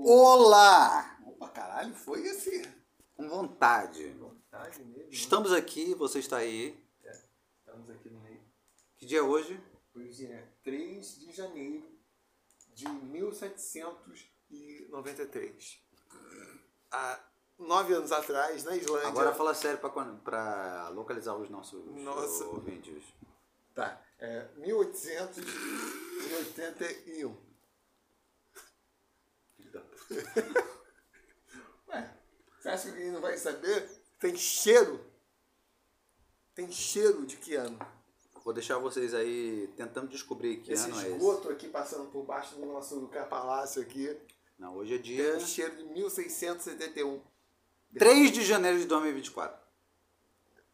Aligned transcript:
Olá! 0.00 1.18
Opa, 1.26 1.48
caralho, 1.48 1.92
foi 1.92 2.24
esse. 2.24 2.62
Com 3.16 3.28
vontade. 3.28 4.12
Vontade 4.12 4.84
mesmo. 4.84 5.10
Estamos 5.10 5.52
aqui, 5.52 5.92
você 5.94 6.20
está 6.20 6.36
aí. 6.36 6.80
Estamos 7.58 7.90
aqui 7.90 8.08
no 8.08 8.20
meio. 8.20 8.40
Que 8.96 9.04
dia 9.04 9.18
é 9.18 9.22
hoje? 9.22 9.60
Hoje 9.94 10.26
é 10.26 10.46
3 10.62 11.18
de 11.18 11.32
janeiro 11.32 11.84
de 12.74 12.88
1793. 12.88 15.82
Há 16.92 17.18
nove 17.58 17.92
anos 17.92 18.12
atrás, 18.12 18.62
na 18.62 18.76
Islândia. 18.76 19.08
Agora 19.08 19.34
fala 19.34 19.52
sério 19.52 19.80
para 19.80 20.90
localizar 20.90 21.34
os 21.34 21.50
nossos 21.50 21.84
Nossa. 21.96 22.44
ouvintes. 22.44 23.02
Tá, 23.74 24.00
é 24.20 24.46
1881. 24.58 27.47
Ué, 31.88 32.14
você 32.58 32.68
acha 32.68 32.82
que 32.84 32.96
alguém 32.96 33.10
não 33.12 33.20
vai 33.20 33.36
saber? 33.36 33.88
Tem 34.18 34.36
cheiro. 34.36 35.04
Tem 36.54 36.70
cheiro 36.70 37.24
de 37.26 37.36
que 37.36 37.54
ano? 37.54 37.78
Vou 38.44 38.52
deixar 38.54 38.78
vocês 38.78 39.12
aí 39.14 39.68
tentando 39.76 40.08
descobrir 40.08 40.58
que 40.58 40.72
Esse 40.72 40.90
ano 40.90 41.00
é 41.00 41.02
esse. 41.02 41.16
esgoto 41.16 41.50
aqui 41.50 41.68
passando 41.68 42.10
por 42.10 42.24
baixo 42.24 42.56
do 42.56 42.64
nosso 42.66 43.06
palácio 43.28 43.82
aqui. 43.82 44.18
Não, 44.58 44.74
hoje 44.76 44.94
é 44.94 44.96
Tem 44.96 45.04
dia 45.04 45.36
um 45.36 45.40
cheiro 45.40 45.76
de 45.76 45.84
1671. 45.84 47.22
3 47.96 48.32
de 48.32 48.44
janeiro 48.44 48.78
de 48.78 48.86
2024. 48.86 49.60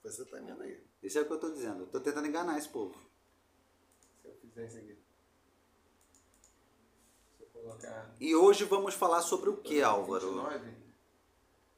Você 0.04 0.24
tá 0.24 0.38
vendo 0.38 0.62
aí. 0.62 0.82
Isso 1.02 1.18
é 1.18 1.22
o 1.22 1.26
que 1.26 1.32
eu 1.32 1.40
tô 1.40 1.50
dizendo. 1.50 1.80
Eu 1.80 1.86
tô 1.88 2.00
tentando 2.00 2.26
enganar 2.26 2.56
esse 2.58 2.68
povo. 2.68 2.94
Se 4.22 4.28
eu 4.28 4.34
fizer 4.36 4.66
isso 4.66 4.78
aqui. 4.78 5.03
Colocar. 7.64 8.14
E 8.20 8.34
hoje 8.36 8.64
vamos 8.64 8.94
falar 8.94 9.22
sobre 9.22 9.48
o 9.48 9.56
que, 9.56 9.80
Álvaro? 9.80 10.26
29, 10.50 10.76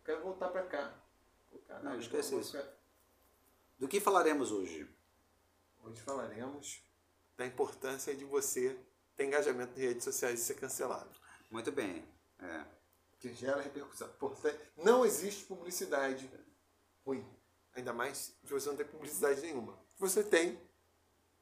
quero 0.04 0.20
voltar 0.20 0.48
pra 0.48 0.64
cá. 0.64 0.92
Caralho, 1.69 1.84
Não, 1.84 2.00
esquece 2.00 2.36
isso. 2.36 2.58
Do 3.78 3.86
que 3.86 4.00
falaremos 4.00 4.50
hoje? 4.50 4.88
Hoje 5.84 6.00
falaremos 6.00 6.83
da 7.36 7.46
importância 7.46 8.16
de 8.16 8.24
você 8.24 8.77
ter 9.14 9.27
engajamento 9.27 9.78
em 9.78 9.83
redes 9.84 10.02
sociais 10.02 10.41
e 10.41 10.44
ser 10.44 10.55
cancelado. 10.55 11.11
Muito 11.52 11.70
bem. 11.70 12.05
É. 12.41 12.64
Que 13.20 13.33
gera 13.33 13.62
repercussão. 13.62 14.08
Portanto, 14.18 14.58
não 14.77 15.06
existe 15.06 15.44
publicidade 15.44 16.28
ruim. 17.05 17.24
Ainda 17.74 17.92
mais 17.92 18.36
se 18.44 18.52
você 18.52 18.68
não 18.68 18.77
tem 18.77 18.86
publicidade 18.86 19.41
nenhuma. 19.41 19.78
Se 19.94 20.00
você 20.00 20.24
tem, 20.24 20.61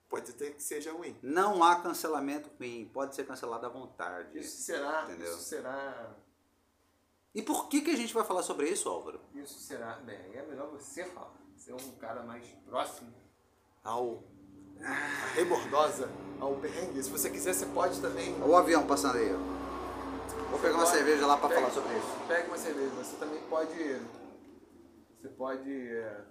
pode 0.08 0.32
ter 0.34 0.54
que 0.54 0.62
seja 0.62 0.92
ruim. 0.92 1.16
Não 1.22 1.62
há 1.64 1.76
cancelamento 1.80 2.50
ruim. 2.58 2.88
Pode 2.92 3.14
ser 3.14 3.26
cancelado 3.26 3.66
à 3.66 3.68
vontade. 3.68 4.38
Isso 4.38 4.62
será, 4.62 5.04
Entendeu? 5.04 5.32
isso 5.32 5.40
será, 5.40 6.14
E 7.34 7.42
por 7.42 7.68
que, 7.68 7.80
que 7.82 7.90
a 7.90 7.96
gente 7.96 8.14
vai 8.14 8.24
falar 8.24 8.42
sobre 8.42 8.68
isso, 8.68 8.88
Álvaro? 8.88 9.20
isso 9.34 9.58
será, 9.58 9.94
bem, 9.96 10.16
é 10.34 10.42
melhor 10.46 10.68
você 10.70 11.04
falar. 11.06 11.34
Você 11.56 11.72
é 11.72 11.74
um 11.74 11.92
cara 11.96 12.22
mais 12.22 12.46
próximo 12.66 13.12
ao 13.82 14.22
a 14.80 15.26
rebordosa, 15.34 16.10
ao 16.40 16.56
perrengue. 16.56 17.02
Se 17.02 17.08
você 17.10 17.30
quiser, 17.30 17.54
você 17.54 17.66
pode 17.66 18.00
também 18.00 18.34
Olha 18.42 18.46
o 18.46 18.56
avião 18.56 18.86
passando 18.86 19.16
aí. 19.18 19.32
ó. 19.32 19.38
Vou 20.50 20.58
pegar 20.60 20.74
uma 20.74 20.86
cerveja 20.86 21.26
lá 21.26 21.36
para 21.36 21.54
falar 21.54 21.70
sobre 21.70 21.96
isso. 21.96 22.06
Pega 22.28 22.48
uma 22.48 22.58
cerveja. 22.58 22.90
Você 22.96 23.16
também 23.16 23.40
pode. 23.48 24.00
Você 25.20 25.28
pode. 25.28 25.70
é, 25.70 26.24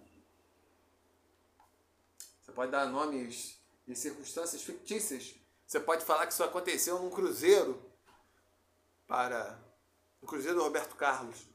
Você 2.42 2.52
pode 2.52 2.72
dar 2.72 2.86
nomes 2.86 3.60
e 3.88 3.96
circunstâncias 3.96 4.62
fictícias. 4.62 5.36
Você 5.66 5.80
pode 5.80 6.06
falar 6.06 6.26
que 6.28 6.34
isso 6.34 6.44
aconteceu 6.44 7.00
num 7.00 7.10
cruzeiro 7.10 7.82
para. 9.08 9.60
No 10.22 10.28
cruzeiro 10.28 10.58
do 10.58 10.64
Roberto 10.64 10.96
Carlos. 10.96 11.48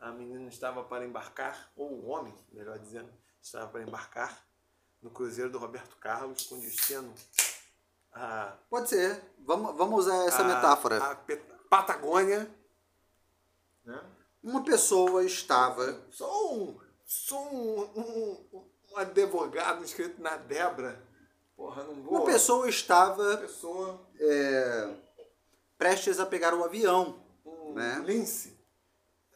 A 0.00 0.10
menina 0.10 0.48
estava 0.48 0.82
para 0.82 1.04
embarcar, 1.04 1.70
ou 1.76 1.88
o 1.92 2.06
homem, 2.08 2.34
melhor 2.50 2.76
dizendo, 2.78 3.08
estava 3.40 3.68
para 3.68 3.82
embarcar 3.82 4.44
no 5.00 5.10
cruzeiro 5.10 5.48
do 5.50 5.58
Roberto 5.58 5.96
Carlos 5.96 6.44
com 6.46 6.58
destino 6.58 7.14
a 8.12 8.56
Pode 8.68 8.88
ser. 8.88 9.22
Vamos, 9.38 9.76
vamos 9.76 10.00
usar 10.06 10.26
essa 10.26 10.42
a- 10.42 10.44
metáfora. 10.44 10.98
A 11.02 11.16
Patagônia. 11.70 12.50
Né? 13.84 14.04
Uma 14.42 14.64
pessoa 14.64 15.24
estava. 15.24 16.04
Sou 16.10 16.54
um, 16.54 16.80
sou 17.04 17.54
um, 17.54 18.00
um, 18.00 18.66
um 18.90 18.96
advogado 18.96 19.82
inscrito 19.84 20.20
na 20.20 20.36
Debra. 20.36 21.00
Porra, 21.62 21.84
não 21.84 21.94
vou. 22.02 22.14
Uma 22.14 22.24
pessoa 22.24 22.68
estava 22.68 23.36
pessoa, 23.36 24.00
é, 24.18 24.94
prestes 25.78 26.18
a 26.18 26.26
pegar 26.26 26.52
o 26.54 26.64
avião. 26.64 27.22
um 27.46 27.72
Né? 27.74 28.02
lince. 28.04 28.58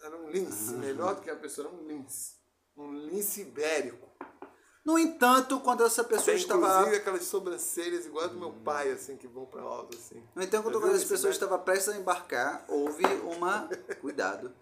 Era 0.02 0.16
um 0.16 0.28
lince, 0.28 0.72
melhor 0.74 1.14
do 1.14 1.20
que 1.20 1.30
a 1.30 1.36
pessoa, 1.36 1.68
era 1.68 1.76
um 1.76 1.86
lince. 1.86 2.34
Um 2.76 2.92
lince 2.92 3.42
ibérico. 3.42 4.04
No 4.84 4.98
entanto, 4.98 5.60
quando 5.60 5.84
essa 5.84 6.02
pessoa 6.02 6.26
Tem 6.26 6.36
estava. 6.36 6.66
inclusive 6.66 6.96
aquelas 6.96 7.22
sobrancelhas 7.24 8.06
igual 8.06 8.24
a 8.24 8.28
do 8.28 8.38
meu 8.38 8.52
pai, 8.52 8.90
assim, 8.90 9.16
que 9.16 9.28
vão 9.28 9.46
pra 9.46 9.62
alto, 9.62 9.96
assim. 9.96 10.20
No 10.34 10.42
entanto, 10.42 10.64
quando 10.64 10.80
viu 10.80 10.92
essa 10.92 11.06
pessoa 11.06 11.30
estava 11.30 11.56
prestes 11.60 11.90
a 11.90 11.96
embarcar, 11.96 12.64
houve 12.68 13.04
uma. 13.04 13.68
Cuidado. 14.00 14.52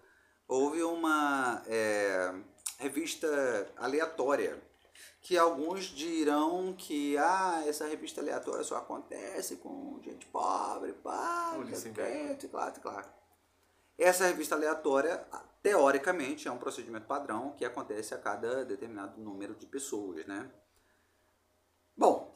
Houve 0.47 0.83
uma 0.83 1.63
é, 1.65 2.31
revista 2.77 3.27
aleatória. 3.75 4.61
Que 5.25 5.39
alguns 5.39 5.85
dirão 5.85 6.75
que 6.77 7.17
ah, 7.17 7.63
essa 7.65 7.87
revista 7.87 8.21
aleatória 8.21 8.63
só 8.63 8.77
acontece 8.77 9.55
com 9.55 9.99
gente 10.03 10.27
pobre, 10.27 10.93
pá, 10.93 11.57
Lisenberg. 11.65 12.37
quê, 12.37 12.47
claro, 12.47 12.79
claro. 12.79 13.07
Essa 13.97 14.27
revista 14.27 14.53
aleatória, 14.53 15.25
teoricamente, 15.63 16.47
é 16.47 16.51
um 16.51 16.59
procedimento 16.59 17.07
padrão 17.07 17.55
que 17.57 17.65
acontece 17.65 18.13
a 18.13 18.19
cada 18.19 18.63
determinado 18.63 19.19
número 19.19 19.55
de 19.55 19.65
pessoas, 19.65 20.27
né? 20.27 20.47
Bom, 21.97 22.31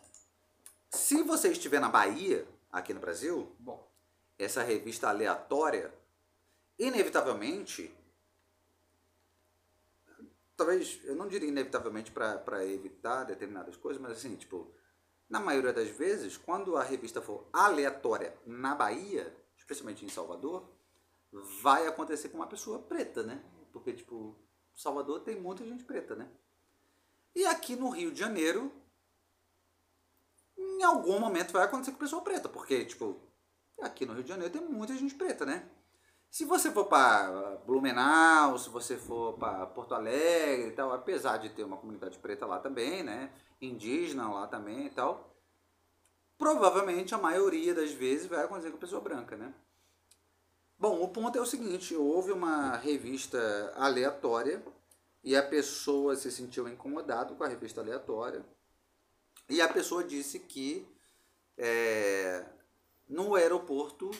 se 0.90 1.22
você 1.22 1.50
estiver 1.50 1.80
na 1.80 1.90
Bahia, 1.90 2.48
aqui 2.72 2.92
no 2.92 3.00
Brasil, 3.00 3.56
Bom, 3.60 3.88
essa 4.40 4.64
revista 4.64 5.10
aleatória, 5.10 5.94
inevitavelmente, 6.80 7.96
talvez, 10.60 11.00
eu 11.06 11.16
não 11.16 11.28
diria 11.28 11.48
inevitavelmente 11.48 12.12
para 12.12 12.66
evitar 12.66 13.24
determinadas 13.24 13.78
coisas, 13.78 14.02
mas 14.02 14.12
assim, 14.12 14.36
tipo, 14.36 14.70
na 15.30 15.40
maioria 15.40 15.72
das 15.72 15.88
vezes, 15.90 16.36
quando 16.36 16.76
a 16.76 16.84
revista 16.84 17.22
for 17.22 17.48
aleatória 17.54 18.38
na 18.46 18.76
Bahia, 18.76 19.34
especialmente 19.58 20.04
em 20.04 20.10
Salvador, 20.10 20.70
vai 21.62 21.88
acontecer 21.88 22.28
com 22.28 22.38
uma 22.38 22.48
pessoa 22.48 22.80
preta, 22.80 23.24
né? 23.24 23.42
Porque, 23.72 23.94
tipo, 23.94 24.36
Salvador 24.76 25.22
tem 25.22 25.40
muita 25.40 25.64
gente 25.64 25.86
preta, 25.86 26.14
né? 26.14 26.30
E 27.34 27.46
aqui 27.46 27.78
no 27.78 27.90
Rio 27.90 28.12
de 28.12 28.20
Janeiro, 28.20 28.70
em 30.58 30.84
algum 30.84 31.20
momento 31.20 31.54
vai 31.54 31.64
acontecer 31.64 31.92
com 31.92 31.98
pessoa 32.00 32.22
preta, 32.22 32.50
porque, 32.50 32.84
tipo, 32.84 33.18
aqui 33.80 34.06
no 34.06 34.14
Rio 34.14 34.24
de 34.24 34.30
Janeiro 34.30 34.52
tem 34.52 34.62
muita 34.62 34.94
gente 34.98 35.16
preta, 35.16 35.46
né? 35.46 35.70
Se 36.30 36.46
você 36.46 36.72
for 36.72 36.86
para 36.86 37.58
Blumenau, 37.66 38.58
se 38.58 38.70
você 38.70 38.98
for 38.98 39.34
para 39.34 39.66
Porto 39.68 39.96
Alegre 39.96 40.68
e 40.68 40.72
tal, 40.72 40.92
apesar 40.92 41.38
de 41.38 41.50
ter 41.50 41.64
uma 41.64 41.78
comunidade 41.78 42.20
preta 42.20 42.46
lá 42.46 42.60
também, 42.60 43.02
né? 43.02 43.32
Indígena 43.60 44.32
lá 44.32 44.48
também 44.48 44.86
e 44.86 44.90
tal, 44.92 45.36
provavelmente 46.38 47.16
a 47.16 47.18
maioria 47.18 47.74
das 47.74 47.92
vezes 47.92 48.28
vai 48.28 48.44
acontecer 48.44 48.72
com 48.72 48.78
pessoa 48.78 49.02
branca, 49.02 49.36
né? 49.36 49.54
Bom, 50.78 51.02
o 51.04 51.10
ponto 51.10 51.38
é 51.38 51.42
o 51.42 51.46
seguinte: 51.46 51.96
houve 51.96 52.32
uma 52.32 52.78
revista 52.78 53.74
aleatória 53.76 54.64
e 55.24 55.36
a 55.36 55.44
pessoa 55.44 56.16
se 56.16 56.32
sentiu 56.32 56.68
incomodado 56.70 57.36
com 57.36 57.44
a 57.44 57.48
revista 57.48 57.82
aleatória 57.82 58.46
e 59.50 59.62
a 59.62 59.68
pessoa 59.68 60.04
disse 60.04 60.40
que 60.40 60.88
é, 61.58 62.46
no 63.08 63.36
aeroporto 63.36 64.12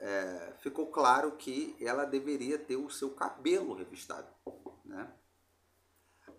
é, 0.00 0.54
ficou 0.60 0.86
claro 0.86 1.32
que 1.32 1.76
ela 1.78 2.04
deveria 2.04 2.58
ter 2.58 2.76
o 2.76 2.88
seu 2.88 3.10
cabelo 3.10 3.74
revistado, 3.74 4.26
né? 4.84 5.12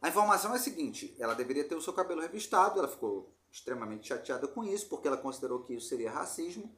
A 0.02 0.10
informação 0.10 0.52
é 0.54 0.56
a 0.56 0.60
seguinte: 0.60 1.16
ela 1.20 1.36
deveria 1.36 1.64
ter 1.64 1.76
o 1.76 1.82
seu 1.82 1.94
cabelo 1.94 2.22
revistado, 2.22 2.80
ela 2.80 2.88
ficou 2.88 3.32
extremamente 3.52 4.08
chateada 4.08 4.48
com 4.48 4.64
isso, 4.64 4.90
porque 4.90 5.08
ela 5.08 5.18
considerou 5.18 5.62
que 5.62 5.76
isso 5.76 5.88
seria 5.88 6.12
racismo. 6.12 6.76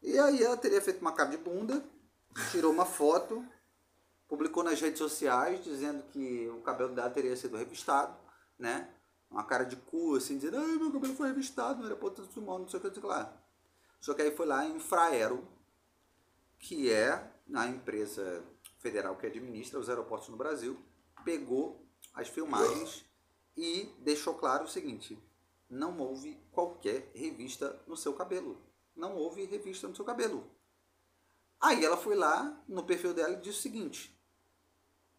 E 0.00 0.18
aí 0.18 0.42
ela 0.42 0.56
teria 0.56 0.80
feito 0.80 1.00
uma 1.00 1.12
cara 1.12 1.28
de 1.28 1.36
bunda, 1.36 1.84
tirou 2.50 2.72
uma 2.72 2.86
foto, 2.86 3.44
publicou 4.26 4.62
nas 4.62 4.80
redes 4.80 4.98
sociais 4.98 5.62
dizendo 5.62 6.04
que 6.04 6.48
o 6.48 6.62
cabelo 6.62 6.94
dela 6.94 7.10
teria 7.10 7.36
sido 7.36 7.56
revistado, 7.56 8.16
né? 8.58 8.88
Uma 9.30 9.44
cara 9.44 9.64
de 9.64 9.76
cu, 9.76 10.14
assim, 10.14 10.38
dizendo, 10.38 10.56
ai, 10.56 10.76
meu 10.76 10.90
cabelo 10.90 11.14
foi 11.14 11.28
revistado 11.28 11.80
no 11.80 11.84
aeroporto 11.84 12.22
do 12.22 12.32
Sumão, 12.32 12.60
não 12.60 12.68
sei 12.68 12.78
o 12.78 12.80
que, 12.80 12.88
não 12.88 12.94
sei 12.94 13.02
o 13.02 13.06
que 13.06 13.12
lá. 13.12 13.36
Só 14.00 14.14
que 14.14 14.22
aí 14.22 14.34
foi 14.34 14.46
lá 14.46 14.64
em 14.64 14.80
Fraero, 14.80 15.46
que 16.58 16.90
é 16.90 17.30
a 17.54 17.66
empresa 17.66 18.44
federal 18.78 19.16
que 19.16 19.26
administra 19.26 19.78
os 19.78 19.88
aeroportos 19.88 20.28
no 20.28 20.36
Brasil, 20.36 20.78
pegou 21.24 21.84
as 22.14 22.28
filmagens 22.28 23.04
e 23.56 23.92
deixou 24.00 24.34
claro 24.34 24.64
o 24.64 24.68
seguinte: 24.68 25.18
não 25.68 25.98
houve 25.98 26.40
qualquer 26.52 27.10
revista 27.14 27.80
no 27.86 27.96
seu 27.96 28.14
cabelo. 28.14 28.60
Não 28.94 29.16
houve 29.16 29.44
revista 29.44 29.86
no 29.86 29.94
seu 29.94 30.04
cabelo. 30.04 30.50
Aí 31.60 31.84
ela 31.84 31.96
foi 31.96 32.14
lá 32.14 32.62
no 32.66 32.84
perfil 32.84 33.12
dela 33.12 33.34
e 33.34 33.40
disse 33.40 33.58
o 33.58 33.62
seguinte: 33.62 34.18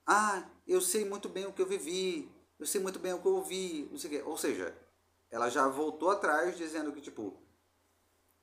Ah, 0.06 0.50
eu 0.68 0.82
sei 0.82 1.06
muito 1.06 1.30
bem 1.30 1.46
o 1.46 1.54
que 1.54 1.62
eu 1.62 1.68
vivi, 1.68 2.32
eu 2.58 2.66
sei 2.66 2.82
muito 2.82 3.00
bem 3.00 3.14
o 3.14 3.22
que 3.22 3.28
eu 3.28 3.36
ouvi, 3.36 3.88
não 3.92 3.98
sei 3.98 4.10
o 4.10 4.14
quê. 4.14 4.24
Ou 4.28 4.38
seja, 4.38 4.76
ela 5.30 5.50
já 5.50 5.68
voltou 5.68 6.10
atrás 6.10 6.58
dizendo 6.58 6.92
que, 6.92 7.02
tipo, 7.02 7.38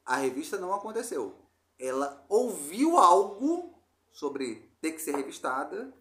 a 0.04 0.16
revista 0.16 0.56
não 0.58 0.72
aconteceu. 0.72 1.34
Ela 1.78 2.24
ouviu 2.28 2.96
algo 2.96 3.74
sobre 4.12 4.70
ter 4.80 4.92
que 4.92 5.02
ser 5.02 5.14
revistada. 5.14 5.92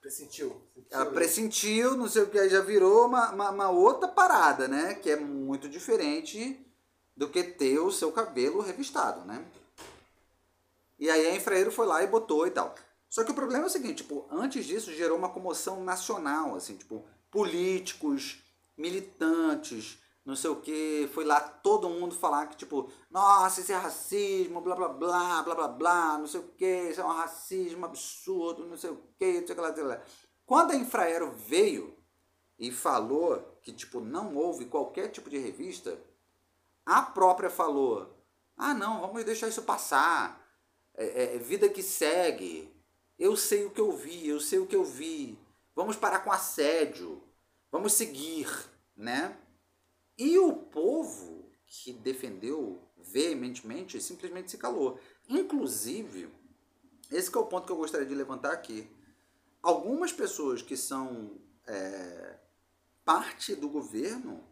Pressentiu. 0.00 0.62
Ela 0.90 1.06
pressentiu, 1.06 1.96
não 1.96 2.08
sei 2.08 2.22
o 2.22 2.30
que, 2.30 2.38
aí 2.38 2.48
já 2.48 2.60
virou 2.60 3.06
uma, 3.06 3.30
uma, 3.30 3.50
uma 3.50 3.70
outra 3.70 4.08
parada, 4.08 4.68
né? 4.68 4.94
Que 4.94 5.10
é 5.10 5.16
muito 5.16 5.68
diferente 5.68 6.64
do 7.16 7.28
que 7.28 7.42
ter 7.42 7.78
o 7.80 7.90
seu 7.90 8.12
cabelo 8.12 8.60
revistado, 8.60 9.24
né? 9.26 9.44
E 10.98 11.10
aí 11.10 11.26
a 11.26 11.34
Infraero 11.34 11.70
foi 11.70 11.86
lá 11.86 12.02
e 12.02 12.06
botou 12.06 12.46
e 12.46 12.50
tal. 12.50 12.74
Só 13.08 13.24
que 13.24 13.30
o 13.30 13.34
problema 13.34 13.64
é 13.64 13.66
o 13.66 13.70
seguinte, 13.70 14.02
tipo, 14.02 14.26
antes 14.30 14.64
disso 14.64 14.92
gerou 14.92 15.18
uma 15.18 15.30
comoção 15.30 15.82
nacional, 15.82 16.54
assim, 16.54 16.76
tipo, 16.76 17.04
políticos, 17.30 18.42
militantes, 18.76 19.98
não 20.28 20.36
sei 20.36 20.50
o 20.50 20.56
que, 20.56 21.08
foi 21.14 21.24
lá 21.24 21.40
todo 21.40 21.88
mundo 21.88 22.14
falar 22.14 22.48
que, 22.48 22.56
tipo, 22.58 22.92
nossa, 23.10 23.62
isso 23.62 23.72
é 23.72 23.76
racismo, 23.76 24.60
blá 24.60 24.76
blá 24.76 24.88
blá, 24.90 25.42
blá 25.42 25.54
blá 25.54 25.68
blá, 25.68 26.18
não 26.18 26.26
sei 26.26 26.40
o 26.40 26.48
que, 26.48 26.90
isso 26.90 27.00
é 27.00 27.04
um 27.04 27.08
racismo 27.08 27.86
absurdo, 27.86 28.66
não 28.66 28.76
sei 28.76 28.90
o 28.90 29.00
que, 29.18 29.40
não 29.40 29.46
sei 29.46 29.54
o 29.54 29.56
que 29.56 29.62
lá, 29.62 29.74
sei 29.74 29.84
lá. 29.84 30.02
Quando 30.44 30.72
a 30.72 30.76
Infraero 30.76 31.30
veio 31.30 31.96
e 32.58 32.70
falou 32.70 33.58
que, 33.62 33.72
tipo, 33.72 34.00
não 34.00 34.36
houve 34.36 34.66
qualquer 34.66 35.08
tipo 35.08 35.30
de 35.30 35.38
revista, 35.38 35.98
a 36.84 37.00
própria 37.00 37.48
falou, 37.48 38.14
ah 38.54 38.74
não, 38.74 39.00
vamos 39.00 39.24
deixar 39.24 39.48
isso 39.48 39.62
passar, 39.62 40.46
é, 40.94 41.36
é, 41.36 41.38
vida 41.38 41.70
que 41.70 41.82
segue, 41.82 42.70
eu 43.18 43.34
sei 43.34 43.64
o 43.64 43.70
que 43.70 43.80
eu 43.80 43.92
vi, 43.92 44.28
eu 44.28 44.40
sei 44.40 44.58
o 44.58 44.66
que 44.66 44.76
eu 44.76 44.84
vi, 44.84 45.38
vamos 45.74 45.96
parar 45.96 46.18
com 46.18 46.30
assédio, 46.30 47.22
vamos 47.72 47.94
seguir, 47.94 48.46
né? 48.94 49.34
E 50.18 50.38
o 50.38 50.52
povo 50.52 51.48
que 51.66 51.92
defendeu 51.92 52.82
veementemente 52.96 54.00
simplesmente 54.00 54.50
se 54.50 54.58
calou. 54.58 54.98
Inclusive, 55.28 56.28
esse 57.10 57.34
é 57.34 57.38
o 57.38 57.46
ponto 57.46 57.66
que 57.66 57.72
eu 57.72 57.76
gostaria 57.76 58.06
de 58.06 58.14
levantar 58.14 58.52
aqui. 58.52 58.90
Algumas 59.62 60.12
pessoas 60.12 60.60
que 60.60 60.76
são 60.76 61.38
é, 61.66 62.36
parte 63.04 63.54
do 63.54 63.68
governo, 63.68 64.42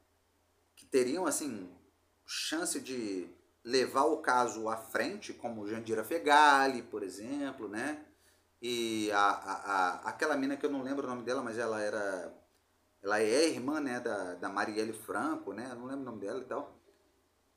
que 0.75 0.87
teriam 0.87 1.27
assim 1.27 1.69
chance 2.25 2.81
de 2.81 3.29
levar 3.65 4.05
o 4.05 4.19
caso 4.19 4.69
à 4.69 4.77
frente, 4.77 5.33
como 5.33 5.67
Jandira 5.67 6.05
Fegali, 6.05 6.83
por 6.83 7.03
exemplo, 7.03 7.69
né? 7.69 8.05
E 8.63 9.11
a, 9.13 9.19
a, 9.19 9.53
a, 9.55 9.95
aquela 10.09 10.37
mina 10.37 10.57
que 10.57 10.65
eu 10.65 10.71
não 10.71 10.83
lembro 10.83 11.07
o 11.07 11.11
nome 11.11 11.25
dela, 11.25 11.43
mas 11.43 11.59
ela 11.59 11.81
era 11.81 12.33
ela 13.07 13.21
é 13.21 13.49
irmã, 13.49 13.81
né, 13.81 14.01
da, 14.01 14.35
da 14.35 14.49
Marielle 14.49 14.93
Franco, 14.93 15.53
né? 15.53 15.69
Eu 15.71 15.77
não 15.77 15.87
lembro 15.87 16.03
o 16.03 16.05
nome 16.07 16.21
dela 16.21 16.41
e 16.41 16.45
tal. 16.45 16.77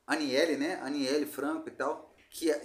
Aniele, 0.05 0.57
né? 0.57 0.79
Aniele 0.83 1.25
Franco 1.25 1.67
e 1.67 1.71
tal. 1.71 2.13
Que 2.29 2.51
é, 2.51 2.61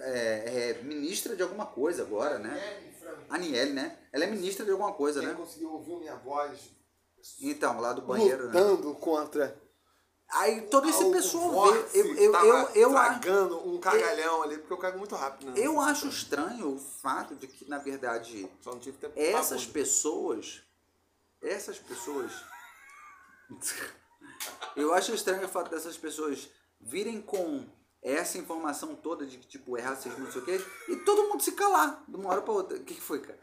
é, 0.00 0.70
é 0.70 0.82
ministra 0.82 1.36
de 1.36 1.44
alguma 1.44 1.66
coisa 1.66 2.02
agora, 2.02 2.40
né? 2.40 2.50
Aniele 2.50 2.92
Franco. 2.98 3.22
Aniele, 3.30 3.72
né? 3.72 3.98
Ela 4.12 4.24
é 4.24 4.26
ministra 4.26 4.64
de 4.64 4.72
alguma 4.72 4.92
coisa, 4.94 5.20
Quem 5.20 5.28
né? 5.28 5.34
conseguiu 5.36 5.72
ouvir 5.72 5.94
minha 5.96 6.16
voz 6.16 6.72
Então, 7.40 7.80
lá 7.80 7.92
do 7.92 8.02
banheiro, 8.02 8.48
né? 8.48 8.60
lutando 8.60 8.92
contra 8.94 9.56
Aí 10.30 10.62
todo 10.62 10.88
esse 10.88 11.02
o 11.02 11.12
pessoal 11.12 11.48
vê. 11.48 11.54
vórtice 11.54 11.98
Eu, 11.98 12.16
eu, 12.16 12.34
eu, 12.34 12.68
eu, 12.74 12.90
tragando 12.90 13.66
um 13.66 13.78
cagalhão 13.78 14.42
ali, 14.42 14.58
porque 14.58 14.72
eu 14.72 14.76
cago 14.76 14.98
muito 14.98 15.14
rápido. 15.14 15.52
Né? 15.52 15.54
eu 15.56 15.80
acho 15.80 16.06
estranho 16.08 16.74
o 16.74 16.78
fato 16.78 17.34
de 17.34 17.46
que, 17.46 17.66
na 17.68 17.78
verdade, 17.78 18.50
essas 19.16 19.64
pessoas. 19.64 20.62
Essas 21.42 21.78
pessoas. 21.78 22.32
Eu 24.76 24.92
acho 24.94 25.14
estranho 25.14 25.44
o 25.44 25.48
fato 25.48 25.70
dessas 25.70 25.96
pessoas 25.96 26.48
virem 26.80 27.20
com 27.20 27.66
essa 28.02 28.38
informação 28.38 28.94
toda 28.94 29.26
de 29.26 29.38
que, 29.38 29.46
tipo, 29.46 29.76
é 29.76 29.80
racismo, 29.80 30.24
não 30.24 30.30
sei 30.30 30.40
o 30.40 30.44
quê, 30.44 30.60
e 30.88 30.96
todo 30.96 31.28
mundo 31.28 31.42
se 31.42 31.52
calar 31.52 32.04
de 32.06 32.16
uma 32.16 32.30
hora 32.30 32.42
pra 32.42 32.52
outra. 32.52 32.76
O 32.76 32.84
que, 32.84 32.94
que 32.94 33.00
foi, 33.00 33.20
cara? 33.20 33.38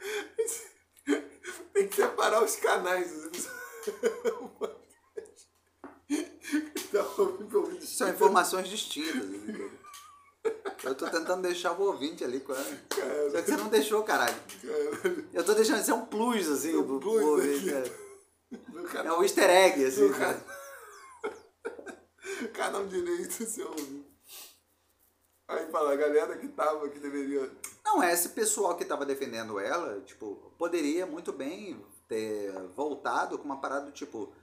Tem 1.74 1.88
que 1.88 1.95
separar 1.95 2.44
os 2.44 2.56
canais. 2.56 3.12
São 7.81 8.09
informações 8.09 8.68
distintas. 8.69 9.30
Eu 10.83 10.94
tô 10.94 11.09
tentando 11.09 11.42
deixar 11.42 11.71
o 11.71 11.81
ouvinte 11.81 12.24
ali 12.24 12.39
com 12.39 12.53
ela. 12.53 12.63
Só 13.31 13.42
que 13.42 13.50
você 13.51 13.57
não 13.57 13.69
deixou, 13.69 14.03
caralho. 14.03 14.36
Eu 15.33 15.44
tô 15.44 15.53
deixando 15.53 15.81
isso 15.81 15.92
é 15.92 15.94
um 15.95 16.06
plus, 16.06 16.47
assim, 16.47 16.74
É 16.74 16.77
um 16.77 16.83
pro, 16.83 17.00
pro 17.00 17.12
plus 17.12 17.24
ouvinte, 17.24 17.65
cara. 18.92 19.09
É 19.09 19.13
um 19.13 19.24
easter 19.24 19.50
egg, 19.50 19.83
assim. 19.83 20.12
Cara. 20.13 20.45
Canal 22.53 22.86
direito, 22.88 23.45
seu 23.45 23.68
ouvido. 23.68 24.06
Aí 25.47 25.68
fala, 25.68 25.94
a 25.94 25.95
galera 25.95 26.38
que 26.38 26.47
tava, 26.47 26.89
que 26.89 27.00
deveria. 27.00 27.51
Não, 27.83 28.03
esse 28.03 28.30
pessoal 28.30 28.75
que 28.75 28.86
tava 28.86 29.06
defendendo 29.06 29.59
ela, 29.59 30.01
tipo, 30.01 30.51
poderia 30.57 31.06
muito 31.06 31.31
bem 31.31 31.80
ter 32.07 32.51
voltado 32.75 33.38
com 33.38 33.45
uma 33.45 33.62
parada 33.62 33.86
do 33.86 33.92
tipo. 33.92 34.33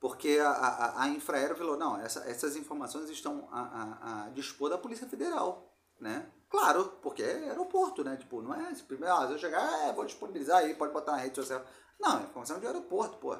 Porque 0.00 0.38
a, 0.40 0.50
a, 0.50 1.02
a 1.02 1.08
Infraero 1.08 1.54
falou, 1.54 1.76
não, 1.76 2.00
essa, 2.00 2.20
essas 2.20 2.56
informações 2.56 3.10
estão 3.10 3.46
a, 3.52 3.60
a, 3.60 4.24
a 4.24 4.28
dispor 4.30 4.70
da 4.70 4.78
Polícia 4.78 5.06
Federal, 5.06 5.70
né? 6.00 6.32
Claro, 6.48 6.98
porque 7.02 7.22
é 7.22 7.50
aeroporto, 7.50 8.02
né? 8.02 8.16
Tipo, 8.16 8.40
não 8.40 8.54
é 8.54 8.74
simplesmente, 8.74 9.10
ah, 9.10 9.26
se 9.26 9.34
eu 9.34 9.38
chegar, 9.38 9.88
é, 9.88 9.92
vou 9.92 10.06
disponibilizar 10.06 10.58
aí, 10.58 10.74
pode 10.74 10.92
botar 10.92 11.12
na 11.12 11.18
rede 11.18 11.36
social. 11.36 11.64
Não, 12.00 12.18
é 12.18 12.22
informação 12.22 12.58
de 12.58 12.66
aeroporto, 12.66 13.18
pô. 13.18 13.36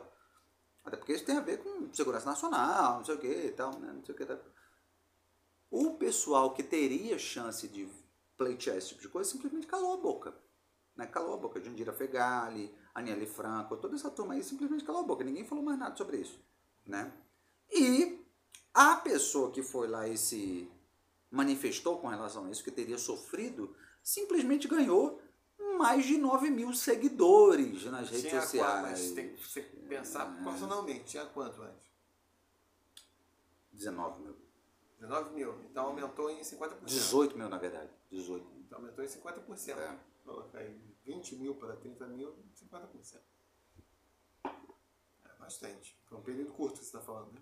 Até 0.84 0.96
porque 0.98 1.14
isso 1.14 1.24
tem 1.24 1.38
a 1.38 1.40
ver 1.40 1.62
com 1.62 1.92
segurança 1.94 2.26
nacional, 2.26 2.98
não 2.98 3.04
sei 3.04 3.14
o 3.14 3.18
que 3.18 3.26
e 3.26 3.52
tal, 3.52 3.78
né? 3.78 3.92
Não 3.92 4.04
sei 4.04 4.14
o 4.14 4.18
que. 4.18 4.26
Tal. 4.26 4.38
O 5.70 5.94
pessoal 5.94 6.52
que 6.52 6.62
teria 6.62 7.18
chance 7.18 7.66
de 7.68 7.88
pleitear 8.36 8.76
esse 8.76 8.88
tipo 8.88 9.00
de 9.00 9.08
coisa 9.08 9.30
simplesmente 9.30 9.66
calou 9.66 9.94
a 9.94 9.96
boca. 9.96 10.34
Né? 10.96 11.06
Calou 11.06 11.34
a 11.34 11.36
boca. 11.36 11.60
Jandira 11.60 11.92
Fegali, 11.92 12.74
Aniele 12.94 13.26
Franco, 13.26 13.76
toda 13.76 13.96
essa 13.96 14.10
turma 14.10 14.34
aí 14.34 14.42
simplesmente 14.42 14.84
calou 14.84 15.02
a 15.02 15.06
boca. 15.06 15.24
Ninguém 15.24 15.44
falou 15.44 15.64
mais 15.64 15.78
nada 15.78 15.96
sobre 15.96 16.18
isso. 16.18 16.38
Né? 16.86 17.12
E 17.70 18.24
a 18.74 18.96
pessoa 18.96 19.50
que 19.50 19.62
foi 19.62 19.88
lá 19.88 20.08
e 20.08 20.16
se 20.16 20.70
manifestou 21.30 21.98
com 21.98 22.08
relação 22.08 22.46
a 22.46 22.50
isso, 22.50 22.64
que 22.64 22.70
teria 22.70 22.98
sofrido, 22.98 23.74
simplesmente 24.02 24.66
ganhou 24.66 25.20
mais 25.78 26.04
de 26.04 26.18
9 26.18 26.50
mil 26.50 26.72
seguidores 26.74 27.84
nas 27.84 28.10
redes 28.10 28.28
Tinha 28.28 28.42
sociais. 28.42 28.70
quanto? 28.70 28.82
Mas 28.82 29.12
tem 29.12 29.34
que 29.34 29.48
você 29.48 29.62
pensar 29.62 30.26
proporcionalmente. 30.26 31.04
Tinha 31.04 31.26
quanto 31.26 31.62
antes? 31.62 31.90
19 33.72 34.22
mil. 34.22 34.36
19 34.98 35.34
mil. 35.34 35.54
Então 35.70 35.86
aumentou 35.86 36.30
em 36.30 36.40
50%. 36.40 36.84
18 36.84 37.38
mil, 37.38 37.48
na 37.48 37.58
verdade. 37.58 37.90
18 38.10 38.44
mil. 38.46 38.60
Então 38.60 38.78
aumentou 38.78 39.04
em 39.04 39.08
50%. 39.08 39.78
É. 39.78 39.98
Colocar 40.24 40.58
aí 40.58 40.78
20 41.04 41.36
mil 41.36 41.54
para 41.54 41.74
30 41.76 42.06
mil, 42.08 42.34
50%. 42.54 43.20
É 45.40 45.44
bastante. 45.44 45.96
Foi 46.06 46.18
um 46.18 46.22
período 46.22 46.52
curto 46.52 46.78
que 46.78 46.84
você 46.84 46.96
está 46.96 47.00
falando, 47.00 47.32
né? 47.32 47.40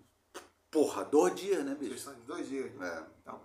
Porra, 0.71 1.03
dois 1.03 1.35
dias, 1.35 1.65
né, 1.65 1.75
bicho? 1.75 1.93
Questão 1.93 2.13
de 2.13 2.21
dois 2.21 2.47
dias. 2.47 2.71
É. 2.81 3.03
Então, 3.21 3.41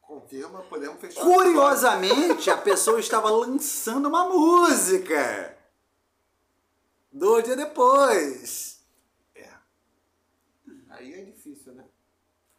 confirma, 0.00 0.62
podemos 0.62 1.00
fechar. 1.00 1.20
Curiosamente, 1.22 2.50
a 2.50 2.56
pessoa 2.56 2.98
estava 2.98 3.30
lançando 3.30 4.08
uma 4.08 4.28
música. 4.28 5.58
Dois 7.12 7.44
dias 7.44 7.56
depois. 7.56 8.84
É. 9.34 9.50
Aí 10.90 11.12
é 11.12 11.24
difícil, 11.24 11.74
né? 11.74 11.84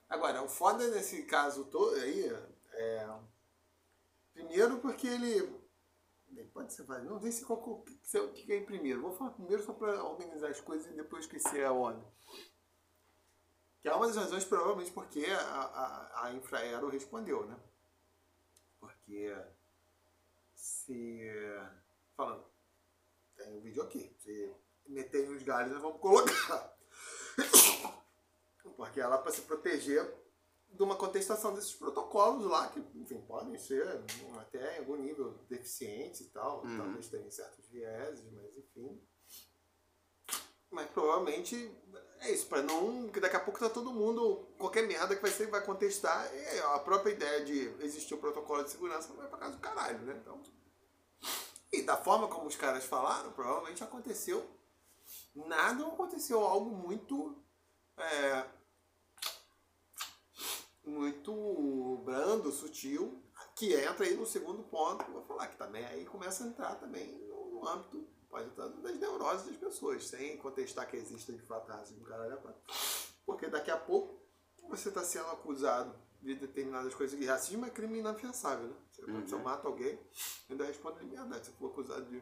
Agora, 0.10 0.44
o 0.44 0.50
foda 0.50 0.88
nesse 0.90 1.24
caso 1.24 1.66
todo 1.66 1.96
aí 1.96 2.26
é. 2.74 3.10
Primeiro 4.34 4.78
porque 4.80 5.08
ele. 5.08 5.59
Pode 6.46 6.74
ser 6.74 6.84
vários. 6.84 7.10
Não 7.10 7.20
sei 7.20 7.32
se 7.32 7.46
qual 7.46 7.82
que- 7.84 8.00
se 8.04 8.18
é 8.18 8.22
o 8.22 8.32
que 8.32 8.52
é 8.52 8.62
primeiro. 8.64 9.02
Vou 9.02 9.12
falar 9.14 9.32
primeiro 9.32 9.64
só 9.64 9.74
para 9.74 10.04
organizar 10.04 10.50
as 10.50 10.62
coisas 10.62 10.92
e 10.92 10.96
depois 10.96 11.26
esquecer 11.26 11.66
a 11.66 11.72
ordem. 11.72 12.06
Que 13.82 13.88
é 13.88 13.94
uma 13.94 14.08
das 14.08 14.16
razões, 14.18 14.44
provavelmente, 14.46 14.92
porque 14.92 15.26
a, 15.26 15.40
a, 15.42 16.26
a 16.26 16.34
Infraero 16.34 16.90
respondeu, 16.90 17.46
né? 17.46 17.58
Porque 18.80 19.34
se. 20.54 21.22
Falando, 22.16 22.46
tem 23.38 23.54
um 23.58 23.62
vídeo 23.62 23.82
aqui. 23.84 24.14
Se 24.20 24.54
meter 24.88 25.30
os 25.30 25.44
galhos, 25.44 25.72
nós 25.74 25.82
vamos 25.82 26.02
colocar. 26.02 26.78
Porque 28.76 29.00
ela 29.02 29.18
para 29.18 29.32
se 29.32 29.42
proteger 29.42 30.04
de 30.72 30.84
uma 30.84 30.96
contestação 30.96 31.54
desses 31.54 31.74
protocolos 31.74 32.46
lá, 32.46 32.68
que, 32.70 32.80
enfim, 32.96 33.20
podem 33.22 33.58
ser 33.58 33.86
até 34.40 34.78
em 34.78 34.80
algum 34.80 34.96
nível 34.96 35.32
deficientes 35.50 36.22
e 36.22 36.26
tal, 36.30 36.64
Uhum. 36.64 36.78
talvez 36.78 37.08
tenham 37.10 37.30
certos 37.30 37.68
vieses, 37.68 38.24
mas 38.32 38.58
enfim. 38.58 39.02
Mas 40.72 40.90
provavelmente 40.92 41.76
É 42.22 42.32
isso, 42.34 42.48
pra 42.48 42.62
não. 42.62 43.04
Porque 43.04 43.22
daqui 43.22 43.38
a 43.38 43.40
pouco 43.40 43.58
tá 43.60 43.70
todo 43.70 43.94
mundo. 43.94 44.46
Qualquer 44.58 44.86
merda 44.86 45.16
que 45.16 45.22
vai 45.22 45.32
ser, 45.32 45.48
vai 45.48 45.64
contestar. 45.66 46.30
E 46.36 46.60
a 46.60 46.80
própria 46.80 47.14
ideia 47.14 47.46
de 47.46 47.60
existir 47.82 48.14
um 48.14 48.18
protocolo 48.20 48.62
de 48.62 48.72
segurança 48.72 49.14
vai 49.14 49.26
pra 49.30 49.38
casa 49.38 49.56
do 49.56 49.62
caralho, 49.62 50.00
né? 50.00 50.20
Então. 50.22 50.38
E 51.72 51.82
da 51.84 51.96
forma 51.96 52.28
como 52.28 52.48
os 52.48 52.58
caras 52.58 52.84
falaram, 52.84 53.32
provavelmente 53.32 53.82
aconteceu. 53.86 54.46
Nada 55.34 55.88
aconteceu, 55.88 56.42
algo 56.44 56.70
muito. 56.72 57.42
É, 57.98 58.46
muito 60.86 62.02
brando, 62.06 62.52
sutil, 62.52 63.24
que 63.56 63.74
entra 63.74 64.06
aí 64.06 64.16
no 64.16 64.26
segundo 64.26 64.64
ponto, 64.64 65.04
que 65.04 65.10
eu 65.10 65.16
vou 65.16 65.24
falar, 65.24 65.48
que 65.48 65.58
também 65.58 65.86
aí 65.86 66.06
começa 66.06 66.44
a 66.44 66.48
entrar 66.48 66.76
também 66.76 67.20
no, 67.28 67.52
no 67.52 67.68
âmbito, 67.68 68.08
pode 68.30 68.48
entrar 68.48 68.68
das 68.68 69.00
neuroses 69.00 69.48
das 69.48 69.58
pessoas, 69.58 70.08
sem 70.08 70.38
contestar 70.38 70.88
que 70.88 70.98
exista 70.98 71.34
de 71.34 71.42
fato 71.42 71.68
racismo, 71.68 72.06
caralho, 72.06 72.40
porque 73.26 73.48
daqui 73.48 73.72
a 73.72 73.78
pouco 73.78 74.20
você 74.70 74.90
está 74.90 75.04
sendo 75.04 75.28
acusado 75.28 75.94
de 76.22 76.36
determinadas 76.36 76.94
coisas, 76.94 77.20
e 77.20 77.26
racismo 77.26 77.66
é 77.66 77.70
crime 77.70 78.00
inafiançável, 78.00 78.68
né? 78.68 78.76
Você, 78.92 79.04
uhum. 79.04 79.22
você 79.22 79.36
mata 79.38 79.68
alguém, 79.68 80.00
ainda 80.50 80.66
responde 80.66 81.00
liberdade, 81.00 81.46
se 81.46 81.52
for 81.54 81.72
acusado 81.72 82.06
de, 82.06 82.22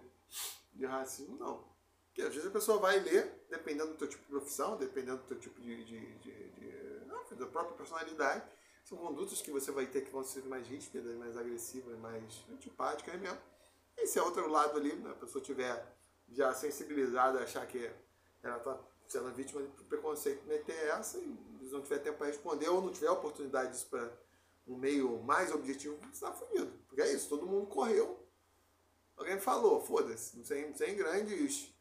de 0.74 0.86
racismo, 0.86 1.38
não. 1.38 1.68
Porque 2.08 2.22
às 2.22 2.34
vezes 2.34 2.48
a 2.48 2.52
pessoa 2.52 2.80
vai 2.80 3.00
ler, 3.00 3.46
dependendo 3.50 3.92
do 3.92 3.98
teu 3.98 4.08
tipo 4.08 4.24
de 4.24 4.30
profissão, 4.30 4.78
dependendo 4.78 5.18
do 5.18 5.28
teu 5.28 5.40
tipo 5.40 5.60
de, 5.62 5.84
de, 5.84 6.18
de, 6.18 6.50
de 6.52 6.87
não, 7.32 7.40
da 7.40 7.46
própria 7.48 7.76
personalidade, 7.76 8.44
são 8.84 8.98
condutas 8.98 9.42
que 9.42 9.52
você 9.52 9.72
vai 9.72 9.86
ter 9.86 10.02
que 10.02 10.12
vão 10.12 10.24
ser 10.24 10.46
mais 10.46 10.66
ríspidas, 10.68 11.16
mais 11.18 11.38
agressivas, 11.38 11.98
mais 12.00 12.46
antipáticas 12.52 13.20
mesmo. 13.20 13.40
Esse 13.98 14.18
é 14.18 14.22
outro 14.22 14.48
lado 14.50 14.78
ali, 14.78 14.96
né? 14.96 15.12
a 15.12 15.16
pessoa 15.16 15.44
tiver 15.44 15.86
já 16.30 16.54
sensibilizada, 16.54 17.40
achar 17.40 17.66
que 17.68 17.92
ela 18.44 18.58
está 18.58 18.80
sendo 19.08 19.32
vítima 19.34 19.62
de 19.62 19.84
preconceito, 19.86 20.46
meter 20.46 20.88
essa 20.90 21.18
e 21.18 21.38
não 21.72 21.82
tiver 21.82 22.00
tempo 22.00 22.18
para 22.18 22.28
responder 22.28 22.70
ou 22.70 22.82
não 22.82 22.92
tiver 22.92 23.10
oportunidade 23.10 23.72
disso 23.72 23.88
para 23.88 24.12
um 24.68 24.78
meio 24.78 25.22
mais 25.24 25.52
objetivo, 25.52 25.98
você 25.98 26.08
está 26.12 26.32
fudido. 26.32 26.72
Porque 26.88 27.02
é 27.02 27.12
isso, 27.14 27.30
todo 27.30 27.48
mundo 27.48 27.68
correu. 27.68 28.26
Alguém 29.16 29.40
falou, 29.40 29.82
foda-se, 29.82 30.44
sem, 30.46 30.74
sem 30.76 30.96
grandes. 30.96 31.74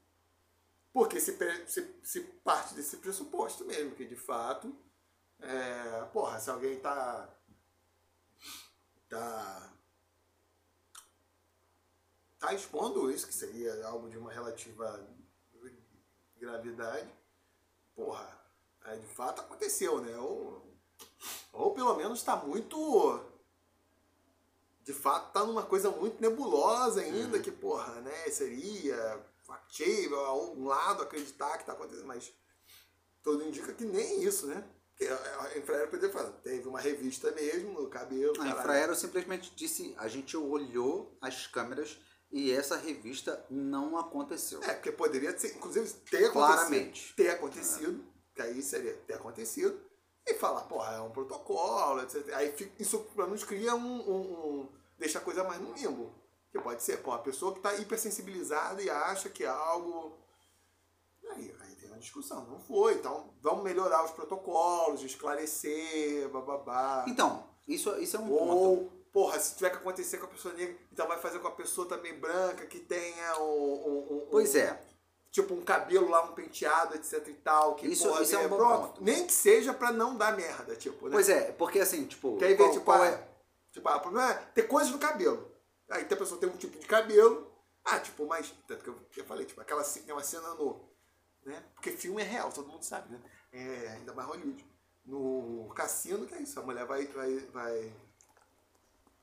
Porque 0.92 1.20
se, 1.20 1.36
se, 1.66 1.94
se 2.02 2.20
parte 2.42 2.74
desse 2.74 2.96
pressuposto 2.96 3.64
mesmo, 3.64 3.94
que 3.94 4.04
de 4.06 4.16
fato 4.16 4.74
é, 5.40 6.04
porra, 6.12 6.38
se 6.38 6.50
alguém 6.50 6.78
tá. 6.80 7.28
tá. 9.08 9.72
tá 12.38 12.54
expondo 12.54 13.10
isso, 13.10 13.26
que 13.26 13.34
seria 13.34 13.86
algo 13.86 14.08
de 14.08 14.18
uma 14.18 14.32
relativa 14.32 15.06
gravidade, 16.38 17.08
porra, 17.94 18.28
é, 18.84 18.96
de 18.96 19.06
fato 19.06 19.40
aconteceu, 19.40 20.00
né? 20.00 20.16
Ou, 20.18 20.62
ou 21.52 21.74
pelo 21.74 21.94
menos 21.96 22.18
está 22.18 22.36
muito. 22.36 23.20
De 24.82 24.92
fato, 24.92 25.32
tá 25.32 25.44
numa 25.44 25.64
coisa 25.64 25.90
muito 25.90 26.20
nebulosa 26.20 27.00
ainda, 27.00 27.38
uhum. 27.38 27.42
que, 27.42 27.50
porra, 27.50 28.00
né, 28.02 28.30
seria 28.30 29.20
factível 29.42 30.24
a 30.24 30.32
um 30.32 30.64
lado 30.64 31.02
acreditar 31.02 31.54
que 31.54 31.62
está 31.62 31.72
acontecendo, 31.72 32.06
mas 32.06 32.32
tudo 33.20 33.44
indica 33.44 33.72
que 33.72 33.84
nem 33.84 34.22
isso, 34.22 34.46
né? 34.46 34.64
A 34.98 35.58
Infraero 35.58 35.88
poderia 35.88 36.10
falar, 36.10 36.30
teve 36.42 36.66
uma 36.66 36.80
revista 36.80 37.30
mesmo 37.32 37.72
no 37.72 37.88
cabelo. 37.88 38.40
A 38.40 38.48
Infraero 38.48 38.94
simplesmente 38.94 39.52
disse, 39.54 39.94
a 39.98 40.08
gente 40.08 40.36
olhou 40.36 41.16
as 41.20 41.46
câmeras 41.46 41.98
e 42.30 42.50
essa 42.50 42.76
revista 42.76 43.44
não 43.50 43.98
aconteceu. 43.98 44.62
É, 44.62 44.72
porque 44.72 44.90
poderia 44.90 45.36
ser, 45.38 45.54
inclusive, 45.54 45.88
ter 46.10 46.32
Claramente. 46.32 46.74
acontecido. 46.74 47.16
Ter 47.16 47.30
acontecido, 47.30 48.04
é. 48.04 48.34
que 48.34 48.42
aí 48.42 48.62
seria 48.62 48.94
ter 49.06 49.14
acontecido, 49.14 49.80
e 50.26 50.34
falar, 50.34 50.62
porra, 50.62 50.94
é 50.94 51.00
um 51.00 51.10
protocolo, 51.10 52.02
etc. 52.02 52.34
Aí 52.34 52.54
isso 52.80 52.98
pelo 53.14 53.28
menos 53.28 53.44
cria 53.44 53.74
um, 53.74 54.00
um, 54.00 54.20
um, 54.60 54.68
deixa 54.98 55.18
a 55.18 55.22
coisa 55.22 55.44
mais 55.44 55.60
no 55.60 55.72
limbo. 55.72 56.12
Que 56.50 56.58
pode 56.58 56.82
ser, 56.82 56.98
pô, 56.98 57.12
a 57.12 57.18
pessoa 57.18 57.52
que 57.52 57.58
está 57.58 57.74
hipersensibilizada 57.74 58.82
e 58.82 58.90
acha 58.90 59.28
que 59.28 59.44
é 59.44 59.48
algo. 59.48 60.18
Aí, 61.30 61.54
discussão. 61.98 62.46
Não 62.46 62.58
foi. 62.58 62.94
Então, 62.94 63.32
vamos 63.40 63.64
melhorar 63.64 64.04
os 64.04 64.10
protocolos, 64.10 65.02
esclarecer, 65.02 66.28
bababá. 66.28 67.04
Então, 67.08 67.44
isso, 67.66 67.94
isso 67.98 68.16
é 68.16 68.20
um 68.20 68.30
Ou, 68.30 68.76
ponto. 68.76 68.92
porra, 69.12 69.38
se 69.40 69.54
tiver 69.56 69.70
que 69.70 69.76
acontecer 69.76 70.18
com 70.18 70.26
a 70.26 70.28
pessoa 70.28 70.54
negra, 70.54 70.76
então 70.92 71.08
vai 71.08 71.18
fazer 71.18 71.38
com 71.40 71.48
a 71.48 71.52
pessoa 71.52 71.88
também 71.88 72.18
branca, 72.18 72.66
que 72.66 72.78
tenha 72.78 73.40
um. 73.40 74.06
um 74.10 74.26
pois 74.30 74.54
é. 74.54 74.80
Tipo, 75.32 75.52
um 75.52 75.62
cabelo 75.62 76.08
lá, 76.08 76.22
um 76.22 76.32
penteado, 76.32 76.94
etc 76.94 77.28
e 77.28 77.34
tal. 77.34 77.74
Que, 77.74 77.88
isso, 77.88 78.08
porra, 78.08 78.22
isso 78.22 78.36
é 78.36 78.38
um 78.38 78.48
bom 78.48 78.56
pronto, 78.56 78.88
ponto. 78.88 79.04
Nem 79.04 79.26
que 79.26 79.32
seja 79.32 79.74
pra 79.74 79.92
não 79.92 80.16
dar 80.16 80.34
merda, 80.34 80.74
tipo, 80.76 81.08
né? 81.08 81.12
Pois 81.12 81.28
é, 81.28 81.52
porque 81.52 81.78
assim, 81.78 82.06
tipo... 82.06 82.38
Que 82.38 82.46
aí 82.46 82.54
vem, 82.54 82.70
tipo, 82.70 82.84
qual 82.86 83.02
ah, 83.02 83.08
é? 83.08 83.28
Tipo, 83.70 83.86
ah, 83.86 83.96
o 83.96 84.00
problema 84.00 84.30
é 84.30 84.34
ter 84.54 84.62
coisas 84.62 84.90
no 84.90 84.98
cabelo. 84.98 85.52
Aí 85.90 86.06
a 86.10 86.16
pessoa 86.16 86.40
tem 86.40 86.48
um 86.48 86.56
tipo 86.56 86.78
de 86.78 86.86
cabelo, 86.86 87.52
ah, 87.84 87.98
tipo, 88.00 88.24
mas... 88.24 88.50
Tanto 88.66 88.82
que 88.82 88.88
eu, 88.88 88.96
eu 89.14 89.24
falei, 89.26 89.44
tipo, 89.44 89.60
aquela 89.60 89.84
cena, 89.84 90.14
uma 90.14 90.22
cena 90.22 90.54
no 90.54 90.80
né? 91.46 91.64
Porque 91.74 91.92
filme 91.92 92.20
é 92.20 92.24
real, 92.24 92.52
todo 92.52 92.68
mundo 92.68 92.82
sabe, 92.82 93.12
né? 93.12 93.22
É, 93.52 93.88
ainda 93.92 94.12
mais 94.12 94.28
Hollywood. 94.28 94.66
No 95.04 95.72
cassino, 95.74 96.26
que 96.26 96.34
é 96.34 96.42
isso, 96.42 96.58
a 96.58 96.62
mulher 96.64 96.84
vai, 96.84 97.06
vai, 97.06 97.38
vai, 97.46 97.92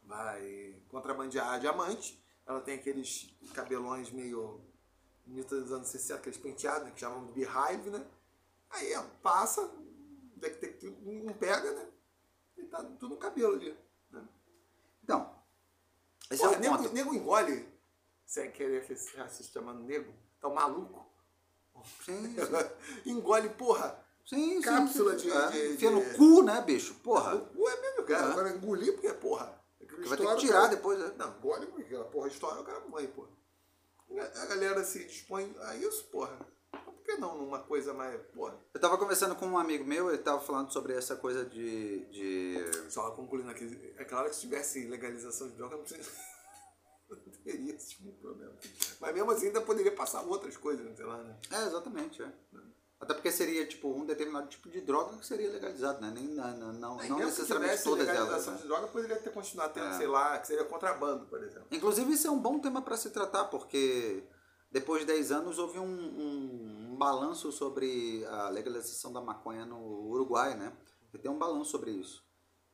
vai 0.04 0.82
contrabandear 0.88 1.60
diamante, 1.60 2.24
ela 2.46 2.62
tem 2.62 2.76
aqueles 2.76 3.36
cabelões 3.54 4.10
meio 4.10 4.62
dos 5.26 5.72
anos 5.72 5.90
60, 5.90 6.20
aqueles 6.20 6.38
penteados, 6.38 6.86
né, 6.86 6.92
que 6.92 7.02
chamam 7.02 7.26
de 7.28 7.34
beehive, 7.34 7.90
né? 7.90 8.06
Aí 8.70 8.92
ela 8.92 9.10
passa, 9.22 9.62
não 9.62 11.34
pega, 11.34 11.72
né? 11.74 11.88
E 12.58 12.64
tá 12.64 12.84
tudo 12.84 13.10
no 13.10 13.18
cabelo 13.18 13.56
ali. 13.56 13.78
Né? 14.10 14.28
Então, 15.04 15.36
esse 16.32 16.42
Porra, 16.42 16.56
é 16.56 16.58
o 16.58 16.62
nego, 16.62 16.78
ponto. 16.78 16.94
nego 16.94 17.14
engole, 17.14 17.70
sem 18.26 18.52
querer 18.52 18.84
se 18.98 19.44
chamando 19.44 19.84
nego, 19.84 20.14
tá 20.40 20.48
um 20.48 20.54
maluco. 20.54 21.13
Sim, 22.06 22.36
sim. 22.36 23.12
Engole, 23.12 23.50
porra. 23.50 24.00
Sim, 24.26 24.62
cápsula 24.62 25.20
sim, 25.20 25.28
de, 25.28 25.32
é. 25.32 25.48
de, 25.50 25.74
Enfia 25.74 25.92
no 25.92 26.02
cu, 26.14 26.44
né, 26.44 26.62
bicho? 26.62 26.96
Porra. 26.96 27.36
O 27.36 27.46
cu 27.48 27.70
é 27.70 27.82
mesmo, 27.82 28.04
cara. 28.04 28.28
É. 28.28 28.32
Agora 28.32 28.50
engolir 28.50 28.94
porque, 28.94 29.14
porra. 29.14 29.62
Vai 30.06 30.18
ter 30.18 30.28
que 30.28 30.36
tirar 30.38 30.62
cara... 30.62 30.68
depois, 30.70 31.00
né? 31.00 31.12
Não, 31.18 31.38
engole 31.38 31.66
porque 31.68 31.84
aquela 31.84 32.06
porra 32.06 32.28
história 32.28 32.62
o 32.62 32.64
cara 32.64 32.80
morre, 32.88 33.08
porra. 33.08 33.30
A 34.20 34.46
galera 34.46 34.84
se 34.84 35.04
dispõe 35.06 35.56
a 35.62 35.76
isso, 35.76 36.06
porra. 36.06 36.38
Por 36.72 36.94
que 37.04 37.18
não 37.18 37.38
numa 37.38 37.60
coisa 37.60 37.94
mais. 37.94 38.20
Porra. 38.34 38.58
Eu 38.74 38.80
tava 38.80 38.98
conversando 38.98 39.36
com 39.36 39.46
um 39.48 39.58
amigo 39.58 39.84
meu, 39.84 40.10
ele 40.10 40.20
tava 40.20 40.40
falando 40.40 40.72
sobre 40.72 40.94
essa 40.94 41.16
coisa 41.16 41.46
de. 41.46 42.06
de... 42.06 42.92
Só 42.92 43.12
concluindo 43.12 43.50
aqui. 43.50 43.94
É 43.98 44.04
claro 44.04 44.30
que 44.30 44.36
se 44.36 44.42
tivesse 44.42 44.86
legalização 44.88 45.50
de 45.50 45.56
droga, 45.56 45.76
não 45.76 45.84
precisa 45.84 46.10
teria 47.44 47.74
esse 47.76 47.90
tipo 47.90 48.04
de 48.04 48.12
problema. 48.14 48.54
Mas 49.00 49.14
mesmo 49.14 49.32
assim 49.32 49.48
ainda 49.48 49.62
poderia 49.62 49.92
passar 49.92 50.22
outras 50.22 50.58
coisas, 50.58 50.96
sei 50.96 51.06
lá, 51.06 51.18
né? 51.18 51.36
É, 51.52 51.66
exatamente, 51.66 52.22
é. 52.22 52.32
Até 53.04 53.14
porque 53.14 53.32
seria 53.34 53.66
tipo 53.66 53.90
um 53.90 54.06
determinado 54.06 54.48
tipo 54.48 54.70
de 54.70 54.80
droga 54.80 55.18
que 55.18 55.26
seria 55.26 55.52
legalizado, 55.52 56.00
né? 56.00 56.10
Nem, 56.16 56.30
não, 56.30 56.56
não, 56.56 56.74
não, 56.74 56.98
não 56.98 57.18
necessariamente 57.20 57.84
todas 57.84 58.08
elas. 58.08 58.20
legalização 58.20 58.54
né? 58.54 58.62
de 58.62 58.68
droga 58.68 58.88
poderia 58.88 59.18
ter 59.18 59.30
continuado 59.34 59.74
tendo, 59.74 59.88
é. 59.88 59.98
sei 59.98 60.08
lá, 60.08 60.40
que 60.40 60.48
seria 60.48 60.64
contrabando, 60.64 61.26
por 61.26 61.44
exemplo. 61.44 61.68
Inclusive, 61.70 62.14
isso 62.14 62.28
é 62.28 62.32
um 62.32 62.40
bom 62.40 62.60
tema 62.60 62.82
para 62.82 62.96
se 62.96 63.10
tratar, 63.10 63.46
porque 63.46 64.24
depois 64.72 65.02
de 65.02 65.08
10 65.08 65.34
anos 65.34 65.60
houve 65.60 65.80
um, 65.80 65.84
um, 65.84 66.92
um, 66.92 66.96
balanço 66.96 67.52
sobre 67.52 68.26
a 68.26 68.48
legalização 68.48 69.12
da 69.12 69.20
maconha 69.20 69.66
no 69.66 70.08
Uruguai, 70.10 70.56
né? 70.56 70.72
E 71.14 71.18
tem 71.18 71.30
um 71.30 71.38
balanço 71.38 71.72
sobre 71.72 71.92
isso. 71.92 72.24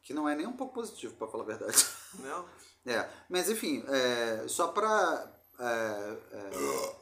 Que 0.03 0.13
não 0.13 0.29
é 0.29 0.35
nem 0.35 0.45
um 0.45 0.55
pouco 0.55 0.75
positivo, 0.75 1.15
para 1.15 1.27
falar 1.27 1.43
a 1.43 1.47
verdade. 1.47 1.87
Não? 2.19 2.45
É, 2.85 3.07
mas 3.27 3.49
enfim, 3.49 3.83
é, 3.87 4.47
só 4.47 4.69
para 4.69 5.31
é, 5.59 6.17
é, 6.31 6.95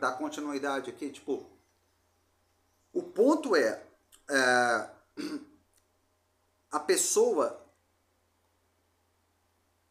dar 0.00 0.12
continuidade 0.12 0.90
aqui, 0.90 1.10
tipo, 1.10 1.44
o 2.92 3.02
ponto 3.02 3.56
é, 3.56 3.82
é 4.30 4.90
a 6.70 6.80
pessoa 6.80 7.64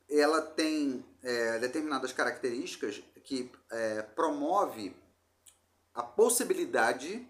ela 0.10 0.42
tem 0.42 1.06
é, 1.22 1.60
determinadas 1.60 2.14
características 2.14 3.04
que 3.24 3.52
é, 3.70 4.02
promove 4.02 4.96
a 5.94 6.02
possibilidade 6.02 7.28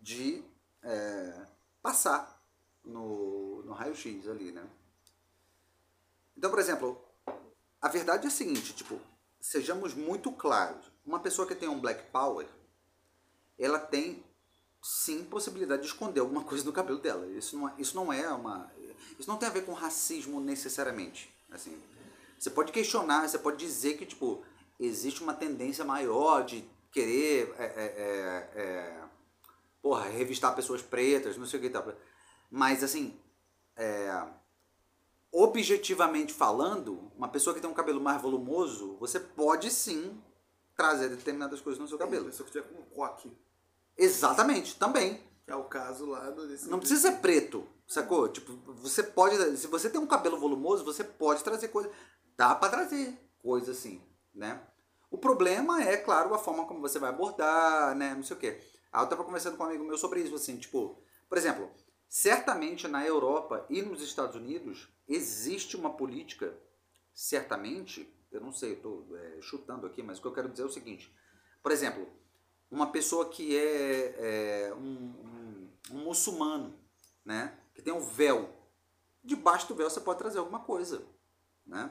de 0.00 0.44
é, 0.82 1.46
passar 1.82 2.40
no, 2.84 3.62
no 3.64 3.72
raio-x 3.72 4.28
ali, 4.28 4.52
né? 4.52 4.64
Então, 6.36 6.50
por 6.50 6.58
exemplo, 6.58 7.00
a 7.80 7.88
verdade 7.88 8.24
é 8.24 8.28
a 8.28 8.30
seguinte, 8.30 8.74
tipo, 8.74 9.00
sejamos 9.40 9.94
muito 9.94 10.30
claros. 10.32 10.90
Uma 11.04 11.20
pessoa 11.20 11.46
que 11.46 11.54
tem 11.54 11.68
um 11.68 11.80
black 11.80 12.10
power, 12.10 12.46
ela 13.58 13.78
tem 13.78 14.24
sim 14.82 15.24
possibilidade 15.24 15.82
de 15.82 15.88
esconder 15.88 16.20
alguma 16.20 16.44
coisa 16.44 16.64
no 16.64 16.72
cabelo 16.72 16.98
dela. 16.98 17.26
Isso 17.28 17.56
não, 17.56 17.68
é, 17.68 17.74
isso 17.78 17.96
não 17.96 18.12
é 18.12 18.28
uma. 18.28 18.70
Isso 19.18 19.28
não 19.28 19.36
tem 19.36 19.48
a 19.48 19.52
ver 19.52 19.64
com 19.64 19.72
racismo 19.72 20.40
necessariamente. 20.40 21.32
Assim, 21.50 21.80
você 22.38 22.50
pode 22.50 22.72
questionar, 22.72 23.28
você 23.28 23.38
pode 23.38 23.56
dizer 23.56 23.96
que 23.96 24.04
tipo 24.04 24.44
existe 24.78 25.22
uma 25.22 25.32
tendência 25.32 25.84
maior 25.84 26.44
de 26.44 26.62
querer 26.92 27.54
é, 27.58 27.64
é, 27.64 27.84
é, 28.56 28.60
é 28.60 29.02
porra, 29.86 30.08
revistar 30.08 30.54
pessoas 30.54 30.82
pretas, 30.82 31.36
não 31.36 31.46
sei 31.46 31.60
o 31.60 31.62
que 31.62 31.68
e 31.68 31.70
tal. 31.70 31.86
Mas, 32.50 32.82
assim, 32.82 33.16
é, 33.76 34.26
objetivamente 35.32 36.32
falando, 36.32 37.10
uma 37.16 37.28
pessoa 37.28 37.54
que 37.54 37.60
tem 37.60 37.68
um 37.68 37.74
cabelo 37.74 38.00
mais 38.00 38.20
volumoso, 38.20 38.96
você 38.98 39.20
pode 39.20 39.70
sim 39.70 40.20
trazer 40.74 41.08
determinadas 41.08 41.60
coisas 41.60 41.80
no 41.80 41.88
seu 41.88 41.98
cabelo. 41.98 42.32
Se 42.32 42.40
eu 42.40 42.46
tiver 42.46 42.62
com 42.62 42.80
um 42.80 42.84
coque, 42.84 43.30
Exatamente, 43.96 44.76
também. 44.78 45.20
que 45.44 45.50
é 45.50 45.56
o 45.56 45.64
caso 45.64 46.06
lá 46.06 46.30
do... 46.30 46.46
Desse 46.46 46.68
Não 46.68 46.78
precisa 46.78 47.10
ser 47.10 47.18
preto, 47.18 47.66
sacou? 47.86 48.28
Tipo, 48.28 48.52
você 48.74 49.02
pode. 49.02 49.56
Se 49.56 49.66
você 49.66 49.88
tem 49.88 50.00
um 50.00 50.06
cabelo 50.06 50.38
volumoso, 50.38 50.84
você 50.84 51.02
pode 51.02 51.42
trazer 51.42 51.68
coisa. 51.68 51.90
Dá 52.36 52.54
pra 52.54 52.68
trazer 52.68 53.18
coisa 53.38 53.72
assim, 53.72 54.02
né? 54.34 54.60
O 55.10 55.16
problema 55.16 55.82
é, 55.82 55.96
claro, 55.96 56.34
a 56.34 56.38
forma 56.38 56.66
como 56.66 56.80
você 56.80 56.98
vai 56.98 57.08
abordar, 57.08 57.94
né? 57.96 58.14
Não 58.14 58.22
sei 58.22 58.36
o 58.36 58.40
quê. 58.40 58.60
Aí 58.92 59.02
eu 59.02 59.08
tava 59.08 59.24
conversando 59.24 59.56
com 59.56 59.62
um 59.62 59.66
amigo 59.66 59.84
meu 59.84 59.96
sobre 59.96 60.20
isso, 60.20 60.34
assim, 60.34 60.58
tipo, 60.58 60.98
por 61.28 61.38
exemplo, 61.38 61.70
certamente 62.08 62.88
na 62.88 63.04
Europa 63.04 63.66
e 63.68 63.82
nos 63.82 64.02
Estados 64.02 64.36
Unidos 64.36 64.88
existe 65.08 65.76
uma 65.76 65.90
política, 65.96 66.56
certamente, 67.14 68.12
eu 68.30 68.40
não 68.40 68.52
sei, 68.52 68.76
tô 68.76 69.04
é, 69.16 69.40
chutando 69.40 69.86
aqui, 69.86 70.02
mas 70.02 70.18
o 70.18 70.22
que 70.22 70.28
eu 70.28 70.34
quero 70.34 70.48
dizer 70.48 70.62
é 70.62 70.66
o 70.66 70.70
seguinte. 70.70 71.12
Por 71.62 71.72
exemplo, 71.72 72.08
uma 72.70 72.90
pessoa 72.90 73.28
que 73.28 73.56
é, 73.56 74.68
é, 74.68 74.74
um, 74.74 74.78
um, 74.80 75.70
um 75.92 76.04
muçulmano, 76.04 76.78
né? 77.24 77.58
Que 77.74 77.82
tem 77.82 77.92
um 77.92 78.00
véu. 78.00 78.48
Debaixo 79.22 79.68
do 79.68 79.74
véu 79.74 79.90
você 79.90 80.00
pode 80.00 80.18
trazer 80.18 80.38
alguma 80.38 80.60
coisa, 80.60 81.04
né? 81.66 81.90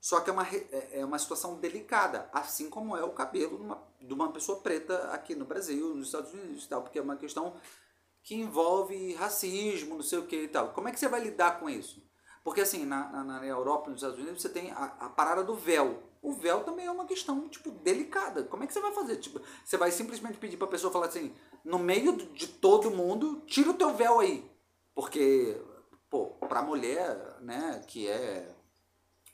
Só 0.00 0.20
que 0.20 0.30
é 0.30 0.32
uma, 0.32 0.46
é 0.46 1.00
é 1.00 1.04
uma 1.04 1.18
situação 1.18 1.58
delicada, 1.58 2.28
assim 2.32 2.70
como 2.70 2.96
é 2.96 3.02
o 3.02 3.12
cabelo 3.12 3.56
de 3.56 3.64
uma, 3.64 3.88
de 4.00 4.14
uma 4.14 4.32
pessoa 4.32 4.60
preta 4.60 5.10
aqui 5.10 5.34
no 5.34 5.44
Brasil, 5.44 5.94
nos 5.94 6.06
Estados 6.06 6.32
Unidos 6.32 6.64
e 6.64 6.68
tal, 6.68 6.82
porque 6.82 6.98
é 6.98 7.02
uma 7.02 7.16
questão 7.16 7.54
que 8.26 8.34
envolve 8.34 9.14
racismo, 9.14 9.94
não 9.94 10.02
sei 10.02 10.18
o 10.18 10.26
que 10.26 10.42
e 10.42 10.48
tal. 10.48 10.72
Como 10.72 10.88
é 10.88 10.92
que 10.92 10.98
você 10.98 11.06
vai 11.06 11.20
lidar 11.20 11.60
com 11.60 11.70
isso? 11.70 12.04
Porque 12.42 12.60
assim, 12.60 12.84
na, 12.84 13.08
na, 13.08 13.22
na 13.22 13.46
Europa, 13.46 13.88
nos 13.88 14.00
Estados 14.02 14.18
Unidos, 14.18 14.42
você 14.42 14.48
tem 14.48 14.72
a, 14.72 14.84
a 14.98 15.08
parada 15.08 15.44
do 15.44 15.54
véu. 15.54 16.02
O 16.20 16.32
véu 16.32 16.64
também 16.64 16.86
é 16.86 16.90
uma 16.90 17.06
questão, 17.06 17.48
tipo, 17.48 17.70
delicada. 17.70 18.42
Como 18.42 18.64
é 18.64 18.66
que 18.66 18.72
você 18.72 18.80
vai 18.80 18.92
fazer? 18.92 19.18
Tipo, 19.18 19.40
você 19.64 19.76
vai 19.76 19.92
simplesmente 19.92 20.38
pedir 20.38 20.56
pra 20.56 20.66
pessoa 20.66 20.92
falar 20.92 21.06
assim, 21.06 21.32
no 21.64 21.78
meio 21.78 22.16
de 22.16 22.48
todo 22.48 22.90
mundo, 22.90 23.42
tira 23.46 23.70
o 23.70 23.74
teu 23.74 23.94
véu 23.94 24.18
aí. 24.18 24.50
Porque, 24.92 25.56
pô, 26.10 26.30
pra 26.48 26.62
mulher, 26.62 27.36
né, 27.42 27.80
que 27.86 28.08
é 28.08 28.52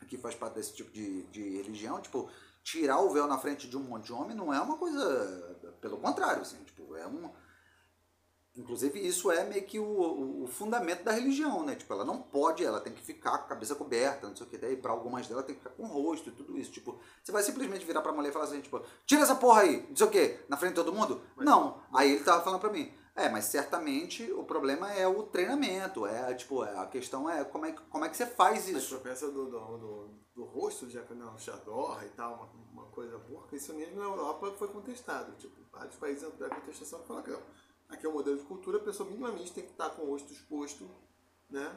que 0.07 0.19
faz 0.19 0.35
parte 0.35 0.57
desse 0.57 0.75
tipo 0.75 0.91
de, 0.91 1.23
de 1.29 1.57
religião, 1.63 1.99
tipo, 1.99 2.29
tirar 2.63 3.01
o 3.01 3.11
véu 3.11 3.27
na 3.27 3.39
frente 3.39 3.67
de 3.67 3.79
um 3.79 3.85
monte 3.85 4.07
de 4.07 4.13
homem 4.13 4.37
não 4.37 4.53
é 4.53 4.61
uma 4.61 4.77
coisa, 4.77 5.59
pelo 5.81 5.97
contrário, 5.97 6.43
assim, 6.43 6.63
tipo, 6.65 6.95
é 6.95 7.07
um 7.07 7.31
inclusive 8.57 8.99
isso 9.07 9.31
é 9.31 9.45
meio 9.45 9.65
que 9.65 9.79
o, 9.79 10.43
o, 10.45 10.47
fundamento 10.47 11.03
da 11.03 11.13
religião, 11.13 11.65
né? 11.65 11.75
Tipo, 11.75 11.93
ela 11.95 12.05
não 12.05 12.21
pode, 12.21 12.65
ela 12.65 12.81
tem 12.81 12.93
que 12.93 13.03
ficar 13.03 13.39
com 13.39 13.45
a 13.45 13.49
cabeça 13.49 13.75
coberta, 13.75 14.29
não 14.29 14.37
sei 14.37 14.47
o 14.47 14.51
que, 14.51 14.59
daí 14.59 14.77
pra 14.77 14.93
algumas 14.93 15.27
delas 15.27 15.45
tem 15.45 15.55
que 15.55 15.63
ficar 15.63 15.75
com 15.75 15.85
o 15.85 15.87
rosto 15.87 16.29
e 16.29 16.33
tudo 16.33 16.59
isso, 16.59 16.71
tipo, 16.71 16.99
você 17.23 17.33
vai 17.33 17.43
simplesmente 17.43 17.85
virar 17.85 18.03
pra 18.03 18.13
mulher 18.13 18.29
e 18.29 18.33
falar 18.33 18.45
assim, 18.47 18.61
tipo, 18.61 18.83
tira 19.07 19.23
essa 19.23 19.35
porra 19.35 19.63
aí, 19.63 19.87
não 19.89 19.97
sei 19.97 20.07
o 20.07 20.11
que, 20.11 20.39
na 20.49 20.57
frente 20.57 20.75
de 20.75 20.77
todo 20.85 20.93
mundo? 20.93 21.23
não, 21.37 21.81
aí 21.93 22.13
ele 22.13 22.25
tava 22.25 22.43
falando 22.43 22.61
pra 22.61 22.71
mim, 22.71 22.93
é, 23.15 23.29
mas 23.29 23.45
certamente 23.47 24.31
o 24.33 24.45
problema 24.45 24.93
é 24.93 25.07
o 25.07 25.23
treinamento, 25.25 26.07
é, 26.07 26.35
tipo, 26.35 26.65
é, 26.65 26.79
a 26.79 26.87
questão 26.87 27.29
é 27.29 27.45
como 27.45 27.67
é, 27.67 27.73
que- 27.73 27.83
como 27.91 28.05
é 28.05 28.09
que 28.09 28.17
você 28.17 28.27
faz 28.27 28.67
Mas 28.71 28.83
isso? 28.83 28.97
tu 28.97 29.03
pensa 29.03 29.31
do, 29.31 29.47
do, 29.51 29.79
do, 29.79 30.11
do 30.35 30.45
rosto, 30.45 30.89
já 30.89 31.03
que 31.03 31.15
não 31.15 31.39
chadorra 31.39 32.05
e 32.07 32.11
tal, 32.11 32.35
uma, 32.35 32.83
uma 32.83 32.91
coisa 32.91 33.19
boa, 33.19 33.47
isso 33.53 33.75
mesmo 33.75 33.97
na 33.99 34.05
Europa 34.05 34.51
foi 34.59 34.69
contestado. 34.69 35.33
Tipo, 35.37 35.55
vários 35.71 35.97
países 35.97 36.23
em 36.23 36.31
contestação 36.31 37.03
falaram 37.05 37.25
que 37.25 37.31
não. 37.33 37.43
Aqui 37.93 38.07
é 38.07 38.09
um 38.09 38.15
modelo 38.15 38.39
de 38.39 38.45
cultura, 38.45 38.79
a 38.79 38.81
pessoa 38.81 39.07
minimamente 39.07 39.53
tem 39.53 39.65
que 39.65 39.71
estar 39.71 39.91
com 39.91 40.03
o 40.03 40.07
rosto 40.07 40.33
exposto, 40.33 40.91
né? 41.51 41.77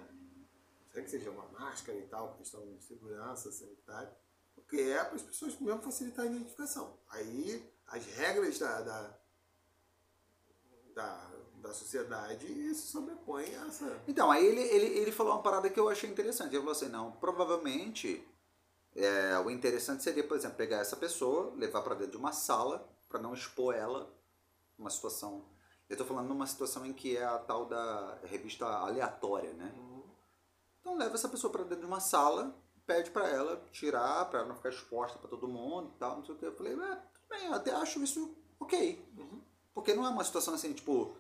Será 0.89 1.03
que 1.03 1.12
seja 1.12 1.29
uma 1.29 1.45
máscara 1.50 1.98
e 1.98 2.03
tal, 2.03 2.36
questão 2.36 2.65
de 2.65 2.81
segurança 2.81 3.51
sanitária? 3.51 4.15
Porque 4.55 4.77
é 4.77 5.03
para 5.03 5.15
as 5.15 5.22
pessoas 5.22 5.60
mesmo 5.60 5.81
facilitar 5.81 6.24
a 6.24 6.29
identificação. 6.29 6.98
Aí 7.10 7.69
as 7.88 8.05
regras 8.05 8.57
da, 8.57 8.81
da, 8.81 9.20
da, 10.94 11.31
da 11.57 11.74
sociedade 11.74 12.48
se 12.74 12.87
sobrepõem 12.87 13.53
a 13.57 13.68
essa. 13.68 14.01
Então, 14.07 14.31
aí 14.31 14.46
ele, 14.46 14.61
ele, 14.61 15.00
ele 15.00 15.11
falou 15.11 15.33
uma 15.33 15.44
parada 15.44 15.70
que 15.70 15.77
eu 15.77 15.90
achei 15.90 16.09
interessante. 16.09 16.51
Ele 16.51 16.59
falou 16.59 16.72
assim, 16.72 16.87
não, 16.87 17.11
provavelmente 17.11 18.25
é, 18.96 19.37
o 19.40 19.50
interessante 19.50 20.01
seria, 20.01 20.25
por 20.25 20.37
exemplo, 20.37 20.55
pegar 20.55 20.77
essa 20.77 20.96
pessoa, 20.96 21.53
levar 21.57 21.81
para 21.81 21.96
dentro 21.96 22.11
de 22.11 22.18
uma 22.18 22.31
sala, 22.31 22.90
para 23.09 23.20
não 23.20 23.33
expor 23.33 23.75
ela 23.75 24.09
numa 24.77 24.90
situação. 24.90 25.53
Eu 25.89 25.93
estou 25.93 26.07
falando 26.07 26.27
numa 26.27 26.48
situação 26.48 26.85
em 26.85 26.93
que 26.93 27.15
é 27.15 27.24
a 27.24 27.37
tal 27.37 27.65
da 27.65 28.17
revista 28.24 28.65
aleatória, 28.65 29.53
né? 29.53 29.71
Então 30.81 30.95
leva 30.98 31.15
essa 31.15 31.29
pessoa 31.29 31.51
para 31.51 31.63
dentro 31.63 31.79
de 31.81 31.85
uma 31.85 32.00
sala, 32.00 32.55
pede 32.85 33.11
para 33.11 33.27
ela 33.29 33.61
tirar, 33.71 34.25
para 34.25 34.39
ela 34.39 34.48
não 34.48 34.55
ficar 34.55 34.69
exposta 34.69 35.17
para 35.19 35.29
todo 35.29 35.48
mundo 35.48 35.91
e 35.95 36.00
tal, 36.00 36.17
não 36.17 36.25
sei 36.25 36.35
o 36.35 36.37
que. 36.37 36.45
Eu 36.45 36.55
falei, 36.55 36.74
é, 36.74 36.95
tudo 36.95 37.27
bem, 37.29 37.45
eu 37.48 37.53
até 37.53 37.71
acho 37.71 38.01
isso 38.03 38.35
ok. 38.59 39.03
Porque 39.74 39.93
não 39.93 40.05
é 40.05 40.09
uma 40.09 40.24
situação 40.24 40.53
assim, 40.53 40.74
tipo, 40.74 41.15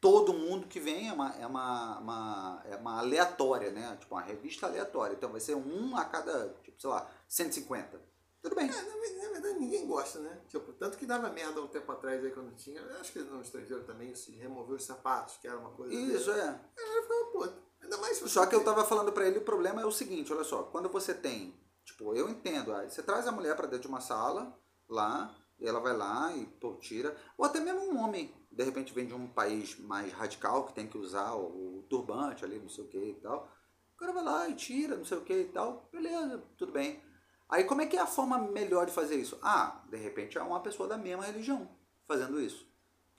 todo 0.00 0.32
mundo 0.34 0.66
que 0.68 0.78
vem 0.78 1.08
é 1.08 1.12
uma, 1.12 1.34
é 1.36 1.46
uma, 1.46 1.98
uma- 1.98 2.62
é 2.66 2.76
uma 2.76 2.98
aleatória, 2.98 3.70
né? 3.70 3.96
Tipo, 3.98 4.14
uma 4.14 4.22
revista 4.22 4.66
aleatória. 4.66 5.14
Então 5.14 5.30
vai 5.30 5.40
ser 5.40 5.54
um 5.56 5.96
a 5.96 6.04
cada, 6.04 6.48
tipo, 6.62 6.80
sei 6.80 6.90
lá, 6.90 7.08
150. 7.28 8.00
Tudo 8.46 8.54
bem. 8.54 8.70
É, 8.70 8.82
na, 8.82 9.24
na 9.24 9.32
verdade 9.32 9.58
ninguém 9.58 9.88
gosta, 9.88 10.20
né? 10.20 10.40
Tipo, 10.46 10.72
tanto 10.74 10.96
que 10.96 11.04
dava 11.04 11.28
merda 11.30 11.60
um 11.60 11.66
tempo 11.66 11.90
atrás 11.90 12.24
aí 12.24 12.30
quando 12.30 12.54
tinha. 12.54 12.80
Acho 13.00 13.12
que 13.12 13.18
no 13.18 13.40
estrangeiro 13.40 13.82
também 13.82 14.14
se 14.14 14.30
removeu 14.36 14.76
os 14.76 14.84
sapatos, 14.84 15.36
que 15.38 15.48
era 15.48 15.58
uma 15.58 15.70
coisa. 15.70 15.92
Isso, 15.92 16.30
é. 16.30 16.48
Aí 16.48 17.02
ficava 17.02 17.24
puto. 17.32 17.66
Ainda 17.82 17.96
mais 17.98 18.18
Só 18.18 18.46
que 18.46 18.54
eu 18.54 18.62
tava 18.62 18.84
falando 18.84 19.10
pra 19.10 19.26
ele, 19.26 19.38
o 19.38 19.44
problema 19.44 19.82
é 19.82 19.84
o 19.84 19.90
seguinte, 19.90 20.32
olha 20.32 20.44
só, 20.44 20.62
quando 20.62 20.88
você 20.88 21.12
tem, 21.12 21.58
tipo, 21.84 22.14
eu 22.14 22.28
entendo, 22.28 22.72
aí 22.72 22.88
você 22.88 23.02
traz 23.02 23.26
a 23.26 23.32
mulher 23.32 23.56
pra 23.56 23.66
dentro 23.66 23.82
de 23.82 23.88
uma 23.88 24.00
sala, 24.00 24.56
lá, 24.88 25.36
e 25.58 25.66
ela 25.66 25.80
vai 25.80 25.96
lá 25.96 26.34
e, 26.34 26.46
pô, 26.46 26.74
tira, 26.76 27.16
ou 27.36 27.44
até 27.44 27.60
mesmo 27.60 27.80
um 27.80 27.98
homem, 27.98 28.32
de 28.50 28.64
repente 28.64 28.94
vem 28.94 29.06
de 29.06 29.14
um 29.14 29.28
país 29.28 29.78
mais 29.78 30.12
radical, 30.12 30.66
que 30.66 30.74
tem 30.74 30.88
que 30.88 30.98
usar 30.98 31.34
o, 31.34 31.78
o 31.78 31.82
turbante 31.88 32.44
ali, 32.44 32.58
não 32.58 32.68
sei 32.68 32.84
o 32.84 32.88
que 32.88 33.10
e 33.10 33.20
tal, 33.20 33.48
o 33.94 33.98
cara 33.98 34.12
vai 34.12 34.24
lá 34.24 34.48
e 34.48 34.54
tira, 34.54 34.96
não 34.96 35.04
sei 35.04 35.18
o 35.18 35.24
que 35.24 35.34
e 35.34 35.48
tal, 35.48 35.88
beleza, 35.92 36.42
tudo 36.56 36.72
bem. 36.72 37.02
Aí 37.48 37.64
como 37.64 37.80
é 37.82 37.86
que 37.86 37.96
é 37.96 38.00
a 38.00 38.06
forma 38.06 38.38
melhor 38.38 38.86
de 38.86 38.92
fazer 38.92 39.16
isso? 39.16 39.38
Ah, 39.42 39.80
de 39.88 39.96
repente 39.96 40.36
é 40.36 40.42
uma 40.42 40.60
pessoa 40.60 40.88
da 40.88 40.96
mesma 40.98 41.24
religião 41.24 41.68
fazendo 42.06 42.40
isso. 42.40 42.66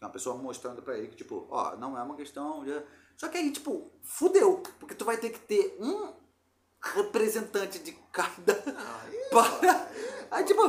É 0.02 0.06
uma 0.06 0.12
pessoa 0.12 0.36
mostrando 0.36 0.82
pra 0.82 0.98
ele 0.98 1.08
que, 1.08 1.16
tipo, 1.16 1.48
ó, 1.50 1.76
não 1.76 1.98
é 1.98 2.04
uma 2.04 2.16
questão 2.16 2.64
de... 2.64 2.82
Só 3.16 3.28
que 3.30 3.38
aí, 3.38 3.52
tipo, 3.52 3.90
fudeu. 4.04 4.62
Porque 4.80 4.94
tu 4.94 5.06
vai 5.06 5.18
ter 5.18 5.32
que 5.32 5.40
ter 5.40 5.76
um 5.80 6.14
representante 6.82 7.80
de 7.80 7.94
cada... 8.12 8.54
Ah, 8.68 9.02
aí, 9.06 9.30
Para- 9.32 9.88
Aí, 10.30 10.44
tipo, 10.44 10.62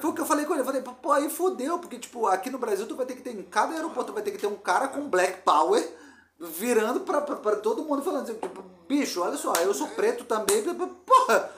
foi 0.00 0.10
o 0.10 0.14
que 0.14 0.20
eu 0.20 0.26
falei 0.26 0.44
com 0.46 0.52
ele. 0.52 0.62
Eu 0.62 0.66
falei, 0.66 0.80
pô, 0.80 1.12
aí 1.12 1.28
fudeu. 1.28 1.78
Porque, 1.78 1.98
tipo, 1.98 2.26
aqui 2.26 2.50
no 2.50 2.58
Brasil 2.58 2.86
tu 2.86 2.96
vai 2.96 3.04
ter 3.04 3.16
que 3.16 3.22
ter, 3.22 3.32
em 3.36 3.42
cada 3.42 3.74
aeroporto, 3.74 4.12
tu 4.12 4.14
vai 4.14 4.22
ter 4.22 4.30
que 4.30 4.38
ter 4.38 4.46
um 4.46 4.56
cara 4.56 4.88
com 4.88 5.08
Black 5.08 5.42
Power 5.42 5.86
virando 6.38 7.00
pra, 7.00 7.20
pra, 7.20 7.36
pra 7.36 7.56
todo 7.56 7.84
mundo 7.84 8.02
falando 8.02 8.22
assim, 8.24 8.34
tipo, 8.34 8.62
bicho, 8.88 9.20
olha 9.20 9.36
só, 9.36 9.52
eu 9.54 9.72
sou 9.72 9.88
preto 9.88 10.24
também, 10.24 10.62
porra, 11.04 11.51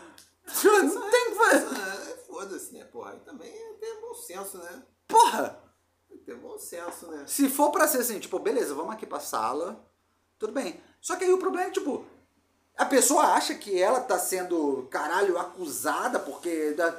não 0.46 1.10
tem 1.10 1.30
que 1.30 1.36
fazer, 1.36 1.66
Ah, 1.66 2.16
Foda-se, 2.26 2.74
né, 2.74 2.84
porra? 2.84 3.12
Aí 3.12 3.20
também 3.20 3.48
é 3.50 3.72
ter 3.74 4.00
bom 4.00 4.14
senso, 4.14 4.58
né? 4.58 4.82
porra. 5.08 5.62
Tem 6.08 6.18
que 6.18 6.24
ter 6.24 6.36
bom 6.36 6.58
senso, 6.58 7.06
né? 7.10 7.24
Se 7.26 7.48
for 7.48 7.70
pra 7.70 7.88
ser 7.88 7.98
assim, 7.98 8.18
tipo, 8.20 8.38
beleza, 8.38 8.74
vamos 8.74 8.92
aqui 8.94 9.06
pra 9.06 9.20
sala, 9.20 9.84
tudo 10.38 10.52
bem. 10.52 10.80
Só 11.00 11.16
que 11.16 11.24
aí 11.24 11.32
o 11.32 11.38
problema 11.38 11.68
é, 11.68 11.70
tipo, 11.70 12.04
a 12.76 12.84
pessoa 12.84 13.34
acha 13.34 13.54
que 13.54 13.80
ela 13.80 14.00
tá 14.00 14.18
sendo, 14.18 14.86
caralho, 14.90 15.38
acusada 15.38 16.18
porque. 16.18 16.72
Da... 16.72 16.92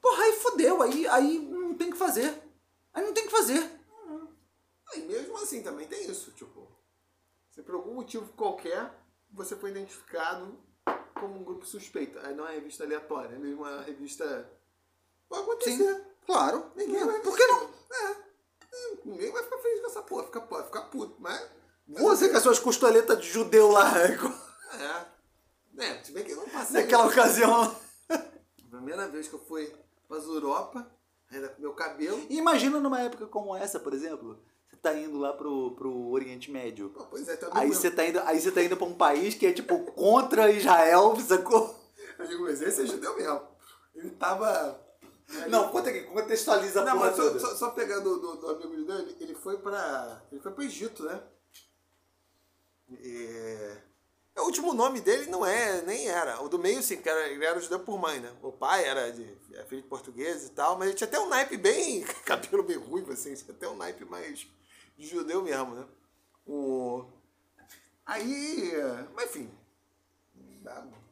Porra, 0.00 0.22
aí 0.22 0.32
fodeu, 0.34 0.82
aí, 0.82 1.06
aí 1.08 1.38
não 1.38 1.74
tem 1.74 1.88
o 1.88 1.92
que 1.92 1.98
fazer. 1.98 2.42
Aí 2.94 3.04
não 3.04 3.12
tem 3.12 3.24
o 3.24 3.26
que 3.26 3.32
fazer. 3.36 3.70
Aí 4.92 5.02
mesmo 5.06 5.36
assim 5.36 5.62
também 5.62 5.86
tem 5.88 6.08
isso, 6.08 6.30
tipo, 6.30 6.66
se 7.50 7.60
por 7.62 7.74
algum 7.74 7.94
motivo 7.94 8.32
qualquer 8.34 8.90
você 9.30 9.56
foi 9.56 9.70
identificado 9.70 10.56
como 11.20 11.38
um 11.40 11.44
grupo 11.44 11.66
suspeito, 11.66 12.18
aí 12.20 12.34
não 12.34 12.44
é 12.44 12.50
uma 12.50 12.54
revista 12.54 12.84
aleatória, 12.84 13.34
é 13.34 13.38
mesmo 13.38 13.62
uma 13.62 13.82
revista. 13.82 14.50
Pode 15.28 15.42
acontecer. 15.42 15.76
Sim, 15.76 16.04
claro. 16.24 16.70
Ninguém 16.76 17.04
vai. 17.04 17.20
Por 17.20 17.36
que 17.36 17.46
não? 17.46 17.64
É. 17.92 18.16
Ninguém 19.04 19.32
vai 19.32 19.42
ficar 19.42 19.58
feliz 19.58 19.80
com 19.80 19.86
essa 19.86 20.02
porra, 20.02 20.24
fica, 20.24 20.40
pode 20.40 20.66
ficar 20.66 20.82
puto, 20.82 21.16
mas. 21.18 21.48
Você 21.88 22.28
com 22.28 22.36
as 22.36 22.42
suas 22.42 22.58
costeletas 22.58 23.20
de 23.20 23.28
judeu 23.28 23.70
lá, 23.70 23.92
É. 24.78 25.16
É, 25.78 26.02
se 26.02 26.10
bem 26.12 26.24
que 26.24 26.32
eu 26.32 26.36
não 26.36 26.48
passei. 26.48 26.80
naquela 26.80 27.06
ocasião. 27.06 27.76
Primeira 28.70 29.08
vez 29.08 29.28
que 29.28 29.34
eu 29.34 29.38
fui 29.38 29.72
pra 30.08 30.18
Europa, 30.18 30.90
ainda 31.30 31.48
com 31.48 31.60
meu 31.60 31.74
cabelo. 31.74 32.26
Imagina 32.28 32.80
numa 32.80 33.00
época 33.00 33.26
como 33.26 33.54
essa, 33.54 33.78
por 33.78 33.92
exemplo. 33.94 34.42
Você 34.68 34.76
tá 34.76 34.94
indo 34.94 35.18
lá 35.18 35.32
pro, 35.32 35.72
pro 35.72 36.10
Oriente 36.10 36.50
Médio. 36.50 36.90
Pô, 36.90 37.04
pois 37.06 37.28
é, 37.28 37.36
também. 37.36 37.62
Aí 37.62 37.68
você 37.68 37.90
tá 37.90 38.04
indo, 38.04 38.20
aí 38.20 38.40
você 38.40 38.50
tá 38.50 38.62
indo 38.62 38.76
pra 38.76 38.86
um 38.86 38.94
país 38.94 39.34
que 39.34 39.46
é 39.46 39.52
tipo 39.52 39.78
contra 39.92 40.50
Israel, 40.50 41.16
sacou? 41.20 41.74
Eu 42.18 42.26
digo, 42.26 42.42
mas 42.44 42.60
esse 42.62 42.82
é 42.82 42.86
judeu 42.86 43.16
mesmo. 43.16 43.42
Ele 43.94 44.10
tava 44.10 44.78
Não, 45.48 45.68
conta 45.70 45.90
aqui, 45.90 46.02
contextualiza 46.02 46.82
a 46.82 46.84
Não, 46.84 46.92
porra 46.92 47.06
mas 47.06 47.16
só, 47.16 47.38
só, 47.38 47.54
só 47.56 47.70
pegar 47.70 48.00
do, 48.00 48.18
do, 48.18 48.36
do 48.36 48.50
amigo 48.50 48.76
judeu, 48.76 48.98
ele, 48.98 49.16
ele 49.20 49.34
foi 49.34 49.58
pra. 49.58 50.22
Ele 50.30 50.40
foi 50.40 50.52
pro 50.52 50.64
Egito, 50.64 51.04
né? 51.04 51.22
E, 52.88 53.76
o 54.40 54.44
último 54.44 54.74
nome 54.74 55.00
dele 55.00 55.30
não 55.30 55.44
é, 55.46 55.80
nem 55.82 56.08
era. 56.08 56.42
O 56.42 56.48
do 56.48 56.58
meio, 56.58 56.82
sim, 56.82 57.00
que 57.00 57.08
era, 57.08 57.28
ele 57.28 57.44
era 57.44 57.60
judeu 57.60 57.80
por 57.80 57.98
mãe, 57.98 58.20
né? 58.20 58.32
O 58.42 58.52
pai 58.52 58.84
era 58.84 59.10
de 59.10 59.24
é 59.54 59.64
filho 59.64 59.82
de 59.82 59.88
português 59.88 60.44
e 60.44 60.50
tal, 60.50 60.76
mas 60.76 60.88
ele 60.88 60.96
tinha 60.96 61.08
até 61.08 61.18
um 61.18 61.28
naipe 61.28 61.56
bem. 61.56 62.02
cabelo 62.24 62.62
bem 62.62 62.76
assim, 63.10 63.34
tinha 63.34 63.54
até 63.54 63.68
um 63.68 63.76
naipe 63.76 64.04
mais 64.04 64.46
de 64.98 65.06
judeu 65.06 65.42
mesmo, 65.42 65.74
né? 65.74 65.86
O. 66.46 67.04
Aí. 68.04 68.72
Mas 69.14 69.30
enfim. 69.30 69.50
Não 70.62 71.06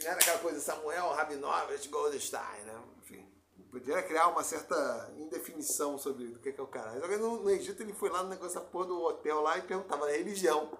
era 0.00 0.20
aquela 0.20 0.38
coisa 0.38 0.60
Samuel 0.60 1.12
Rabinovich 1.12 1.88
Goldstein, 1.88 2.62
né? 2.66 2.80
Podia 3.74 4.00
criar 4.04 4.28
uma 4.28 4.44
certa 4.44 5.12
indefinição 5.18 5.98
sobre 5.98 6.26
o 6.26 6.38
que 6.38 6.52
que 6.52 6.60
é 6.60 6.62
o 6.62 6.66
cara. 6.68 7.00
Só 7.00 7.08
que 7.08 7.16
no, 7.16 7.42
no 7.42 7.50
Egito 7.50 7.82
ele 7.82 7.92
foi 7.92 8.08
lá 8.08 8.22
no 8.22 8.28
negócio 8.28 8.54
da 8.54 8.64
porra 8.64 8.86
do 8.86 9.02
hotel 9.02 9.40
lá 9.40 9.58
e 9.58 9.62
perguntava 9.62 10.06
a 10.06 10.12
religião. 10.12 10.78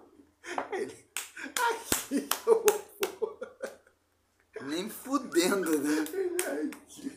Aí 0.71 0.83
ele. 0.83 1.05
Aqui 1.43 2.29
eu 2.47 2.63
vou. 2.63 3.37
Nem 4.61 4.89
fudendo, 4.89 5.77
né? 5.77 6.05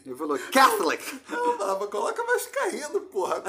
Ele 0.04 0.16
falou, 0.16 0.36
Catholic! 0.52 1.20
Eu 1.30 1.58
falava, 1.58 1.86
coloca 1.86 2.24
mais 2.24 2.46
caindo, 2.48 3.00
porra. 3.02 3.40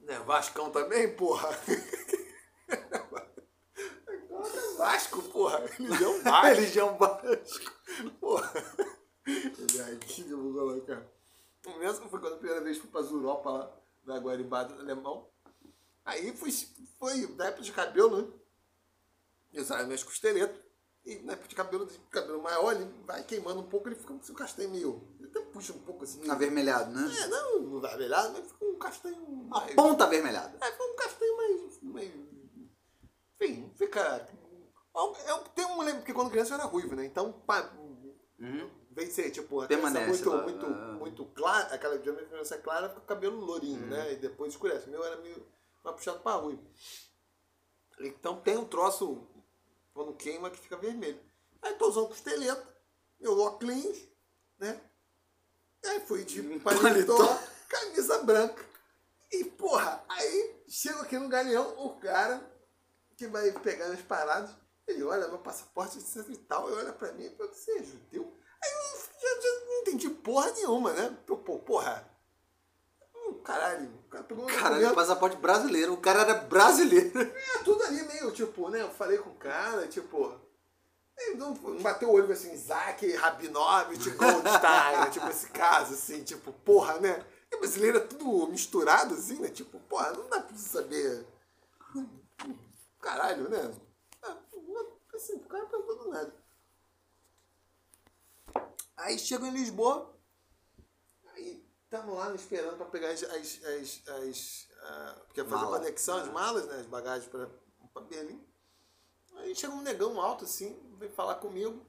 né, 0.00 0.18
Vascão 0.20 0.70
também, 0.70 1.14
porra. 1.14 1.50
Vasco, 4.82 5.22
porra. 5.22 5.64
Religião 5.78 6.22
Vasco. 6.24 6.46
Religião 6.46 6.98
Vasco. 6.98 7.72
Porra. 8.20 8.52
Ai, 9.84 9.96
que 9.96 10.28
eu 10.28 10.42
vou 10.42 10.52
colocar. 10.52 11.02
O 11.92 11.94
mesmo 11.94 12.08
foi 12.10 12.20
quando 12.20 12.34
a 12.34 12.38
primeira 12.38 12.60
vez 12.62 12.78
fui 12.78 12.88
pra 12.90 13.02
Zuropa 13.02 13.50
lá, 13.50 13.72
na 14.04 14.18
Guaribada 14.18 14.74
do 14.74 14.80
Alemão. 14.80 15.28
Aí 16.04 16.34
foi, 16.36 16.50
foi 16.98 17.26
na 17.36 17.46
época 17.46 17.62
de 17.62 17.72
cabelo, 17.72 18.22
né? 18.22 18.28
Eu 19.52 19.62
usava 19.62 19.84
minhas 19.84 20.02
costeletas. 20.02 20.60
E 21.04 21.16
na 21.18 21.32
época 21.32 21.48
de 21.48 21.54
cabelo, 21.56 21.84
de 21.84 21.98
cabelo 22.10 22.40
maior, 22.42 22.72
ele 22.74 22.84
vai 23.04 23.24
queimando 23.24 23.60
um 23.60 23.68
pouco, 23.68 23.88
ele 23.88 23.96
fica 23.96 24.14
com 24.14 24.32
o 24.32 24.34
castanho 24.36 24.70
meio. 24.70 25.02
Ele 25.18 25.28
até 25.28 25.40
puxa 25.40 25.72
um 25.72 25.80
pouco 25.80 26.04
assim. 26.04 26.28
Avermelhado, 26.30 26.92
né? 26.92 27.12
É, 27.22 27.26
não, 27.26 27.60
não 27.60 27.80
vai 27.80 27.90
avermelhado, 27.92 28.32
mas 28.32 28.46
fica 28.52 28.64
um 28.64 28.78
castanho 28.78 29.26
mais. 29.48 29.74
Ponta 29.74 30.04
avermelhada. 30.04 30.56
É, 30.64 30.70
fica 30.70 30.84
um 30.84 30.96
castanho 30.96 31.36
mais. 31.36 31.82
mais 31.82 32.12
enfim, 33.40 33.72
fica. 33.76 34.00
é 34.00 35.00
um- 35.00 35.16
é 35.26 35.34
um- 35.34 35.42
tem 35.54 35.64
um 35.66 35.82
lembro, 35.82 36.00
porque 36.00 36.14
quando 36.14 36.30
criança 36.30 36.54
eu 36.54 36.58
era 36.60 36.66
ruivo, 36.68 36.94
né? 36.94 37.04
Então, 37.04 37.32
pá, 37.32 37.62
Vem 38.94 39.10
ser, 39.10 39.30
tipo, 39.30 39.66
Permanece 39.66 40.06
muito, 40.08 40.28
lá, 40.30 40.42
muito, 40.42 40.66
ah. 40.66 40.92
muito 40.98 41.24
clara, 41.26 41.74
aquela 41.74 41.98
criança 41.98 42.58
clara, 42.58 42.88
fica 42.88 43.00
com 43.00 43.04
o 43.04 43.08
cabelo 43.08 43.40
lourinho, 43.40 43.80
Uhum. 43.82 43.88
né? 43.88 44.12
E 44.12 44.16
depois 44.16 44.52
escurece. 44.52 44.86
O 44.86 44.90
meu 44.90 45.02
era 45.04 45.16
meio 45.16 45.46
mais 45.82 45.96
puxado 45.96 46.20
pra 46.20 46.32
ruivo. 46.34 46.62
Então 48.00 48.40
tem 48.40 48.56
um 48.56 48.64
troço, 48.66 49.26
quando 49.94 50.14
queima, 50.14 50.50
que 50.50 50.58
fica 50.58 50.76
vermelho. 50.76 51.20
Aí 51.62 51.74
tô 51.74 51.88
usando 51.88 52.08
costeleta, 52.08 52.66
meu 53.20 53.38
óculos, 53.38 54.08
né? 54.58 54.80
Aí 55.84 56.00
fui 56.00 56.24
de 56.24 56.40
Um 56.40 56.58
paletó, 56.60 57.16
paletó. 57.16 57.38
camisa 57.68 58.22
branca. 58.22 58.64
E, 59.30 59.44
porra, 59.44 60.04
aí 60.08 60.62
chego 60.68 61.00
aqui 61.00 61.16
no 61.18 61.28
galeão, 61.28 61.74
o 61.78 61.98
cara 61.98 62.42
que 63.16 63.26
vai 63.26 63.50
pegar 63.60 63.88
nas 63.88 64.02
paradas, 64.02 64.50
ele 64.86 65.02
olha 65.04 65.28
meu 65.28 65.38
passaporte, 65.38 65.98
e 65.98 66.36
tal, 66.38 66.68
e 66.68 66.72
olha 66.74 66.92
pra 66.92 67.12
mim 67.12 67.24
e 67.24 67.36
fala, 67.36 67.50
você 67.52 67.78
é 67.78 67.82
judeu? 67.84 68.36
Aí 68.62 68.70
eu 68.70 69.00
já, 69.00 69.40
já 69.40 69.66
não 69.66 69.71
entendi 69.82 70.08
porra 70.08 70.50
nenhuma, 70.52 70.92
né? 70.92 71.16
Pô, 71.26 71.36
porra. 71.36 72.08
Hum, 73.14 73.34
caralho, 73.44 73.88
o 74.06 74.10
cara 74.10 74.24
pegou 74.24 74.44
um 74.44 74.46
Caralho, 74.46 74.94
passaporte 74.94 75.36
brasileiro. 75.36 75.92
O 75.92 76.00
cara 76.00 76.22
era 76.22 76.34
brasileiro. 76.34 77.20
é, 77.20 77.58
tudo 77.64 77.82
ali 77.84 78.02
meio, 78.04 78.30
tipo, 78.32 78.68
né? 78.68 78.80
Eu 78.80 78.90
falei 78.90 79.18
com 79.18 79.30
o 79.30 79.34
cara, 79.34 79.86
tipo. 79.86 80.40
Ele 81.18 81.36
não, 81.36 81.52
não 81.54 81.82
bateu 81.82 82.08
o 82.08 82.12
olho 82.14 82.32
assim, 82.32 82.52
Isaac 82.52 83.12
Rabinovich 83.14 84.10
Goldstein, 84.10 84.96
né? 84.98 85.10
tipo 85.12 85.28
esse 85.28 85.50
caso, 85.50 85.92
assim, 85.94 86.24
tipo, 86.24 86.52
porra, 86.52 86.98
né? 86.98 87.24
E 87.52 87.58
brasileiro 87.58 87.98
é 87.98 88.00
tudo 88.00 88.48
misturado, 88.48 89.14
assim, 89.14 89.38
né? 89.38 89.48
Tipo, 89.50 89.78
porra, 89.80 90.10
não 90.12 90.28
dá 90.28 90.40
pra 90.40 90.56
você 90.56 90.68
saber. 90.68 91.26
Caralho, 93.00 93.48
né? 93.48 93.74
Ah, 94.22 94.36
Assim, 95.14 95.34
o 95.34 95.40
cara 95.40 95.66
perguntou 95.66 95.98
do 95.98 96.08
nada. 96.08 96.41
Aí 99.02 99.18
chego 99.18 99.44
em 99.44 99.50
Lisboa, 99.50 100.14
aí 101.34 101.64
estamos 101.84 102.14
lá 102.14 102.32
esperando 102.34 102.76
para 102.76 102.86
pegar 102.86 103.10
as. 103.10 103.22
as, 103.24 103.60
as, 103.64 104.08
as 104.08 104.68
ah, 104.80 105.16
porque 105.26 105.42
fazer 105.44 105.64
Mala. 105.64 105.78
conexão, 105.78 106.16
as 106.18 106.28
malas, 106.28 106.66
né? 106.66 106.76
As 106.80 106.86
bagagens 106.86 107.28
para 107.28 108.02
Berlim. 108.02 108.40
Aí 109.36 109.54
chega 109.56 109.72
um 109.72 109.82
negão 109.82 110.20
alto 110.20 110.44
assim, 110.44 110.78
vem 110.98 111.08
falar 111.08 111.36
comigo, 111.36 111.84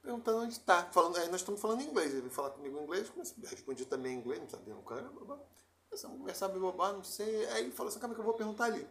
perguntando 0.00 0.38
onde 0.38 0.58
tá. 0.60 0.84
Falando, 0.90 1.18
aí 1.18 1.28
nós 1.28 1.42
estamos 1.42 1.60
falando 1.60 1.82
inglês. 1.82 2.10
Ele 2.10 2.22
veio 2.22 2.32
falar 2.32 2.50
comigo 2.50 2.78
em 2.78 2.84
inglês, 2.84 3.12
respondi 3.42 3.84
também 3.84 4.14
em 4.14 4.18
inglês, 4.18 4.40
não 4.40 4.48
sabia 4.48 4.74
o 4.74 4.82
cara, 4.82 5.02
babá. 5.10 5.38
Começamos 5.90 6.16
a 6.16 6.20
conversar, 6.20 6.48
babá, 6.48 6.92
não 6.92 7.04
sei. 7.04 7.46
Aí 7.50 7.64
ele 7.64 7.72
falou 7.72 7.90
assim, 7.90 7.98
calma 7.98 8.14
que 8.14 8.20
eu 8.20 8.24
vou 8.24 8.34
perguntar 8.34 8.64
ali. 8.64 8.88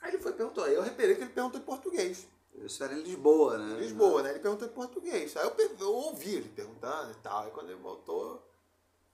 Aí 0.00 0.12
ele 0.12 0.22
foi 0.22 0.32
perguntou, 0.32 0.64
aí 0.64 0.74
eu 0.74 0.82
reparei 0.82 1.14
que 1.14 1.22
ele 1.22 1.32
perguntou 1.32 1.60
em 1.60 1.64
português. 1.64 2.26
Isso 2.54 2.82
era 2.82 2.92
em 2.94 3.02
Lisboa, 3.02 3.56
né? 3.58 3.78
Lisboa, 3.80 4.22
né? 4.22 4.30
Ele 4.30 4.40
perguntou 4.40 4.66
em 4.66 4.72
português. 4.72 5.36
Aí 5.36 5.44
eu, 5.46 5.76
eu 5.80 5.94
ouvi 5.94 6.34
ele 6.36 6.48
perguntando 6.48 7.12
e 7.12 7.14
tal. 7.16 7.44
Aí 7.44 7.50
quando 7.52 7.70
ele 7.70 7.80
voltou, 7.80 8.44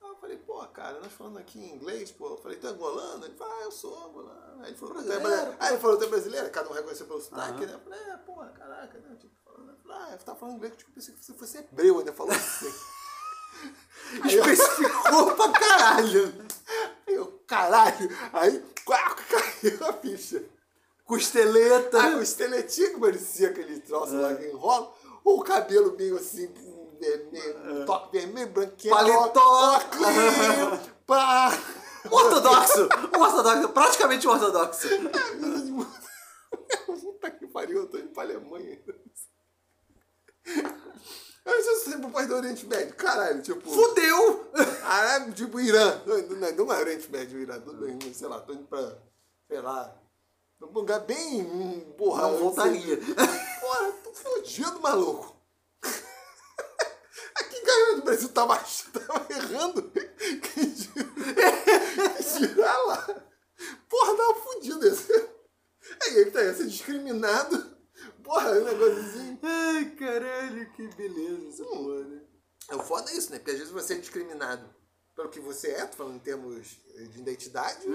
eu 0.00 0.16
falei, 0.16 0.36
pô, 0.38 0.64
cara, 0.68 0.98
nós 1.00 1.12
falando 1.12 1.38
aqui 1.38 1.58
em 1.58 1.74
inglês, 1.74 2.10
pô. 2.10 2.30
Eu 2.30 2.36
falei, 2.38 2.58
tu 2.58 2.66
é 2.66 2.70
angolano? 2.70 3.24
Ele 3.26 3.34
falou, 3.36 3.52
ah, 3.54 3.62
eu 3.62 3.70
sou 3.72 4.06
angolano. 4.06 4.62
Aí 4.62 4.70
ele 4.70 4.76
falou, 4.76 4.94
tu 4.94 5.00
é 5.00 5.04
Brasileiro, 5.18 5.46
pô. 5.52 5.56
Aí 5.60 5.72
ele 5.72 5.80
falou, 5.80 5.96
tu 5.98 6.04
é 6.04 6.06
brasileiro? 6.08 6.50
Cada 6.50 6.70
um 6.70 6.72
reconheceu 6.72 7.06
pelo 7.06 7.20
sotaque, 7.20 7.64
Aham. 7.64 7.66
né? 7.66 7.74
Eu 7.74 7.80
falei, 7.80 8.00
é, 8.00 8.16
porra, 8.18 8.48
caraca, 8.52 8.98
né? 8.98 9.16
Tipo, 9.20 9.34
falando, 9.44 9.70
eu 9.70 9.76
falei, 9.78 9.96
ah, 10.14 10.18
tá 10.18 10.34
falando 10.34 10.56
inglês, 10.56 10.76
tipo, 10.76 10.90
eu 10.90 10.94
pensei 10.94 11.14
que 11.14 11.24
você 11.24 11.34
fosse 11.34 11.58
hebreu, 11.58 11.98
ainda 11.98 12.12
falou 12.12 12.32
assim. 12.32 12.72
Aí 14.24 14.34
eu- 14.34 14.44
Especificou 14.46 15.34
pra 15.36 15.52
caralho. 15.52 16.34
Aí 17.06 17.14
eu, 17.14 17.26
caralho, 17.46 18.08
aí 18.32 18.62
caiu 18.86 19.86
a 19.88 19.92
ficha. 19.94 20.44
Costeleta. 21.04 22.02
Ah, 22.02 22.16
o 22.16 22.22
esteletinho 22.22 22.94
que 22.94 23.00
parecia 23.00 23.50
aquele 23.50 23.80
troço 23.80 24.16
lá 24.16 24.34
que 24.34 24.46
enrola, 24.46 24.92
ou 25.22 25.40
o 25.40 25.44
cabelo 25.44 25.94
meio 25.96 26.16
assim, 26.16 26.52
vermelho, 26.98 27.82
um 27.82 27.84
toque 27.84 28.18
vermelho, 28.18 28.50
branquinho, 28.50 28.94
Paletó. 28.94 29.80
pá. 31.06 31.52
Ortodoxo. 32.10 32.88
Ortodoxo. 33.18 33.68
Praticamente 33.70 34.26
ortodoxo. 34.28 34.88
Puta 36.86 37.30
que 37.30 37.46
pariu, 37.48 37.78
eu 37.78 37.86
tô 37.88 37.98
indo 37.98 38.08
pra 38.08 38.22
Alemanha 38.22 38.70
ainda. 38.70 38.94
Eu 41.44 41.62
sou 41.62 41.76
sempre 41.76 42.06
o 42.06 42.10
país 42.10 42.28
do 42.28 42.36
Oriente 42.36 42.66
Médio, 42.66 42.94
caralho, 42.94 43.42
tipo. 43.42 43.70
Fudeu. 43.70 44.50
Caralho, 44.80 45.32
tipo 45.32 45.60
Irã. 45.60 46.00
Não, 46.06 46.18
não, 46.18 46.52
não 46.52 46.72
é 46.72 46.80
Oriente 46.80 47.10
Médio, 47.10 47.38
Irã, 47.38 47.60
tudo 47.60 47.84
bem, 47.84 47.98
sei 48.12 48.28
lá, 48.28 48.40
tô 48.40 48.52
indo 48.54 48.64
pra, 48.64 48.98
sei 49.48 49.60
lá, 49.60 49.94
um 50.64 50.72
lugar 50.72 51.00
bem, 51.00 51.42
hum, 51.42 51.92
porra. 51.96 52.22
Não 52.22 52.38
voltaria. 52.38 52.96
Porra, 53.60 53.92
tô 54.04 54.12
fudido, 54.12 54.80
maluco. 54.80 55.34
Aqui 57.36 57.56
em 57.56 57.64
Gaiola 57.64 57.96
do 57.96 58.02
Brasil 58.02 58.28
tava, 58.28 58.56
tava 58.92 59.26
errando. 59.32 59.82
Que 59.90 60.66
gi- 60.74 60.92
girar 62.38 62.86
lá. 62.86 63.22
Porra, 63.88 64.16
tava 64.16 64.34
fudido 64.34 64.86
esse. 64.86 65.12
Aí 66.02 66.16
ele 66.18 66.30
tá 66.30 66.42
ia 66.42 66.54
ser 66.54 66.66
discriminado. 66.66 67.74
Porra, 68.22 68.50
é 68.50 68.60
um 68.60 68.64
negocinho. 68.64 69.38
Ai, 69.42 69.84
caralho, 69.96 70.72
que 70.72 70.86
beleza 70.88 71.48
essa 71.48 71.64
porra, 71.64 72.00
né? 72.04 72.20
É 72.70 72.76
o 72.76 72.82
foda 72.82 73.12
isso, 73.12 73.30
né? 73.30 73.38
Porque 73.38 73.50
às 73.52 73.58
vezes 73.58 73.72
você 73.72 73.94
é 73.94 73.98
discriminado 73.98 74.74
pelo 75.14 75.28
que 75.28 75.40
você 75.40 75.70
é, 75.70 75.86
tô 75.86 75.96
falando 75.98 76.16
em 76.16 76.20
termos 76.20 76.66
de 77.10 77.20
identidade. 77.20 77.86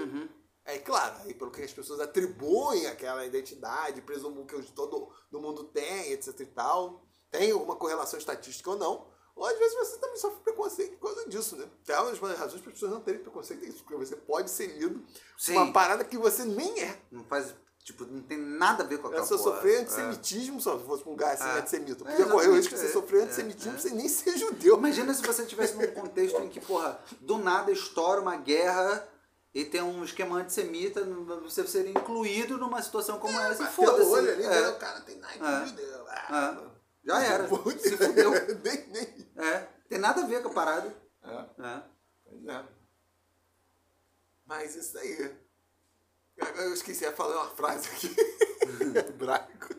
É 0.64 0.78
claro, 0.78 1.16
aí 1.24 1.34
pelo 1.34 1.50
que 1.50 1.62
as 1.62 1.72
pessoas 1.72 2.00
atribuem 2.00 2.86
aquela 2.86 3.24
identidade, 3.24 4.02
presumam 4.02 4.44
que 4.46 4.60
todo 4.72 5.08
do 5.30 5.40
mundo 5.40 5.64
tem, 5.64 6.12
etc 6.12 6.38
e 6.40 6.46
tal. 6.46 7.02
Tem 7.30 7.50
alguma 7.50 7.76
correlação 7.76 8.18
estatística 8.18 8.70
ou 8.70 8.76
não. 8.76 9.06
Ou 9.34 9.46
às 9.46 9.58
vezes 9.58 9.74
você 9.78 9.96
também 9.98 10.16
sofre 10.18 10.40
preconceito 10.42 10.98
por 10.98 11.14
causa 11.14 11.28
disso, 11.28 11.56
né? 11.56 11.66
Tem 11.84 11.96
uma 11.96 12.10
das 12.28 12.38
razões 12.38 12.60
para 12.60 12.70
as 12.70 12.74
pessoas 12.74 12.92
não 12.92 13.00
terem 13.00 13.20
preconceito 13.22 13.64
é 13.64 13.68
isso, 13.68 13.82
porque 13.84 13.96
você 13.96 14.14
pode 14.16 14.50
ser 14.50 14.66
lido 14.66 15.02
Sim. 15.38 15.52
uma 15.56 15.72
parada 15.72 16.04
que 16.04 16.18
você 16.18 16.44
nem 16.44 16.78
é. 16.82 17.00
Não 17.10 17.24
faz, 17.24 17.54
tipo, 17.82 18.04
não 18.04 18.20
tem 18.22 18.36
nada 18.36 18.84
a 18.84 18.86
ver 18.86 18.98
com 18.98 19.06
aquela 19.08 19.24
só 19.24 19.38
porra. 19.38 19.54
sofrer 19.56 19.76
É. 19.76 19.80
antissemitismo, 19.80 20.60
só 20.60 20.78
se 20.78 20.84
fosse 20.84 21.06
um 21.06 21.12
lugar 21.12 21.32
assim, 21.34 21.44
É. 21.44 21.58
antissemita. 21.60 22.04
É, 22.04 22.10
Podia 22.10 22.26
correr 22.26 22.48
o 22.48 22.54
risco 22.56 22.74
de 22.74 22.80
você 22.80 22.92
sofrer 22.92 23.20
é, 23.20 23.24
antissemitismo 23.24 23.76
é. 23.76 23.78
sem 23.78 23.92
nem 23.94 24.08
ser 24.08 24.36
judeu. 24.36 24.76
Imagina 24.76 25.14
se 25.14 25.22
você 25.22 25.42
estivesse 25.42 25.74
num 25.74 25.86
contexto 25.92 26.38
em 26.42 26.48
que, 26.48 26.60
porra, 26.60 27.02
do 27.20 27.38
nada 27.38 27.70
estoura 27.72 28.20
uma 28.20 28.36
guerra 28.36 29.08
e 29.54 29.64
tem 29.64 29.82
um 29.82 30.04
esquema 30.04 30.36
antissemita, 30.38 31.02
você 31.42 31.66
seria 31.66 31.90
incluído 31.90 32.56
numa 32.58 32.80
situação 32.82 33.18
como 33.18 33.38
essa 33.40 33.64
e 33.64 33.66
foda-se. 33.66 34.08
olho 34.10 34.32
ali, 34.32 34.44
É, 34.44 34.68
o 34.68 34.78
cara 34.78 35.00
tem 35.00 35.16
Nike 35.16 35.44
É. 35.44 35.66
judeu. 35.66 36.08
é. 36.08 36.70
Já 37.02 37.22
era. 37.22 37.44
Putz, 37.48 37.82
Se 37.82 37.96
fudeu. 37.96 38.30
nem, 38.62 38.86
nem. 38.88 39.30
É, 39.36 39.58
tem 39.88 39.98
nada 39.98 40.22
a 40.22 40.26
ver 40.26 40.42
com 40.42 40.50
a 40.50 40.52
parada. 40.52 40.94
É, 41.24 41.30
É. 41.66 41.82
pois 42.24 42.46
é. 42.46 42.64
Mas 44.46 44.74
isso 44.76 44.98
aí. 44.98 45.36
Agora 46.40 46.62
eu 46.64 46.74
esqueci 46.74 47.06
de 47.08 47.12
falar 47.12 47.36
uma 47.42 47.50
frase 47.50 47.88
aqui. 47.88 48.14
Hebraico. 49.08 49.74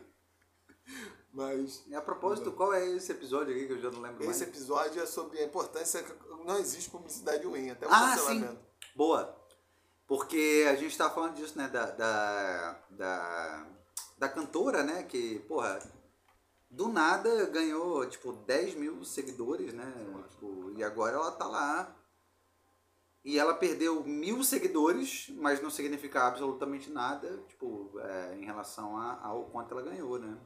Mas 1.32 1.82
E 1.86 1.94
a 1.94 2.00
propósito, 2.02 2.52
qual 2.52 2.74
é 2.74 2.86
esse 2.90 3.10
episódio 3.12 3.54
aqui 3.54 3.66
que 3.66 3.72
eu 3.72 3.80
já 3.80 3.90
não 3.90 4.00
lembro 4.00 4.24
mais? 4.24 4.36
esse 4.36 4.44
episódio 4.44 5.02
é 5.02 5.06
sobre 5.06 5.38
a 5.38 5.44
importância 5.44 6.02
que 6.02 6.12
não 6.44 6.58
existe 6.58 6.90
publicidade 6.90 7.46
ruim, 7.46 7.70
até 7.70 7.86
o 7.86 7.90
Ah, 7.90 8.10
cancelamento. 8.16 8.58
Boa. 8.94 9.41
Porque 10.12 10.66
a 10.68 10.74
gente 10.76 10.94
tava 10.98 11.14
falando 11.14 11.36
disso, 11.36 11.56
né? 11.56 11.68
Da, 11.68 11.86
da, 11.86 12.78
da, 12.90 13.66
da 14.18 14.28
cantora, 14.28 14.82
né? 14.82 15.04
Que, 15.04 15.38
porra, 15.48 15.78
do 16.70 16.88
nada 16.88 17.46
ganhou, 17.46 18.06
tipo, 18.06 18.30
10 18.30 18.74
mil 18.74 19.02
seguidores, 19.06 19.72
né? 19.72 19.90
Tipo, 20.32 20.70
e 20.76 20.84
agora 20.84 21.16
ela 21.16 21.32
tá 21.32 21.46
lá. 21.46 21.96
E 23.24 23.38
ela 23.38 23.54
perdeu 23.54 24.04
mil 24.04 24.44
seguidores, 24.44 25.30
mas 25.30 25.62
não 25.62 25.70
significa 25.70 26.26
absolutamente 26.26 26.90
nada, 26.90 27.42
tipo, 27.48 27.98
é, 27.98 28.34
em 28.34 28.44
relação 28.44 28.98
a- 28.98 29.18
ao 29.24 29.44
quanto 29.46 29.72
ela 29.72 29.80
ganhou, 29.80 30.18
né? 30.18 30.36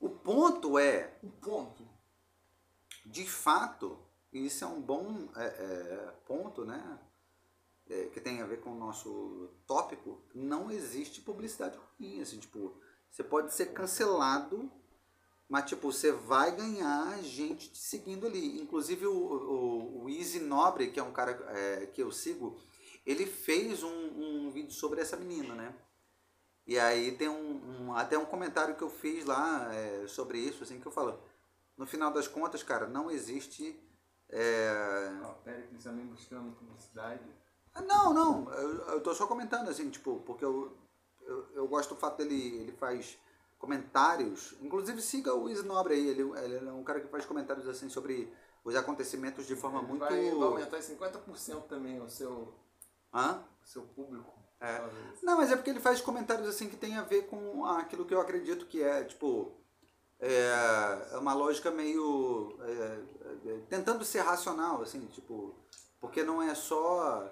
O 0.00 0.10
ponto 0.10 0.76
é, 0.80 1.16
Um 1.22 1.30
ponto. 1.30 1.88
de 3.06 3.24
fato, 3.24 4.04
e 4.32 4.46
isso 4.46 4.64
é 4.64 4.66
um 4.66 4.80
bom 4.82 5.28
é, 5.36 5.44
é, 5.44 6.12
ponto, 6.26 6.64
né? 6.64 6.98
É, 7.90 8.04
que 8.06 8.20
tem 8.20 8.42
a 8.42 8.46
ver 8.46 8.60
com 8.60 8.70
o 8.72 8.78
nosso 8.78 9.48
tópico, 9.66 10.20
não 10.34 10.70
existe 10.70 11.22
publicidade 11.22 11.78
ruim, 11.98 12.20
assim, 12.20 12.38
tipo, 12.38 12.74
você 13.10 13.24
pode 13.24 13.54
ser 13.54 13.72
cancelado, 13.72 14.70
mas, 15.48 15.64
tipo, 15.70 15.90
você 15.90 16.12
vai 16.12 16.54
ganhar 16.54 17.22
gente 17.22 17.70
te 17.72 17.78
seguindo 17.78 18.26
ali. 18.26 18.60
Inclusive, 18.60 19.06
o, 19.06 19.14
o, 19.16 20.02
o 20.04 20.08
Easy 20.10 20.38
Nobre, 20.40 20.90
que 20.90 21.00
é 21.00 21.02
um 21.02 21.12
cara 21.12 21.30
é, 21.48 21.86
que 21.86 22.02
eu 22.02 22.12
sigo, 22.12 22.60
ele 23.06 23.24
fez 23.24 23.82
um, 23.82 23.88
um 23.90 24.50
vídeo 24.50 24.72
sobre 24.72 25.00
essa 25.00 25.16
menina, 25.16 25.54
né? 25.54 25.74
E 26.66 26.78
aí 26.78 27.12
tem 27.12 27.30
um, 27.30 27.86
um- 27.88 27.94
até 27.94 28.18
um 28.18 28.26
comentário 28.26 28.76
que 28.76 28.82
eu 28.82 28.90
fiz 28.90 29.24
lá 29.24 29.72
é, 29.74 30.06
sobre 30.06 30.38
isso, 30.38 30.62
assim, 30.62 30.78
que 30.78 30.86
eu 30.86 30.92
falo, 30.92 31.18
no 31.78 31.86
final 31.86 32.12
das 32.12 32.28
contas, 32.28 32.62
cara, 32.62 32.86
não 32.86 33.10
existe... 33.10 33.74
é, 34.28 35.10
Ó, 35.24 35.32
Péricles 35.42 35.82
também 35.82 36.04
buscando 36.04 36.52
publicidade. 36.54 37.24
Não, 37.86 38.12
não, 38.12 38.52
eu, 38.52 38.76
eu 38.88 39.00
tô 39.00 39.14
só 39.14 39.26
comentando 39.26 39.68
assim, 39.68 39.90
tipo, 39.90 40.22
porque 40.26 40.44
eu, 40.44 40.76
eu, 41.22 41.46
eu 41.54 41.68
gosto 41.68 41.94
do 41.94 42.00
fato 42.00 42.18
dele, 42.18 42.62
ele 42.62 42.72
faz 42.72 43.18
comentários, 43.58 44.54
inclusive 44.60 45.02
siga 45.02 45.34
o 45.34 45.48
Isnobre 45.48 45.94
aí, 45.94 46.08
ele, 46.08 46.22
ele 46.22 46.68
é 46.68 46.72
um 46.72 46.84
cara 46.84 47.00
que 47.00 47.08
faz 47.08 47.26
comentários 47.26 47.68
assim 47.68 47.88
sobre 47.88 48.32
os 48.64 48.74
acontecimentos 48.76 49.46
de 49.46 49.56
forma 49.56 49.82
muito... 49.82 50.00
Vai, 50.00 50.30
vai 50.30 50.48
aumentar 50.48 50.78
em 50.78 50.82
50% 50.82 51.62
também 51.68 52.00
o 52.00 52.08
seu, 52.08 52.54
Hã? 53.12 53.42
o 53.62 53.66
seu 53.66 53.82
público. 53.82 54.32
É. 54.60 54.80
Não, 55.22 55.36
mas 55.36 55.50
é 55.50 55.56
porque 55.56 55.70
ele 55.70 55.80
faz 55.80 56.00
comentários 56.00 56.48
assim 56.48 56.68
que 56.68 56.76
tem 56.76 56.96
a 56.96 57.02
ver 57.02 57.26
com 57.28 57.64
aquilo 57.64 58.04
que 58.04 58.12
eu 58.12 58.20
acredito 58.20 58.66
que 58.66 58.82
é, 58.82 59.04
tipo, 59.04 59.52
é, 60.20 61.08
é 61.12 61.18
uma 61.18 61.32
lógica 61.32 61.70
meio. 61.70 62.58
é, 62.60 63.50
é, 63.50 63.58
tentando 63.68 64.04
ser 64.04 64.20
racional, 64.20 64.82
assim, 64.82 65.06
tipo, 65.06 65.54
porque 66.00 66.24
não 66.24 66.42
é 66.42 66.54
só 66.54 67.28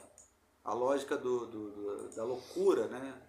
a 0.66 0.74
lógica 0.74 1.16
do, 1.16 1.46
do- 1.46 1.70
do- 1.70 2.14
da 2.16 2.24
loucura, 2.24 2.86
né? 2.88 3.22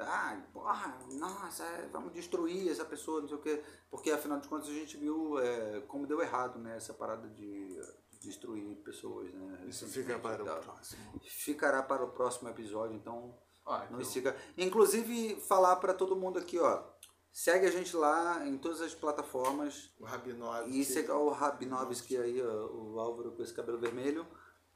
Ah, 0.00 0.40
porra, 0.52 0.96
nossa, 1.14 1.64
é, 1.64 1.88
vamos 1.88 2.12
destruir 2.12 2.70
essa 2.70 2.84
pessoa, 2.84 3.20
não 3.20 3.28
sei 3.28 3.36
o 3.36 3.40
quê. 3.40 3.64
Porque 3.90 4.10
afinal 4.12 4.38
de 4.38 4.46
contas 4.48 4.68
a 4.68 4.72
gente 4.72 4.96
viu 4.96 5.38
é, 5.40 5.80
como 5.88 6.06
deu 6.06 6.20
errado, 6.20 6.58
né? 6.60 6.76
Essa 6.76 6.94
parada 6.94 7.28
de, 7.28 7.74
de 8.10 8.18
destruir 8.20 8.76
pessoas, 8.84 9.32
né? 9.34 9.64
Isso 9.66 9.86
fica 9.88 10.16
para 10.18 10.42
o 10.42 10.46
Tá. 10.46 10.54
próximo. 10.56 11.20
Ficará 11.22 11.82
para 11.82 12.04
o 12.04 12.10
próximo 12.12 12.48
episódio, 12.48 12.94
então 12.94 13.34
Ó, 13.66 13.76
não 13.76 13.84
então, 14.00 14.04
siga. 14.04 14.36
Inclusive, 14.56 15.40
falar 15.40 15.74
para 15.76 15.92
todo 15.92 16.14
mundo 16.14 16.38
aqui, 16.38 16.58
ó. 16.60 16.84
Segue 17.32 17.66
a 17.66 17.70
gente 17.70 17.96
lá 17.96 18.46
em 18.46 18.56
todas 18.56 18.80
as 18.80 18.94
plataformas. 18.94 19.90
O 19.98 20.04
Rabinov. 20.04 20.68
E 20.70 20.84
segue 20.84 21.10
o 21.10 21.28
Rabinovski 21.30 22.16
aí, 22.16 22.40
ó, 22.40 22.66
o 22.66 23.00
Álvaro 23.00 23.32
com 23.32 23.42
esse 23.42 23.52
cabelo 23.54 23.78
vermelho. 23.78 24.24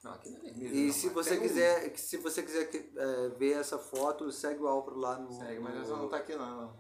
Não, 0.03 0.13
aqui 0.13 0.31
não 0.31 0.39
é 0.39 0.41
vermelho. 0.43 0.75
E 0.75 0.87
não, 0.87 0.93
se 0.93 1.09
você 1.11 1.37
um- 1.39 1.41
quiser, 1.41 1.91
que- 1.93 2.01
se 2.01 2.17
você 2.17 2.43
quiser 2.43 2.65
que, 2.67 2.93
é, 2.97 3.29
ver 3.31 3.53
essa 3.59 3.79
foto, 3.79 4.31
segue 4.33 4.63
o 4.63 4.69
Álvaro 4.69 4.99
lá 4.99 5.19
no, 5.19 5.33
Segue, 5.33 5.61
mas 5.61 5.89
no, 5.89 5.97
não 5.97 6.09
tá 6.09 6.17
aqui 6.19 6.35
não. 6.35 6.77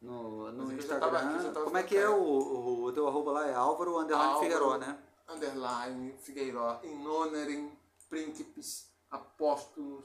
no, 0.00 0.52
no 0.52 0.66
já 0.70 0.74
Instagram. 0.76 1.18
aqui 1.48 1.60
Como 1.64 1.76
é 1.78 1.82
que 1.82 1.96
é 1.96 2.08
o, 2.08 2.22
o, 2.22 2.84
o 2.84 2.92
teu 2.92 3.06
arroba 3.08 3.32
lá? 3.32 3.48
É 3.48 3.54
Álvaro 3.54 3.98
Underline 3.98 4.24
Álvaro. 4.24 4.40
Figueiró, 4.42 4.78
né? 4.78 4.98
Underline, 5.28 6.14
Figueiró, 6.18 6.80
in 6.84 7.04
honorem, 7.06 7.72
príncipes, 8.08 8.88
apóstolos, 9.10 10.04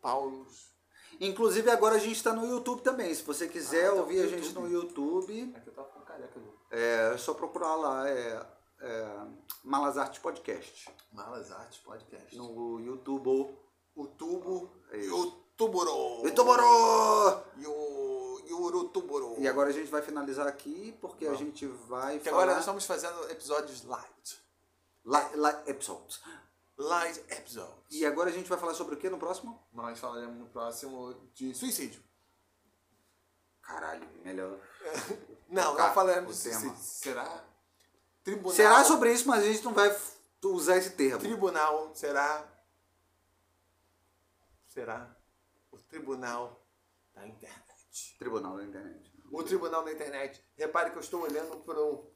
Paulos. 0.00 0.70
Inclusive 1.20 1.70
agora 1.70 1.96
a 1.96 1.98
gente 1.98 2.16
está 2.16 2.32
no 2.32 2.46
YouTube 2.46 2.80
também. 2.80 3.14
Se 3.14 3.22
você 3.22 3.46
quiser 3.46 3.88
Ah, 3.90 3.94
tá 3.94 4.00
ouvir 4.00 4.22
a 4.22 4.26
gente 4.26 4.52
no 4.54 4.66
YouTube, 4.66 5.52
Aqui 5.54 5.68
eu 5.68 5.74
tava 5.74 5.88
com 5.88 6.00
careca, 6.00 6.40
viu? 6.40 6.54
é 6.70 7.14
só 7.18 7.34
procurar 7.34 7.74
lá, 7.76 8.08
é, 8.08 8.46
é 8.80 9.26
Malas 9.64 9.96
Artes 9.98 10.18
Podcast. 10.20 10.90
Malas 11.12 11.50
Artes 11.52 11.78
Podcast. 11.80 12.36
No 12.36 12.78
YouTube. 12.80 13.56
O 13.94 14.06
tubo 14.06 14.70
É 14.92 14.96
e 14.96 15.00
isso. 15.00 15.20
o 15.28 15.30
tuborô. 15.56 16.22
Youtuberô! 16.24 17.42
E 19.38 19.46
agora 19.48 19.68
a 19.68 19.72
gente 19.72 19.90
vai 19.90 20.02
finalizar 20.02 20.46
aqui, 20.46 20.96
porque 21.00 21.26
a 21.26 21.34
gente 21.34 21.66
vai 21.66 22.18
Que 22.18 22.24
falar... 22.30 22.36
agora 22.42 22.52
nós 22.52 22.60
estamos 22.60 22.84
fazendo 22.86 23.30
episódios 23.30 23.84
light. 23.84 24.42
Li- 25.04 25.36
li- 25.36 25.70
episodes. 25.70 26.20
Light 26.78 27.18
episodes. 27.30 27.74
E 27.90 28.06
agora 28.06 28.30
a 28.30 28.32
gente 28.32 28.48
vai 28.48 28.58
falar 28.58 28.74
sobre 28.74 28.94
o 28.94 28.98
que 28.98 29.10
no 29.10 29.18
próximo? 29.18 29.62
Nós 29.72 29.98
falaremos 29.98 30.36
no 30.38 30.46
próximo 30.46 31.14
De 31.34 31.54
suicídio. 31.54 32.02
Caralho, 33.62 34.08
melhor. 34.24 34.58
Não, 35.48 35.76
não 35.76 35.92
falaremos 35.92 36.36
de 36.36 36.42
suicídio. 36.54 36.76
Será? 36.76 37.44
Tribunal. 38.22 38.54
Será 38.54 38.84
sobre 38.84 39.12
isso, 39.12 39.26
mas 39.26 39.42
a 39.42 39.46
gente 39.46 39.64
não 39.64 39.72
vai 39.72 39.94
usar 40.44 40.76
esse 40.76 40.90
termo. 40.90 41.18
Tribunal 41.18 41.94
será. 41.94 42.46
Será 44.68 45.16
o 45.70 45.78
tribunal 45.78 46.64
da 47.14 47.26
internet. 47.26 48.16
Tribunal 48.18 48.56
da 48.56 48.64
internet. 48.64 49.12
O 49.30 49.42
tribunal 49.42 49.84
da 49.84 49.92
internet. 49.92 50.44
Repare 50.56 50.90
que 50.90 50.96
eu 50.96 51.00
estou 51.00 51.22
olhando 51.22 51.56
para 51.58 51.80
o. 51.80 52.10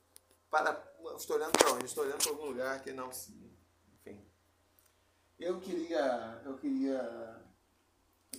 Para, 0.51 0.95
estou 1.17 1.37
olhando 1.37 1.53
para 1.53 1.73
onde? 1.73 1.87
Estou 1.87 2.05
olhando 2.05 2.23
para 2.23 2.31
algum 2.31 2.47
lugar 2.47 2.83
que 2.83 2.93
não. 2.93 3.09
Enfim. 3.09 4.31
Eu 5.39 5.61
queria. 5.61 6.43
Eu 6.45 6.57
queria. 6.57 7.44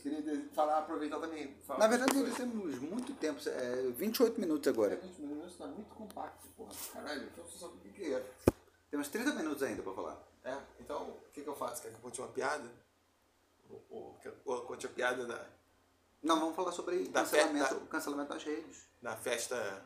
Queria 0.05 0.49
falar, 0.53 0.77
aproveitar 0.77 1.19
também. 1.19 1.55
Falar 1.65 1.79
Na 1.79 1.87
verdade, 1.87 2.13
nós 2.21 2.35
temos 2.37 2.77
muito 2.79 3.11
tempo, 3.15 3.39
é 3.49 3.81
28 3.91 4.39
minutos 4.39 4.67
agora. 4.67 4.95
20 4.97 5.17
minutos 5.19 5.55
tá 5.57 5.65
muito 5.65 5.95
compacto, 5.95 6.47
porra. 6.49 6.71
Caralho, 6.93 7.23
então 7.23 7.43
você 7.43 7.57
sabe 7.57 7.73
o 7.73 7.77
que 7.79 7.89
que 7.89 8.13
é. 8.13 8.23
Temos 8.91 9.07
30 9.07 9.33
minutos 9.33 9.63
ainda 9.63 9.81
para 9.81 9.93
falar. 9.93 10.23
É, 10.43 10.55
então, 10.79 11.09
o 11.09 11.31
que, 11.33 11.41
que 11.41 11.47
eu 11.49 11.55
faço? 11.55 11.81
Quer 11.81 11.89
que 11.89 11.95
eu 11.95 11.99
conte 12.01 12.21
uma 12.21 12.27
piada? 12.27 12.69
Ou, 13.67 13.83
ou, 13.89 14.19
ou 14.45 14.61
conte 14.61 14.85
a 14.85 14.89
piada 14.89 15.25
da, 15.25 15.43
Não, 16.21 16.39
vamos 16.39 16.55
falar 16.55 16.71
sobre 16.71 17.05
Da 17.07 17.21
cancelamento, 17.21 17.67
fe- 17.67 17.73
da- 17.79 17.85
cancelamento 17.87 18.29
das 18.33 18.43
redes. 18.43 18.85
da 19.01 19.17
festa. 19.17 19.83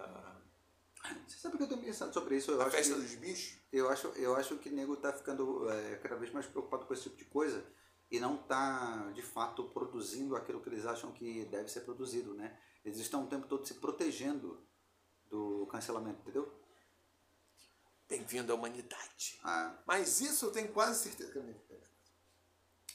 ah, 0.00 0.34
Você 1.28 1.38
sabe 1.38 1.56
que 1.58 1.62
eu 1.62 1.68
tenho 1.68 1.80
pensado 1.80 2.12
sobre 2.12 2.36
isso? 2.38 2.50
Eu 2.50 2.60
acho 2.60 2.70
festa 2.72 2.94
que... 2.94 3.00
dos 3.00 3.14
bichos? 3.14 3.56
Eu 3.72 3.88
acho, 3.88 4.08
eu 4.16 4.34
acho 4.34 4.56
que 4.56 4.68
o 4.68 4.72
nego 4.72 4.96
tá 4.96 5.12
ficando 5.12 5.70
é, 5.70 5.94
cada 5.98 6.16
vez 6.16 6.32
mais 6.32 6.46
preocupado 6.46 6.86
com 6.86 6.92
esse 6.92 7.04
tipo 7.04 7.16
de 7.18 7.24
coisa 7.26 7.64
e 8.10 8.20
não 8.20 8.36
tá, 8.36 9.10
de 9.14 9.22
fato, 9.22 9.64
produzindo 9.70 10.36
aquilo 10.36 10.60
que 10.60 10.68
eles 10.68 10.86
acham 10.86 11.12
que 11.12 11.44
deve 11.46 11.68
ser 11.68 11.80
produzido, 11.80 12.34
né? 12.34 12.58
Eles 12.84 12.98
estão 12.98 13.24
o 13.24 13.28
tempo 13.28 13.46
todo 13.48 13.66
se 13.66 13.74
protegendo 13.74 14.64
do 15.28 15.66
cancelamento, 15.66 16.20
entendeu? 16.20 16.52
Bem-vindo 18.08 18.52
à 18.52 18.54
humanidade. 18.54 19.40
Ah, 19.42 19.76
Mas 19.84 20.20
isso 20.20 20.46
eu 20.46 20.52
tenho 20.52 20.72
quase 20.72 21.02
certeza 21.02 21.32
que 21.32 21.38
é 21.38 21.42
mentira. 21.42 21.86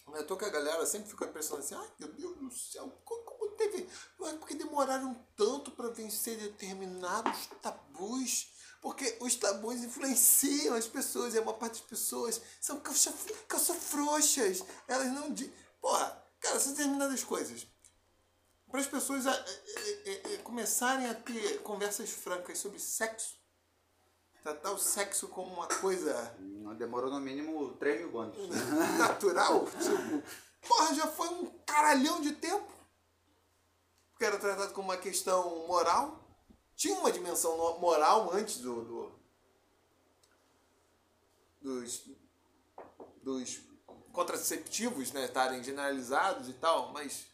Eu 0.08 0.26
tô 0.26 0.36
que 0.38 0.46
a 0.46 0.50
galera 0.50 0.86
sempre 0.86 1.10
fica 1.10 1.26
impressionada 1.26 1.64
assim, 1.64 1.76
ai 1.76 1.92
meu 2.00 2.12
Deus 2.14 2.38
do 2.38 2.52
céu, 2.52 2.90
como, 3.04 3.24
como 3.24 3.52
teve. 3.56 3.88
Ué, 4.20 4.34
Porque 4.38 4.56
demoraram 4.56 5.14
tanto 5.36 5.72
para 5.72 5.90
vencer 5.90 6.38
determinados 6.38 7.48
tabus. 7.62 8.54
Porque 8.82 9.16
os 9.22 9.36
tabus 9.36 9.76
influenciam 9.84 10.76
as 10.76 10.88
pessoas, 10.88 11.34
e 11.34 11.38
a 11.38 11.42
maior 11.42 11.58
parte 11.60 11.74
das 11.80 11.88
pessoas 11.88 12.42
são 12.60 12.80
calça, 12.80 13.14
calça 13.48 13.74
frouxas. 13.76 14.64
Elas 14.88 15.08
não. 15.14 15.32
di- 15.32 15.54
Porra, 15.80 16.24
cara, 16.40 16.60
são 16.60 16.74
determinadas 16.74 17.24
coisas. 17.24 17.68
Para 18.70 18.80
as 18.80 18.88
pessoas 18.88 19.28
a- 19.28 19.46
é, 20.06 20.34
é, 20.34 20.38
começarem 20.38 21.06
a 21.08 21.14
ter 21.14 21.62
conversas 21.62 22.10
francas 22.10 22.58
sobre 22.58 22.80
sexo, 22.80 23.36
tratar 24.42 24.72
o 24.72 24.78
sexo 24.80 25.28
como 25.28 25.54
uma 25.54 25.68
coisa 25.68 26.36
Hum, 26.40 26.74
Demorou 26.76 27.12
no 27.12 27.20
mínimo 27.20 27.76
3 27.76 28.00
mil 28.00 28.18
anos. 28.20 28.38
natural, 28.98 29.66
tipo, 29.66 30.24
porra, 30.68 30.96
já 30.96 31.06
foi 31.08 31.28
um 31.30 31.46
caralhão 31.66 32.20
de 32.22 32.32
tempo. 32.32 32.72
Porque 34.12 34.26
era 34.26 34.40
tratado 34.40 34.74
como 34.74 34.88
uma 34.90 34.98
questão 34.98 35.68
moral. 35.68 36.21
Tinha 36.82 36.96
uma 36.96 37.12
dimensão 37.12 37.56
moral 37.78 38.32
antes 38.34 38.58
do, 38.58 38.84
do- 38.84 39.12
dos, 41.62 42.02
dos 43.22 43.60
contraceptivos 44.12 45.12
né, 45.12 45.26
estarem 45.26 45.64
generalizados 45.64 46.50
e 46.50 46.54
tal, 46.54 46.92
mas 46.92 47.28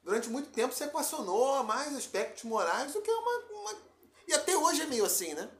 durante 0.00 0.28
muito 0.28 0.50
tempo 0.50 0.72
se 0.72 0.84
equacionou 0.84 1.56
a 1.56 1.64
mais 1.64 1.92
aspectos 1.96 2.44
morais 2.44 2.92
do 2.92 3.02
que 3.02 3.10
uma, 3.10 3.38
uma- 3.62 3.82
E 4.28 4.32
até 4.32 4.56
hoje 4.56 4.82
é 4.82 4.86
meio 4.86 5.04
assim, 5.04 5.34
né? 5.34 5.50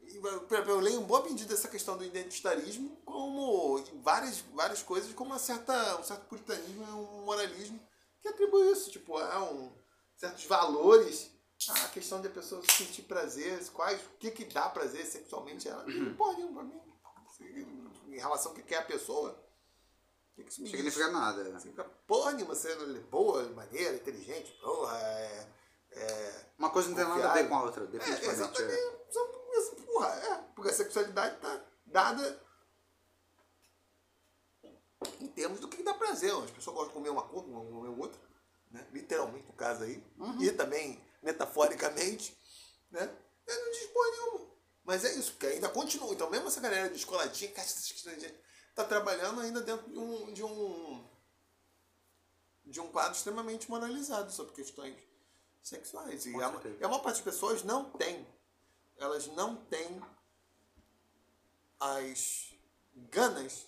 Eu 0.00 0.80
leio 0.80 1.02
em 1.02 1.04
boa 1.04 1.22
medida 1.24 1.52
essa 1.52 1.68
questão 1.68 1.98
do 1.98 2.04
identitarismo 2.06 2.96
como 3.04 3.76
várias, 4.00 4.38
várias 4.54 4.82
coisas, 4.82 5.12
como 5.12 5.32
uma 5.32 5.38
certa, 5.38 5.98
um 6.00 6.02
certo 6.02 6.24
puritanismo, 6.24 6.82
um 6.82 7.26
moralismo 7.26 7.78
que 8.22 8.28
atribui 8.28 8.72
isso, 8.72 8.90
tipo, 8.90 9.18
a 9.18 9.44
um, 9.44 9.70
certos 10.16 10.46
valores, 10.46 11.30
a 11.66 11.88
questão 11.88 12.20
de 12.20 12.28
a 12.28 12.30
pessoa 12.30 12.62
sentir 12.70 13.02
prazer, 13.02 13.66
quais, 13.70 14.00
o 14.00 14.10
que, 14.18 14.30
que 14.30 14.44
dá 14.44 14.68
prazer 14.68 15.04
sexualmente 15.04 15.68
ela. 15.68 15.84
Não 15.84 16.14
pode, 16.14 16.42
pra 16.46 16.62
mim. 16.62 16.80
Em 18.08 18.18
relação 18.18 18.52
ao 18.52 18.56
que 18.56 18.62
quer 18.62 18.78
a 18.78 18.82
pessoa, 18.84 19.30
o 20.32 20.34
que, 20.36 20.44
que 20.44 20.50
isso 20.50 20.60
Não 20.62 20.66
me 20.66 20.72
diz? 20.72 20.94
significa 20.94 21.10
nada. 21.12 21.44
Significa 21.58 21.84
porra 22.06 22.32
nenhuma, 22.32 22.54
sendo 22.54 23.00
boa, 23.08 23.42
maneira, 23.50 23.94
inteligente, 23.96 24.52
porra, 24.62 24.98
é. 24.98 25.48
é 25.92 26.46
Uma 26.58 26.70
coisa 26.70 26.88
não 26.88 26.96
tem 26.96 27.04
nada 27.08 27.30
a 27.30 27.34
ver 27.34 27.48
com 27.48 27.56
a 27.56 27.62
outra, 27.64 27.84
é, 27.84 27.86
definitivamente. 27.88 28.40
exatamente. 28.40 28.72
é. 28.74 29.06
São- 29.10 29.38
Porra, 29.86 30.08
é. 30.14 30.36
Porque 30.54 30.70
a 30.70 30.74
sexualidade 30.74 31.40
tá 31.40 31.64
dada 31.86 32.40
em 35.20 35.26
termos 35.28 35.58
do 35.60 35.68
que 35.68 35.82
dá 35.82 35.94
prazer. 35.94 36.32
As 36.32 36.50
pessoas 36.50 36.76
gostam 36.76 36.88
de 36.88 36.94
comer 36.94 37.08
uma 37.10 37.22
coisa, 37.22 37.46
uma 37.48 37.64
comer 37.64 37.88
outra. 38.00 38.20
Né? 38.70 38.86
Literalmente, 38.92 39.46
no 39.46 39.52
caso 39.54 39.82
aí. 39.84 40.04
E 40.40 40.50
também, 40.52 41.02
metaforicamente. 41.28 42.36
Né? 42.90 43.02
É, 43.46 43.64
não 43.64 43.70
diz 43.70 43.86
porra 43.88 44.10
nenhuma. 44.10 44.50
Mas 44.84 45.04
é 45.04 45.14
isso, 45.14 45.32
porque 45.32 45.46
ainda 45.46 45.68
continua. 45.68 46.12
Então, 46.12 46.30
mesmo 46.30 46.48
essa 46.48 46.60
galera 46.60 46.88
de 46.88 46.96
escoladinha, 46.96 47.50
que 47.52 47.60
acha 47.60 47.70
essas 47.70 47.92
questões 47.92 48.18
de- 48.18 48.34
tá 48.74 48.84
trabalhando 48.84 49.40
ainda 49.40 49.60
dentro 49.60 49.90
de 49.90 49.98
um, 49.98 50.32
de 50.32 50.42
um 50.44 51.08
de 52.64 52.80
um 52.80 52.88
quadro 52.92 53.16
extremamente 53.16 53.68
moralizado 53.70 54.30
sobre 54.30 54.52
questões 54.54 54.94
sexuais. 55.62 56.26
E 56.26 56.34
a, 56.34 56.52
e 56.80 56.84
a 56.84 56.88
maior 56.88 57.00
parte 57.02 57.16
das 57.16 57.24
pessoas 57.24 57.62
não 57.62 57.90
tem. 57.92 58.26
Elas 58.98 59.26
não 59.28 59.56
têm 59.66 60.02
as 61.80 62.52
ganas 62.94 63.66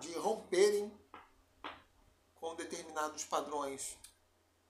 de 0.00 0.12
romperem 0.14 0.92
com 2.34 2.56
determinados 2.56 3.24
padrões. 3.24 3.96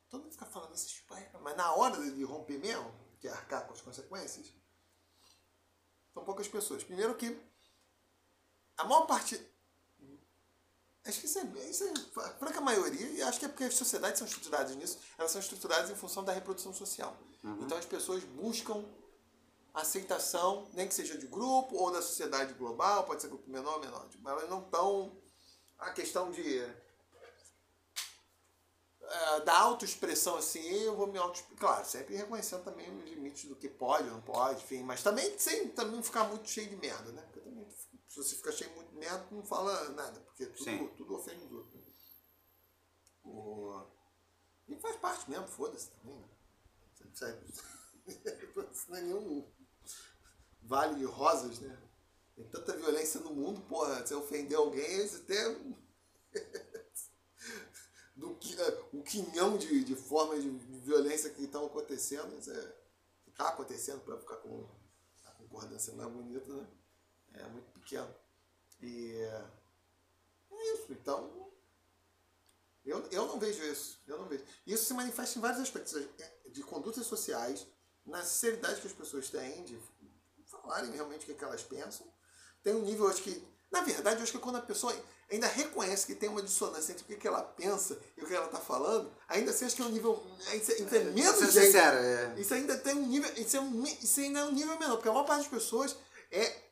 Todo 0.09 0.23
mundo 0.23 0.33
fica 0.33 0.47
falando 0.47 0.75
esses 0.75 0.91
tipo, 0.91 1.15
mas 1.41 1.57
na 1.57 1.75
hora 1.75 1.99
de 2.11 2.25
romper 2.25 2.59
mesmo, 2.59 2.93
que 3.19 3.29
é 3.29 3.31
arcar 3.31 3.67
com 3.67 3.73
as 3.73 3.81
consequências, 3.81 4.53
são 6.13 6.25
poucas 6.25 6.49
pessoas. 6.49 6.85
Primeiro 6.85 7.15
que 7.17 7.39
a 8.77 8.85
maior 8.85 9.07
parte. 9.07 9.41
Acho 11.05 11.21
que 11.21 11.27
isso 11.27 11.39
é, 11.39 11.71
isso 11.71 11.85
é 11.85 12.21
a 12.21 12.31
franca 12.31 12.61
maioria, 12.61 13.07
e 13.11 13.23
acho 13.23 13.39
que 13.39 13.45
é 13.45 13.49
porque 13.49 13.65
as 13.65 13.75
sociedades 13.75 14.19
são 14.19 14.27
estruturadas 14.27 14.75
nisso, 14.75 14.99
elas 15.17 15.31
são 15.31 15.41
estruturadas 15.41 15.89
em 15.89 15.95
função 15.95 16.25
da 16.25 16.33
reprodução 16.33 16.75
social. 16.75 17.17
Então 17.63 17.79
as 17.79 17.87
pessoas 17.87 18.25
buscam 18.25 18.85
aceitação, 19.73 20.69
nem 20.73 20.89
que 20.89 20.95
seja 20.95 21.17
de 21.17 21.27
grupo 21.27 21.77
ou 21.77 21.93
da 21.93 22.01
sociedade 22.01 22.55
global, 22.55 23.05
pode 23.05 23.23
ser 23.23 23.29
grupo 23.29 23.49
menor 23.49 23.75
ou 23.75 23.81
menor. 23.81 24.09
Tipo, 24.09 24.29
elas 24.29 24.49
não 24.49 24.65
estão. 24.65 25.17
A 25.79 25.91
questão 25.91 26.31
de. 26.31 26.61
É, 29.09 29.41
da 29.41 29.59
autoexpressão 29.59 30.37
assim, 30.37 30.67
eu 30.83 30.97
vou 30.97 31.07
me 31.07 31.19
auto 31.19 31.43
Claro, 31.57 31.85
sempre 31.87 32.17
reconhecendo 32.17 32.65
também 32.65 32.91
os 32.97 33.05
limites 33.05 33.49
do 33.49 33.57
que 33.57 33.69
pode 33.69 34.09
ou 34.09 34.15
não 34.15 34.21
pode, 34.23 34.63
enfim, 34.63 34.83
mas 34.83 35.03
também 35.03 35.39
sem 35.39 35.69
também 35.71 36.03
ficar 36.03 36.25
muito 36.25 36.49
cheio 36.49 36.69
de 36.69 36.77
merda, 36.77 37.13
né? 37.13 37.23
Porque 37.23 37.41
também, 37.41 37.69
se 38.09 38.17
você 38.17 38.35
ficar 38.37 38.53
cheio 38.53 38.71
de 38.71 38.77
muito 38.77 38.95
merda, 38.95 39.27
não 39.31 39.45
fala 39.45 39.91
nada, 39.91 40.21
porque 40.21 40.47
Sim. 40.57 40.79
tudo, 40.79 40.95
tudo 40.97 41.17
ofende 41.17 41.45
os 41.45 41.53
outros. 41.53 41.75
né? 41.75 41.93
O... 43.25 43.83
E 44.69 44.77
faz 44.77 44.97
parte 44.97 45.31
mesmo, 45.31 45.47
foda-se 45.47 45.91
também, 45.91 46.19
né? 46.19 46.29
Sabe? 47.15 47.47
Isso 48.73 48.91
não 48.91 48.97
é 48.97 49.01
nenhum 49.03 49.51
vale 50.63 50.97
de 50.97 51.05
rosas, 51.05 51.61
né? 51.61 51.83
Tem 52.35 52.49
tanta 52.51 52.77
violência 52.77 53.21
no 53.21 53.35
mundo, 53.35 53.61
porra, 53.63 54.07
se 54.07 54.15
ofender 54.15 54.59
alguém, 54.59 55.07
você 55.07 55.21
tem 55.21 55.77
do 58.17 58.35
que 58.37 58.57
o 58.93 59.03
quinhão 59.03 59.59
de, 59.59 59.85
de 59.85 59.95
formas 59.95 60.43
de, 60.43 60.49
violência 60.81 61.31
que 61.31 61.45
estão 61.45 61.67
acontecendo, 61.67 62.33
é, 62.51 62.73
que 63.25 63.31
está 63.31 63.49
acontecendo 63.49 64.01
para 64.01 64.17
ficar 64.19 64.37
com 64.37 64.67
a 65.27 65.31
concordância 65.33 65.93
mais 65.95 66.11
bonita, 66.11 66.53
né? 66.53 66.67
É 67.35 67.47
muito 67.49 67.71
pequeno. 67.73 68.15
E 68.81 69.13
é 70.51 70.75
isso, 70.75 70.93
então 70.93 71.47
eu, 72.87 73.05
eu 73.11 73.27
não 73.27 73.39
vejo 73.39 73.63
isso. 73.65 74.01
Eu 74.07 74.17
não 74.17 74.27
vejo. 74.27 74.45
Isso 74.65 74.85
se 74.85 74.95
manifesta 74.95 75.39
em 75.39 75.43
vários 75.43 75.61
aspectos 75.61 75.97
é, 75.97 76.51
de 76.51 76.63
condutas 76.63 77.05
sociais, 77.05 77.67
na 78.07 78.23
sinceridade 78.23 78.81
que 78.81 78.87
as 78.87 78.93
pessoas 78.93 79.29
têm 79.29 79.65
de 79.65 79.79
falarem 80.47 80.93
realmente 80.93 81.23
o 81.23 81.27
que, 81.27 81.33
é 81.33 81.35
que 81.35 81.45
elas 81.45 81.65
pensam. 81.65 82.07
Tem 82.63 82.75
um 82.75 82.83
nível, 82.83 83.09
acho 83.09 83.23
que. 83.23 83.45
Na 83.71 83.81
verdade, 83.81 84.19
eu 84.19 84.23
acho 84.23 84.33
que 84.33 84.39
quando 84.39 84.57
a 84.57 84.63
pessoa 84.63 84.95
ainda 85.31 85.47
reconhece 85.49 86.07
que 86.07 86.15
tem 86.15 86.29
uma 86.29 86.43
dissonância 86.43 86.93
entre 86.93 87.15
o 87.15 87.19
que, 87.19 87.27
ela 87.27 87.43
pensa 87.43 87.99
e 88.17 88.23
o 88.23 88.27
que 88.27 88.35
ela 88.35 88.47
está 88.47 88.59
falando, 88.59 89.11
ainda 89.29 89.51
assim 89.51 89.65
acho 89.65 89.75
que 89.77 89.83
é 89.83 89.85
um 89.85 89.91
nível. 89.91 90.25
Isso 90.55 90.73
é, 90.73 90.75
isso 90.81 90.95
é 90.95 91.05
menos 91.05 91.37
Pra 91.37 91.47
ser 91.47 91.53
gente. 91.53 91.67
sincero, 91.67 91.97
é. 91.97 92.35
Isso 92.41 92.55
ainda 92.55 92.77
tem 92.79 92.95
um 92.95 93.07
nível. 93.07 93.33
Isso, 93.37 93.57
é 93.57 93.61
um, 93.61 93.85
isso 93.85 94.21
ainda 94.21 94.41
é 94.41 94.45
um 94.45 94.53
nível 94.53 94.79
menor, 94.79 94.97
porque 94.97 95.09
a 95.09 95.13
maior 95.13 95.25
parte 95.25 95.43
das 95.43 95.49
pessoas 95.51 95.97
é. 96.31 96.67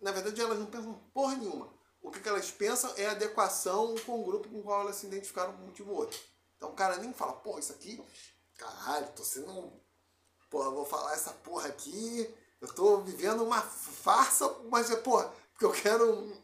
Na 0.00 0.12
verdade, 0.12 0.40
elas 0.40 0.58
não 0.58 0.66
pensam 0.66 0.94
porra 1.12 1.36
nenhuma. 1.36 1.74
O 2.02 2.10
que, 2.10 2.20
que 2.20 2.28
elas 2.28 2.50
pensam 2.50 2.92
é 2.96 3.06
adequação 3.06 3.94
com 4.06 4.20
o 4.20 4.24
grupo 4.24 4.48
com 4.48 4.60
o 4.60 4.62
qual 4.62 4.82
elas 4.82 4.96
se 4.96 5.06
identificaram 5.06 5.52
por 5.54 5.62
um 5.62 5.66
motivo 5.66 5.90
ou 5.90 5.96
outro. 5.98 6.18
Então 6.56 6.68
o 6.70 6.74
cara 6.74 6.98
nem 6.98 7.12
fala, 7.12 7.32
pô, 7.32 7.58
isso 7.58 7.72
aqui. 7.72 8.00
Caralho, 8.56 9.08
tô 9.16 9.24
sendo. 9.24 9.50
um- 9.50 9.80
Porra, 10.48 10.70
vou 10.70 10.84
falar 10.86 11.14
essa 11.14 11.32
porra 11.32 11.66
aqui. 11.68 12.32
Eu 12.60 12.68
tô 12.72 12.98
vivendo 12.98 13.42
uma 13.42 13.60
farsa, 13.60 14.48
mas 14.70 14.90
é, 14.90 14.96
porra, 14.96 15.32
porque 15.52 15.64
eu 15.64 15.72
quero. 15.72 16.40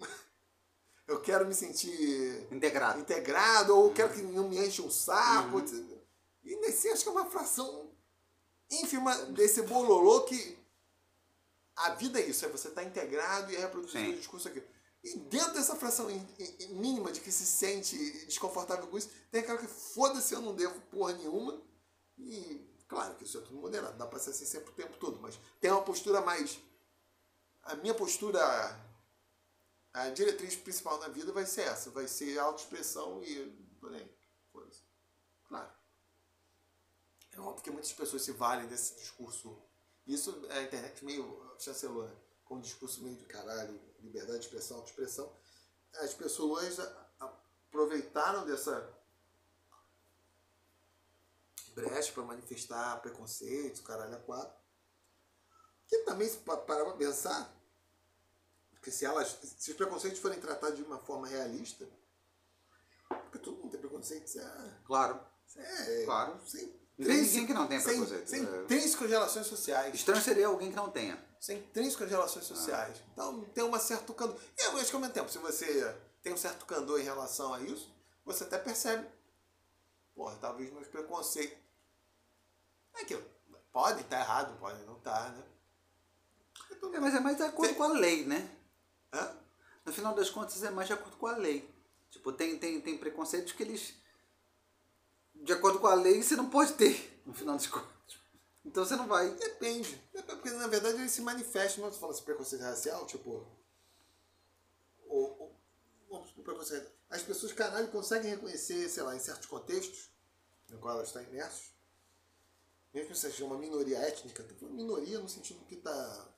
Eu 1.12 1.20
quero 1.20 1.46
me 1.46 1.54
sentir 1.54 2.46
Integrado. 2.50 2.98
integrado, 3.00 3.76
ou 3.76 3.92
quero 3.92 4.12
que 4.14 4.22
não 4.22 4.48
me 4.48 4.58
enche 4.58 4.80
um 4.80 4.90
saco. 4.90 5.62
E 6.42 6.56
nesse 6.56 6.88
acho 6.88 7.02
que 7.02 7.08
é 7.08 7.12
uma 7.12 7.26
fração 7.30 7.90
ínfima 8.70 9.14
desse 9.26 9.60
bololô 9.62 10.22
que 10.22 10.58
a 11.76 11.90
vida 11.90 12.18
é 12.18 12.26
isso, 12.26 12.44
é 12.44 12.48
você 12.48 12.68
estar 12.68 12.82
integrado 12.82 13.52
e 13.52 13.56
reproduzir 13.56 14.00
Sim. 14.00 14.12
o 14.12 14.16
discurso 14.16 14.48
aqui. 14.48 14.62
E 15.04 15.18
dentro 15.18 15.52
dessa 15.54 15.74
fração 15.76 16.10
in- 16.10 16.26
in- 16.38 16.74
mínima 16.74 17.12
de 17.12 17.20
que 17.20 17.30
se 17.30 17.44
sente 17.44 17.96
desconfortável 18.26 18.86
com 18.86 18.96
isso, 18.96 19.10
tem 19.30 19.40
aquela 19.42 19.58
que 19.58 19.66
foda-se, 19.66 20.32
eu 20.34 20.40
não 20.40 20.54
devo 20.54 20.80
porra 20.82 21.12
nenhuma. 21.14 21.60
E 22.18 22.66
claro 22.88 23.14
que 23.16 23.24
isso 23.24 23.36
é 23.38 23.40
tudo 23.42 23.56
moderado, 23.56 23.98
dá 23.98 24.06
pra 24.06 24.18
ser 24.18 24.30
assim 24.30 24.46
sempre 24.46 24.70
o 24.70 24.74
tempo 24.74 24.96
todo, 24.98 25.18
mas 25.20 25.38
tem 25.60 25.70
uma 25.70 25.82
postura 25.82 26.20
mais. 26.22 26.58
A 27.64 27.74
minha 27.76 27.94
postura 27.94 28.40
a 29.92 30.08
diretriz 30.10 30.56
principal 30.56 30.98
na 30.98 31.08
vida 31.08 31.32
vai 31.32 31.44
ser 31.46 31.62
essa, 31.62 31.90
vai 31.90 32.08
ser 32.08 32.38
autoexpressão 32.38 33.22
e 33.22 33.50
porém, 33.80 34.08
foda-se. 34.52 34.82
Claro. 35.44 35.70
É 37.32 37.40
óbvio 37.40 37.62
que 37.62 37.70
muitas 37.70 37.92
pessoas 37.92 38.22
se 38.22 38.32
valem 38.32 38.66
desse 38.68 38.94
discurso. 38.96 39.60
Isso 40.06 40.46
a 40.50 40.62
internet 40.62 41.04
meio 41.04 41.54
chancelou, 41.58 42.06
né? 42.06 42.16
Com 42.44 42.56
um 42.56 42.60
discurso 42.60 43.02
meio 43.02 43.16
de 43.16 43.24
caralho, 43.26 43.80
liberdade 44.00 44.40
de 44.40 44.44
expressão, 44.46 44.78
autoexpressão. 44.78 45.36
As 45.94 46.12
pessoas 46.14 46.78
aproveitaram 47.18 48.44
dessa 48.46 48.92
brecha 51.74 52.12
para 52.12 52.22
manifestar 52.24 53.00
preconceitos, 53.00 53.80
caralho 53.80 54.14
a 54.16 54.20
quatro. 54.20 54.54
Que 55.86 55.98
também, 55.98 56.28
se 56.28 56.38
pa- 56.38 56.56
parar 56.56 56.84
pra 56.84 56.94
pensar, 56.96 57.54
porque 58.82 58.90
se 58.90 59.04
elas, 59.04 59.38
se 59.58 59.70
os 59.70 59.76
preconceitos 59.76 60.18
forem 60.18 60.40
tratados 60.40 60.76
de 60.76 60.82
uma 60.82 60.98
forma 60.98 61.28
realista, 61.28 61.88
porque 63.08 63.38
todo 63.38 63.56
mundo 63.58 63.70
tem 63.70 63.78
preconceito, 63.78 64.26
isso 64.26 64.40
é, 64.40 64.74
Claro. 64.84 65.20
isso 65.46 65.60
é 65.60 66.04
Claro. 66.04 66.40
sem 66.44 66.74
ninguém 66.98 67.46
que 67.46 67.54
não 67.54 67.68
tenha 67.68 67.80
sem, 67.80 67.90
preconceito, 67.92 68.28
Sem 68.28 68.40
é. 68.44 68.62
intrínsecas 68.64 69.08
relações 69.08 69.46
sociais. 69.46 69.94
Estranho 69.94 70.20
seria 70.20 70.48
alguém 70.48 70.70
que 70.70 70.74
não 70.76 70.90
tenha. 70.90 71.16
Sem 71.38 71.58
intrínsecas 71.58 72.10
relações 72.10 72.44
sociais. 72.44 72.96
Então 73.12 73.44
tem 73.54 73.62
uma 73.62 73.78
certa 73.78 74.12
candor. 74.14 74.36
E 74.58 74.62
eu 74.62 74.76
acho 74.76 74.90
que 74.90 74.96
ao 74.96 75.00
mesmo 75.00 75.14
tempo, 75.14 75.30
se 75.30 75.38
você 75.38 75.96
tem 76.20 76.32
um 76.32 76.36
certo 76.36 76.66
candor 76.66 76.98
em 76.98 77.04
relação 77.04 77.54
a 77.54 77.60
isso, 77.60 77.88
você 78.24 78.42
até 78.42 78.58
percebe. 78.58 79.08
Porra, 80.12 80.36
talvez 80.40 80.72
meus 80.72 80.88
preconceitos. 80.88 81.56
É 82.94 83.04
que 83.04 83.16
podem 83.72 84.02
estar 84.02 84.18
errado, 84.18 84.58
podem 84.58 84.84
não 84.86 84.96
estar, 84.96 85.30
né? 85.30 85.44
É, 86.94 86.98
mas 86.98 87.14
é 87.14 87.20
mais 87.20 87.36
de 87.36 87.44
acordo 87.44 87.74
com 87.76 87.84
a 87.84 87.92
lei, 87.92 88.26
né? 88.26 88.58
Hã? 89.12 89.36
No 89.84 89.92
final 89.92 90.14
das 90.14 90.30
contas 90.30 90.62
é 90.62 90.70
mais 90.70 90.86
de 90.88 90.94
acordo 90.94 91.16
com 91.16 91.26
a 91.26 91.36
lei. 91.36 91.68
Tipo, 92.10 92.32
tem, 92.32 92.58
tem, 92.58 92.80
tem 92.80 92.98
preconceitos 92.98 93.52
que 93.52 93.62
eles. 93.62 93.94
De 95.34 95.52
acordo 95.52 95.80
com 95.80 95.86
a 95.86 95.94
lei, 95.94 96.22
você 96.22 96.36
não 96.36 96.48
pode 96.48 96.74
ter, 96.74 97.20
no 97.26 97.34
final 97.34 97.56
das 97.56 97.66
contas. 97.66 98.18
Então 98.64 98.84
você 98.84 98.94
não 98.94 99.08
vai. 99.08 99.30
Depende. 99.34 100.00
Porque 100.12 100.50
na 100.50 100.68
verdade 100.68 100.98
ele 100.98 101.08
se 101.08 101.20
manifesta, 101.20 101.80
não 101.80 101.90
fala 101.92 102.12
assim, 102.12 102.22
preconceito 102.22 102.62
racial, 102.62 103.06
tipo. 103.06 103.46
O, 105.08 105.18
o, 105.18 105.52
vamos 106.08 106.28
supor, 106.28 106.44
preconceito. 106.44 106.90
As 107.10 107.22
pessoas, 107.22 107.52
caralho, 107.52 107.88
conseguem 107.88 108.30
reconhecer, 108.30 108.88
sei 108.88 109.02
lá, 109.02 109.16
em 109.16 109.20
certos 109.20 109.46
contextos 109.46 110.12
no 110.72 110.78
qual 110.78 110.94
elas 110.94 111.08
estão 111.08 111.22
imersos, 111.22 111.72
mesmo 112.92 113.10
que 113.10 113.18
seja 113.18 113.44
uma 113.44 113.58
minoria 113.58 113.98
étnica, 113.98 114.44
minoria 114.70 115.18
no 115.18 115.28
sentido 115.28 115.64
que 115.66 115.74
está 115.74 116.28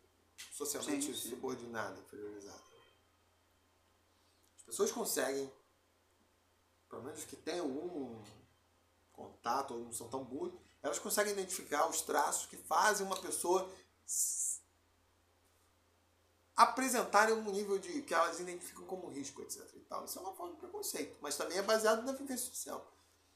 socialmente 0.52 1.06
Sim, 1.06 1.14
sim. 1.14 1.30
subordinada, 1.30 1.98
inferiorizada. 2.00 2.62
As 4.58 4.62
pessoas 4.64 4.92
conseguem, 4.92 5.50
pelo 6.88 7.02
menos 7.02 7.24
que 7.24 7.36
tenham 7.36 7.66
algum 7.66 8.22
contato 9.12 9.74
ou 9.74 9.80
não 9.80 9.92
são 9.92 10.08
tão 10.08 10.24
burras, 10.24 10.54
elas 10.82 10.98
conseguem 10.98 11.32
identificar 11.32 11.88
os 11.88 12.00
traços 12.02 12.46
que 12.46 12.56
fazem 12.56 13.06
uma 13.06 13.16
pessoa 13.16 13.70
apresentarem 16.56 17.34
um 17.34 17.50
nível 17.50 17.78
de 17.78 18.02
que 18.02 18.14
elas 18.14 18.38
identificam 18.38 18.84
como 18.84 19.08
risco, 19.08 19.42
etc. 19.42 19.60
E 19.74 19.80
tal. 19.80 20.04
Isso 20.04 20.18
é 20.18 20.22
uma 20.22 20.32
forma 20.34 20.52
de 20.54 20.60
preconceito, 20.60 21.18
mas 21.20 21.36
também 21.36 21.58
é 21.58 21.62
baseado 21.62 22.04
na 22.04 22.12
vivência 22.12 22.46
social. 22.46 22.90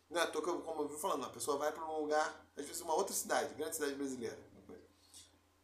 Não 0.09 0.20
é 0.20 0.24
à 0.24 0.26
toa 0.26 0.42
que, 0.42 0.62
como 0.62 0.82
eu 0.82 0.88
vi 0.88 0.99
falando, 0.99 1.26
a 1.26 1.30
pessoa 1.30 1.59
vai 1.59 1.72
para 1.72 1.84
um 1.84 2.01
lugar, 2.01 2.46
às 2.57 2.64
vezes 2.64 2.80
uma 2.80 2.94
outra 2.94 3.14
cidade, 3.14 3.55
grande 3.55 3.74
cidade 3.74 3.94
brasileira. 3.94 4.38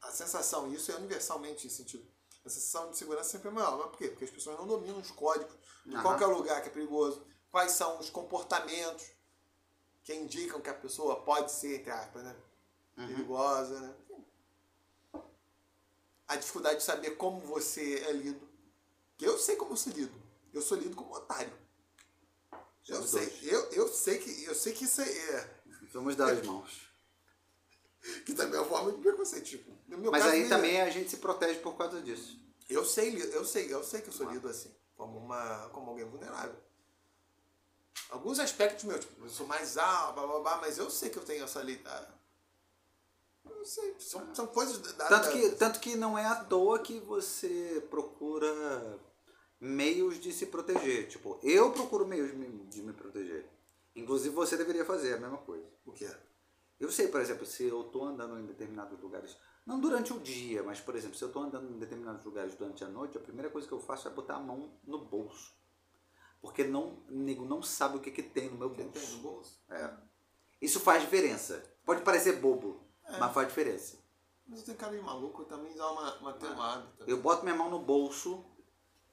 A 0.04 0.12
sensação, 0.12 0.68
e 0.68 0.74
isso 0.74 0.92
é 0.92 0.96
universalmente 0.96 1.68
sentido, 1.68 2.06
a 2.44 2.48
sensação 2.48 2.90
de 2.90 2.96
segurança 2.96 3.30
sempre 3.30 3.48
é 3.48 3.50
maior. 3.50 3.76
Mas 3.78 3.86
por 3.88 3.98
quê? 3.98 4.08
Porque 4.08 4.24
as 4.24 4.30
pessoas 4.30 4.58
não 4.58 4.66
dominam 4.66 4.98
os 5.00 5.10
códigos 5.10 5.54
de 5.84 5.94
Aham. 5.94 6.02
qual 6.02 6.16
que 6.16 6.24
é 6.24 6.26
o 6.26 6.36
lugar 6.36 6.62
que 6.62 6.68
é 6.68 6.72
perigoso, 6.72 7.26
quais 7.50 7.72
são 7.72 7.98
os 7.98 8.10
comportamentos 8.10 9.06
que 10.02 10.14
indicam 10.14 10.60
que 10.60 10.68
a 10.70 10.74
pessoa 10.74 11.22
pode 11.22 11.50
ser, 11.50 11.80
entre 11.80 11.90
aspas, 11.90 12.22
né? 12.22 12.36
perigosa, 12.96 13.80
né? 13.80 13.94
A 16.26 16.36
dificuldade 16.36 16.78
de 16.78 16.84
saber 16.84 17.12
como 17.12 17.40
você 17.40 18.04
é 18.06 18.12
lido. 18.12 18.48
Que 19.16 19.26
eu 19.26 19.38
sei 19.38 19.56
como 19.56 19.72
eu 19.72 19.76
sou 19.76 19.92
lido. 19.92 20.22
Eu 20.52 20.62
sou 20.62 20.78
lido 20.78 20.96
como 20.96 21.14
otário. 21.14 21.52
Eu 22.88 22.96
Somos 22.96 23.10
sei, 23.10 23.38
eu, 23.42 23.70
eu 23.72 23.88
sei 23.88 24.18
que 24.18 24.44
eu 24.44 24.54
sei 24.54 24.72
que 24.72 24.84
isso 24.84 25.00
é 25.00 25.62
Vamos 25.92 26.16
dar 26.16 26.32
as 26.32 26.46
mãos. 26.46 26.88
Que 28.24 28.34
também 28.34 28.56
é 28.56 28.60
uma 28.62 28.68
forma 28.68 28.92
de 28.92 28.98
preconceito, 28.98 29.44
tipo. 29.44 29.72
Mas 30.10 30.24
aí 30.26 30.44
é- 30.44 30.48
também 30.48 30.80
a 30.80 30.90
gente 30.90 31.10
se 31.10 31.16
protege 31.18 31.58
por 31.60 31.76
causa 31.76 32.00
disso. 32.00 32.38
eu 32.68 32.84
sei, 32.84 33.14
eu 33.34 33.44
sei, 33.44 33.72
eu 33.72 33.82
sei 33.84 34.00
que 34.00 34.08
eu 34.08 34.12
sou 34.12 34.30
lido 34.30 34.48
assim, 34.48 34.74
como 34.96 35.18
uma 35.18 35.68
como 35.70 35.90
alguém 35.90 36.04
vulnerável. 36.04 36.56
Alguns 38.10 38.38
aspectos 38.38 38.84
meus, 38.84 39.00
tipo, 39.00 39.24
eu 39.24 39.28
sou 39.30 39.46
mais 39.46 39.76
alto, 39.78 40.14
blá, 40.14 40.26
blá, 40.26 40.40
blá, 40.40 40.56
mas 40.60 40.78
eu 40.78 40.90
sei 40.90 41.10
que 41.10 41.18
eu 41.18 41.24
tenho 41.24 41.44
essa 41.44 41.60
lida. 41.62 42.14
Eu 43.48 43.64
sei, 43.64 43.94
são, 43.98 44.34
são 44.34 44.46
coisas 44.46 44.78
da, 44.78 45.06
Tanto 45.06 45.26
da- 45.26 45.32
que, 45.32 45.50
tanto 45.50 45.80
que 45.80 45.96
não 45.96 46.18
é 46.18 46.24
à 46.24 46.36
toa 46.44 46.78
que 46.78 46.98
você 47.00 47.86
procura 47.90 48.98
meios 49.60 50.18
de 50.20 50.32
se 50.32 50.46
proteger. 50.46 51.08
Tipo, 51.08 51.38
eu 51.42 51.72
procuro 51.72 52.06
meios 52.06 52.30
de 52.30 52.36
me, 52.36 52.48
de 52.66 52.82
me 52.82 52.92
proteger. 52.92 53.46
Inclusive 53.94 54.34
você 54.34 54.56
deveria 54.56 54.84
fazer 54.84 55.14
a 55.14 55.18
mesma 55.20 55.38
coisa. 55.38 55.64
o 55.86 55.92
que 55.92 56.04
é? 56.04 56.18
Eu 56.78 56.90
sei, 56.90 57.08
por 57.08 57.20
exemplo, 57.20 57.46
se 57.46 57.64
eu 57.64 57.84
tô 57.84 58.04
andando 58.04 58.38
em 58.38 58.46
determinados 58.46 59.00
lugares, 59.00 59.36
não 59.64 59.80
durante 59.80 60.12
o 60.12 60.20
dia, 60.20 60.62
mas 60.62 60.80
por 60.80 60.94
exemplo, 60.96 61.16
se 61.16 61.24
eu 61.24 61.32
tô 61.32 61.40
andando 61.40 61.70
em 61.70 61.78
determinados 61.78 62.24
lugares 62.24 62.54
durante 62.54 62.84
a 62.84 62.88
noite, 62.88 63.16
a 63.16 63.20
primeira 63.20 63.50
coisa 63.50 63.66
que 63.66 63.72
eu 63.72 63.80
faço 63.80 64.08
é 64.08 64.10
botar 64.10 64.36
a 64.36 64.40
mão 64.40 64.70
no 64.84 64.98
bolso. 64.98 65.54
Porque 66.40 66.64
não, 66.64 66.98
nego 67.08 67.44
não 67.44 67.62
sabe 67.62 67.96
o 67.96 68.00
que, 68.00 68.10
que 68.10 68.22
tem 68.22 68.50
no 68.50 68.58
meu 68.58 68.70
Quem 68.70 68.90
tem 68.90 69.02
no 69.02 69.18
bolso. 69.18 69.22
bolso? 69.22 69.60
É. 69.70 69.90
Isso 70.60 70.80
faz 70.80 71.02
diferença. 71.02 71.62
Pode 71.84 72.02
parecer 72.02 72.40
bobo, 72.40 72.80
mas 73.18 73.32
faz 73.32 73.48
diferença. 73.48 73.98
Mas 74.46 74.58
eu 74.58 74.64
tenho 74.66 74.76
cara 74.78 74.94
de 74.94 75.02
maluco 75.02 75.42
e 75.42 75.44
também 75.46 75.74
dá 75.74 75.90
uma, 75.90 76.14
uma 76.18 76.32
tem 76.34 76.50
um 76.50 76.60
hábito. 76.60 77.04
Eu 77.06 77.22
boto 77.22 77.44
minha 77.44 77.56
mão 77.56 77.70
no 77.70 77.78
bolso 77.78 78.44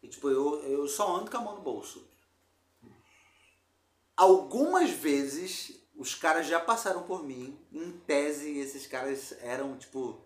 e 0.03 0.09
tipo, 0.09 0.29
eu, 0.29 0.61
eu 0.63 0.87
só 0.87 1.15
ando 1.15 1.31
com 1.31 1.37
a 1.37 1.41
mão 1.41 1.55
no 1.55 1.61
bolso. 1.61 2.05
Algumas 4.17 4.89
vezes 4.89 5.80
os 6.01 6.15
caras 6.15 6.47
já 6.47 6.59
passaram 6.59 7.03
por 7.03 7.23
mim. 7.23 7.57
Em 7.71 7.91
tese, 7.99 8.57
esses 8.57 8.87
caras 8.87 9.31
eram 9.41 9.77
tipo. 9.77 10.19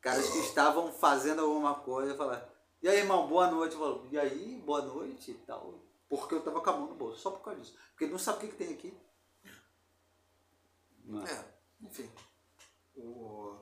Caras 0.00 0.28
que 0.28 0.38
estavam 0.38 0.92
fazendo 0.92 1.42
alguma 1.42 1.74
coisa 1.76 2.16
falaram, 2.16 2.44
e 2.82 2.88
aí 2.88 2.98
irmão, 2.98 3.28
boa 3.28 3.48
noite. 3.50 3.74
Eu 3.74 3.80
falo, 3.80 4.06
e 4.10 4.18
aí, 4.18 4.56
boa 4.64 4.82
noite 4.82 5.30
e 5.30 5.34
tal. 5.34 5.74
Porque 6.08 6.34
eu 6.34 6.42
tava 6.42 6.60
com 6.60 6.70
a 6.70 6.76
mão 6.76 6.88
no 6.88 6.94
bolso, 6.94 7.20
só 7.20 7.30
por 7.30 7.40
causa 7.42 7.60
disso. 7.60 7.74
Porque 7.90 8.04
ele 8.04 8.12
não 8.12 8.18
sabe 8.18 8.38
o 8.38 8.40
que, 8.40 8.48
que 8.48 8.56
tem 8.64 8.74
aqui. 8.74 8.94
Não 11.04 11.24
é? 11.26 11.44
Enfim. 11.80 12.10
O... 12.96 13.56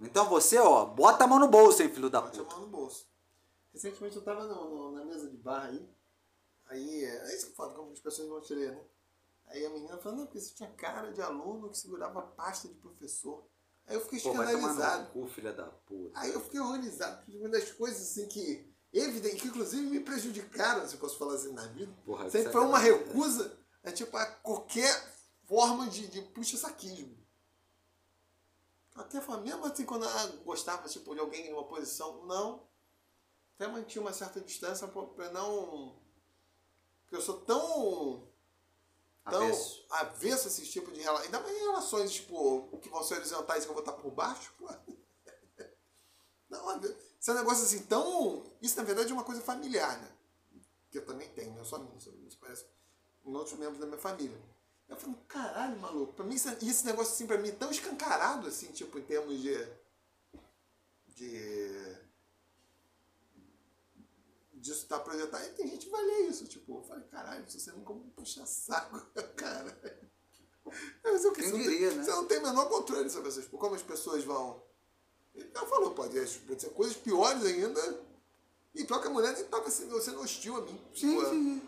Então 0.00 0.28
você, 0.28 0.58
ó, 0.58 0.84
bota 0.86 1.24
a 1.24 1.26
mão 1.26 1.38
no 1.38 1.48
bolso, 1.48 1.82
hein, 1.82 1.88
filho 1.88 2.10
da 2.10 2.20
Bate 2.20 2.40
a 2.40 2.42
puta. 2.42 2.56
mão 2.56 2.64
no 2.64 2.70
bolso. 2.70 3.06
Recentemente 3.72 4.16
eu 4.16 4.22
tava 4.24 4.44
no, 4.46 4.68
no- 4.70 4.92
na 4.92 5.04
mesa 5.04 5.28
de 5.30 5.36
bar 5.36 5.66
aí. 5.66 5.88
Aí, 6.66 7.04
é 7.04 7.30
é 7.30 7.36
isso 7.36 7.46
que 7.46 7.52
eu 7.52 7.56
falo, 7.56 7.74
como 7.74 7.92
as 7.92 8.00
pessoas 8.00 8.28
vão 8.28 8.40
te 8.40 8.54
ler, 8.54 8.72
né? 8.72 8.80
Aí 9.54 9.64
a 9.64 9.70
menina 9.70 9.96
falando, 9.98 10.18
não, 10.18 10.26
porque 10.26 10.40
você 10.40 10.52
tinha 10.52 10.68
cara 10.70 11.12
de 11.12 11.22
aluno 11.22 11.70
que 11.70 11.78
segurava 11.78 12.20
pasta 12.20 12.66
de 12.66 12.74
professor. 12.74 13.46
Aí 13.86 13.94
eu 13.94 14.00
fiquei 14.00 14.18
Pô, 14.18 14.30
escandalizado. 14.32 15.12
cu, 15.12 15.28
filha 15.28 15.52
da 15.52 15.66
puta. 15.66 16.18
Aí 16.18 16.32
eu 16.32 16.40
fiquei 16.40 16.58
horrorizado, 16.58 17.18
porque 17.18 17.38
uma 17.38 17.48
das 17.48 17.70
coisas 17.70 18.02
assim 18.02 18.26
que, 18.26 18.68
evidente, 18.92 19.36
que 19.36 19.46
inclusive 19.46 19.86
me 19.86 20.00
prejudicaram, 20.00 20.84
se 20.88 20.94
eu 20.94 21.00
posso 21.00 21.16
falar 21.16 21.34
assim, 21.34 21.52
na 21.52 21.68
vida, 21.68 21.94
Porra, 22.04 22.28
sempre 22.28 22.50
foi 22.50 22.62
uma 22.62 22.80
sacanagem. 22.80 23.06
recusa 23.06 23.56
a, 23.84 23.92
tipo, 23.92 24.16
a 24.16 24.26
qualquer 24.26 25.14
forma 25.44 25.86
de, 25.88 26.08
de 26.08 26.20
puxa-saquismo. 26.22 27.16
Até 28.96 29.20
forma, 29.20 29.42
mesmo 29.42 29.64
assim, 29.66 29.84
quando 29.84 30.04
ela 30.04 30.26
gostava 30.44 30.88
tipo, 30.88 31.14
de 31.14 31.20
alguém 31.20 31.46
em 31.46 31.52
uma 31.52 31.64
posição, 31.64 32.26
não. 32.26 32.66
Até 33.54 33.68
mantinha 33.68 34.02
uma 34.02 34.12
certa 34.12 34.40
distância 34.40 34.88
pra 34.88 35.30
não. 35.30 35.96
Porque 37.02 37.14
eu 37.14 37.20
sou 37.20 37.40
tão 37.42 38.33
tão 39.24 39.42
Avesso. 39.44 39.86
avesso 39.90 40.48
esse 40.48 40.66
tipo 40.66 40.90
de 40.92 41.00
relação. 41.00 41.24
Ainda 41.26 41.40
mais 41.40 41.56
em 41.56 41.60
relações, 41.60 42.12
tipo, 42.12 42.78
que 42.82 42.88
vão 42.88 43.02
ser 43.02 43.14
horizontais 43.16 43.62
e 43.62 43.66
que 43.66 43.70
eu 43.70 43.74
vou 43.74 43.82
estar 43.82 43.92
por 43.94 44.10
baixo, 44.10 44.52
pô. 44.58 44.68
Não, 46.50 46.80
isso 46.80 47.30
é 47.30 47.34
um 47.34 47.36
negócio 47.38 47.64
assim 47.64 47.82
tão. 47.84 48.44
Isso 48.60 48.76
na 48.76 48.82
verdade 48.84 49.10
é 49.10 49.14
uma 49.14 49.24
coisa 49.24 49.40
familiar, 49.40 50.00
né? 50.00 50.12
Que 50.90 50.98
eu 50.98 51.04
também 51.06 51.28
tenho, 51.30 51.54
não 51.54 51.64
só 51.64 51.78
mim, 51.78 51.90
isso 51.96 52.38
parece 52.38 52.64
em 53.24 53.34
outros 53.34 53.58
membros 53.58 53.78
da 53.80 53.86
minha 53.86 53.98
família. 53.98 54.38
Eu 54.86 54.96
falei, 54.96 55.16
caralho, 55.26 55.80
maluco, 55.80 56.12
pra 56.12 56.24
mim, 56.24 56.34
isso- 56.34 56.48
e 56.60 56.68
esse 56.68 56.84
negócio 56.84 57.14
assim, 57.14 57.26
pra 57.26 57.38
mim, 57.38 57.48
é 57.48 57.52
tão 57.52 57.70
escancarado, 57.70 58.46
assim, 58.46 58.70
tipo, 58.70 58.98
em 58.98 59.02
termos 59.02 59.40
de. 59.40 59.56
de. 61.08 62.03
Disso 64.64 64.86
tá 64.86 64.98
projetado. 64.98 65.44
E 65.44 65.50
tem 65.50 65.68
gente 65.68 65.84
que 65.86 65.92
vai 65.92 66.02
ler 66.02 66.28
isso, 66.30 66.46
tipo, 66.46 66.78
eu 66.78 66.82
falei, 66.84 67.04
caralho, 67.08 67.44
isso 67.46 67.60
você 67.60 67.70
nunca 67.72 67.92
puxa 68.16 68.44
saco, 68.46 68.98
cara. 69.36 69.78
Mas 71.04 71.22
eu, 71.24 71.32
Quem 71.32 71.44
você 71.44 71.52
não 71.52 71.58
diria, 71.58 71.88
tem, 71.90 71.98
né? 71.98 72.04
Você 72.04 72.10
não 72.10 72.24
tem 72.26 72.38
o 72.38 72.42
menor 72.42 72.68
controle 72.68 73.10
sobre 73.10 73.28
essas 73.28 73.44
coisas, 73.44 73.60
como 73.60 73.74
as 73.74 73.82
pessoas 73.82 74.24
vão. 74.24 74.62
Ele 75.34 75.50
não 75.54 75.66
falou, 75.66 75.90
pode, 75.90 76.18
pode 76.46 76.62
ser 76.62 76.70
coisas 76.70 76.96
piores 76.96 77.44
ainda. 77.44 78.00
E 78.74 78.84
pior 78.84 79.00
que 79.00 79.06
a 79.08 79.10
mulher 79.10 79.34
nem 79.34 79.44
tava 79.44 79.70
sendo, 79.70 80.00
sendo 80.00 80.20
hostil 80.20 80.56
a 80.56 80.60
mim. 80.62 80.80
Sim, 80.94 81.16
Tipo, 81.18 81.30
sim. 81.30 81.62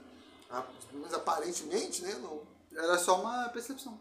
a- 0.50 0.66
menos 0.92 1.12
aparentemente, 1.14 2.02
né? 2.02 2.14
Não, 2.14 2.42
Era 2.72 2.98
só 2.98 3.20
uma 3.20 3.48
percepção. 3.50 4.00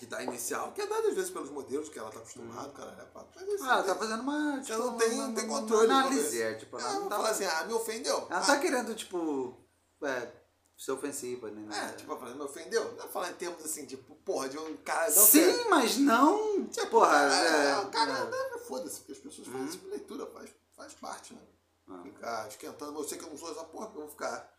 Que 0.00 0.06
dá 0.06 0.22
inicial, 0.22 0.72
que 0.72 0.80
é 0.80 0.86
dada 0.86 1.08
às 1.08 1.14
vezes 1.14 1.30
pelos 1.30 1.50
modelos 1.50 1.90
que 1.90 1.98
ela 1.98 2.10
tá 2.10 2.18
acostumada, 2.20 2.70
cara. 2.72 2.90
É, 2.90 3.06
mas 3.14 3.54
assim, 3.54 3.68
Ah, 3.68 3.82
tá 3.82 3.94
fazendo 3.94 4.22
uma. 4.22 4.60
Tipo, 4.62 4.78
não 4.78 4.96
tem, 4.96 5.12
uma, 5.12 5.26
não 5.28 5.34
tem 5.34 5.46
controle. 5.46 5.86
Uma 5.86 6.02
sobre 6.02 6.14
análise, 6.16 6.36
isso. 6.36 6.42
é, 6.42 6.54
tipo, 6.54 6.78
ela 6.78 6.88
ela 6.88 7.00
não 7.00 7.08
tá. 7.10 7.16
fala 7.16 7.28
assim, 7.30 7.44
ah, 7.44 7.64
me 7.64 7.74
ofendeu. 7.74 8.16
Ela 8.16 8.28
não 8.30 8.36
ah, 8.38 8.40
tá 8.46 8.58
querendo, 8.58 8.94
tipo. 8.94 9.54
É, 10.02 10.32
ser 10.78 10.92
ofensiva, 10.92 11.50
né? 11.50 11.68
É, 11.90 11.92
tipo, 11.96 12.10
ela 12.14 12.34
me 12.34 12.40
ofendeu. 12.40 12.94
Não 12.96 13.06
falar 13.08 13.30
em 13.30 13.34
termos 13.34 13.62
assim, 13.62 13.84
tipo, 13.84 14.14
porra, 14.24 14.48
de 14.48 14.56
um 14.56 14.74
cara. 14.78 15.10
não 15.14 15.22
Sim, 15.26 15.40
quer- 15.58 15.68
mas 15.68 15.98
não. 15.98 16.64
Tipo, 16.68 16.86
porra, 16.88 17.10
cara, 17.10 17.34
é. 17.36 17.78
o 17.80 17.90
cara 17.90 18.12
é. 18.54 18.58
foda-se, 18.60 19.00
porque 19.00 19.12
as 19.12 19.18
pessoas 19.18 19.46
fazem 19.48 19.60
Uhum. 19.60 19.66
esse 19.68 19.76
tipo 19.76 19.84
de 19.90 19.96
leitura, 19.98 20.26
faz, 20.28 20.50
faz 20.74 20.94
parte, 20.94 21.34
né? 21.34 21.42
Ah. 21.90 22.00
Ficar 22.02 22.48
esquentando, 22.48 22.98
eu 22.98 23.06
sei 23.06 23.18
que 23.18 23.24
eu 23.24 23.28
não 23.30 23.36
sou 23.36 23.50
essa 23.50 23.64
porra, 23.64 23.88
que 23.90 23.96
eu 23.96 24.00
vou 24.00 24.10
ficar. 24.10 24.50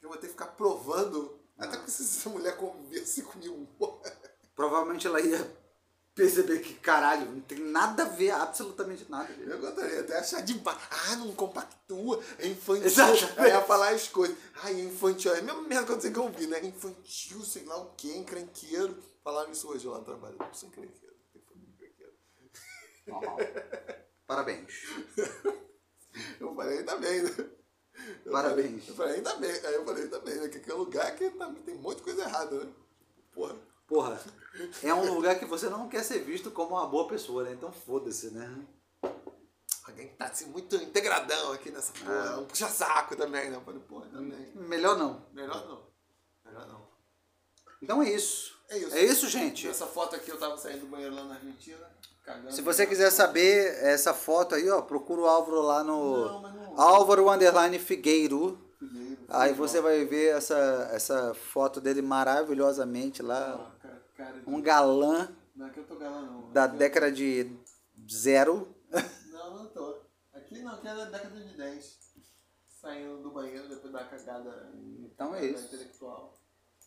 Eu 0.00 0.08
vou 0.08 0.16
ter 0.16 0.28
que 0.28 0.32
ficar 0.32 0.46
provando. 0.46 1.38
Até 1.58 1.74
Ah. 1.74 1.76
porque 1.76 1.90
se 1.90 2.02
essa 2.02 2.30
mulher 2.30 2.56
convivesse 2.56 3.22
comigo, 3.22 3.66
porra. 3.78 4.10
Provavelmente 4.62 5.08
ela 5.08 5.20
ia 5.20 5.44
perceber 6.14 6.60
que, 6.60 6.74
caralho, 6.74 7.28
não 7.28 7.40
tem 7.40 7.58
nada 7.58 8.04
a 8.04 8.08
ver, 8.08 8.30
absolutamente 8.30 9.10
nada. 9.10 9.24
a 9.24 9.36
ver. 9.36 9.48
Eu 9.48 9.58
gostaria 9.58 10.00
até 10.02 10.18
achar 10.20 10.40
de 10.40 10.54
ba... 10.54 10.78
Ah, 10.88 11.16
não 11.16 11.32
compactua, 11.32 12.22
é 12.38 12.46
infantil. 12.46 12.84
Exatamente. 12.84 13.40
Aí 13.40 13.50
ia 13.50 13.60
falar 13.62 13.88
as 13.88 14.06
coisas. 14.06 14.36
Ai, 14.62 14.80
é 14.80 14.84
infantil. 14.84 15.34
É 15.34 15.40
a 15.40 15.42
mesma 15.42 15.62
merda 15.62 15.98
que 15.98 16.16
eu 16.16 16.22
ouvi, 16.22 16.46
né? 16.46 16.60
É 16.60 16.66
infantil, 16.66 17.42
sei 17.42 17.64
lá 17.64 17.76
o 17.76 17.92
quê, 17.96 18.14
encrenqueiro. 18.14 18.96
Falaram 19.24 19.50
isso 19.50 19.68
hoje 19.68 19.84
lá 19.88 19.98
no 19.98 20.04
trabalho. 20.04 20.36
Eu 20.38 20.54
sou 20.54 20.68
encrenqueiro. 20.68 21.16
tem 21.32 21.42
família 21.42 21.74
encrenqueira. 21.74 22.12
Normal. 23.08 23.38
Parabéns. 24.28 24.72
Eu 26.38 26.54
falei, 26.54 26.78
ainda 26.78 26.96
bem, 26.98 27.22
né? 27.22 27.30
Eu 28.24 28.32
Parabéns. 28.32 28.84
Falei, 28.84 28.90
eu 28.90 28.94
falei, 28.94 29.14
ainda 29.16 29.36
bem. 29.38 29.50
Aí 29.50 29.74
eu 29.74 29.84
falei, 29.84 30.04
ainda 30.04 30.20
bem, 30.20 30.34
né? 30.36 30.48
Que 30.48 30.58
aquele 30.58 30.76
lugar 30.76 31.16
que 31.16 31.30
tá, 31.30 31.52
tem 31.64 31.74
um 31.74 31.78
monte 31.78 31.96
de 31.96 32.02
coisa 32.04 32.22
errada, 32.22 32.64
né? 32.64 32.72
Porra. 33.32 33.71
Porra, 33.92 34.18
é 34.82 34.94
um 34.94 35.12
lugar 35.12 35.38
que 35.38 35.44
você 35.44 35.68
não 35.68 35.86
quer 35.86 36.02
ser 36.02 36.20
visto 36.20 36.50
como 36.50 36.70
uma 36.70 36.86
boa 36.86 37.06
pessoa, 37.06 37.44
né? 37.44 37.52
Então 37.52 37.70
foda-se, 37.70 38.30
né? 38.30 38.50
Alguém 39.86 40.08
que 40.08 40.14
tá 40.14 40.24
assim 40.24 40.46
muito 40.46 40.76
integradão 40.76 41.52
aqui 41.52 41.70
nessa 41.70 41.92
porra. 41.92 42.30
Ah. 42.30 42.38
Um 42.38 42.46
puxa-saco 42.46 43.14
também, 43.16 43.50
né? 43.50 43.60
Porra, 43.86 44.06
também. 44.06 44.50
Melhor 44.54 44.96
não. 44.96 45.26
Melhor 45.34 45.68
não. 45.68 45.82
Melhor 46.42 46.66
não. 46.68 46.88
Então 47.82 48.02
é 48.02 48.08
isso. 48.10 48.58
É 48.70 48.78
isso. 48.78 48.94
É 48.96 49.02
isso, 49.04 49.28
gente. 49.28 49.66
Nessa 49.66 49.86
foto 49.86 50.16
aqui 50.16 50.30
eu 50.30 50.38
tava 50.38 50.56
saindo 50.56 50.80
do 50.80 50.86
banheiro 50.86 51.14
lá 51.14 51.24
na 51.24 51.34
Argentina, 51.34 51.86
cagando. 52.24 52.50
Se 52.54 52.62
você 52.62 52.86
quiser 52.86 53.10
saber 53.10 53.74
essa 53.84 54.14
foto 54.14 54.54
aí, 54.54 54.70
ó, 54.70 54.80
procura 54.80 55.20
o 55.20 55.26
Álvaro 55.26 55.60
lá 55.60 55.84
no 55.84 56.24
Não, 56.28 56.40
mas 56.40 56.54
não- 56.54 56.80
Álvaro 56.80 57.28
Underline 57.30 57.78
Figueiro. 57.78 58.58
Figueiro, 58.78 59.18
Aí 59.28 59.52
você 59.52 59.82
vai 59.82 60.02
ver 60.06 60.34
essa, 60.34 60.88
essa 60.92 61.34
foto 61.34 61.78
dele 61.78 62.00
maravilhosamente 62.00 63.20
lá. 63.22 63.68
Ah, 63.81 63.81
cara, 64.16 64.42
Um 64.46 64.60
galã 64.60 65.28
Não, 65.54 65.66
aqui 65.66 65.78
eu 65.80 65.86
tô 65.86 65.96
galã 65.96 66.22
não. 66.22 66.52
da 66.52 66.64
Aqui 66.64 66.74
eu- 66.74 66.78
década 66.78 67.12
de 67.12 67.56
zero. 68.10 68.74
Não, 69.32 69.54
não 69.56 69.66
tô. 69.68 70.00
Aqui 70.32 70.60
não, 70.62 70.74
aqui 70.74 70.86
é 70.88 70.94
da 70.94 71.04
década 71.06 71.40
de 71.44 71.56
10. 71.56 71.98
Saindo 72.68 73.22
do 73.22 73.30
banheiro 73.30 73.68
depois 73.68 73.92
da 73.92 74.04
cagada. 74.04 74.70
Então 75.00 75.34
é 75.34 75.44
isso. 75.46 75.66
intelectual. 75.66 76.38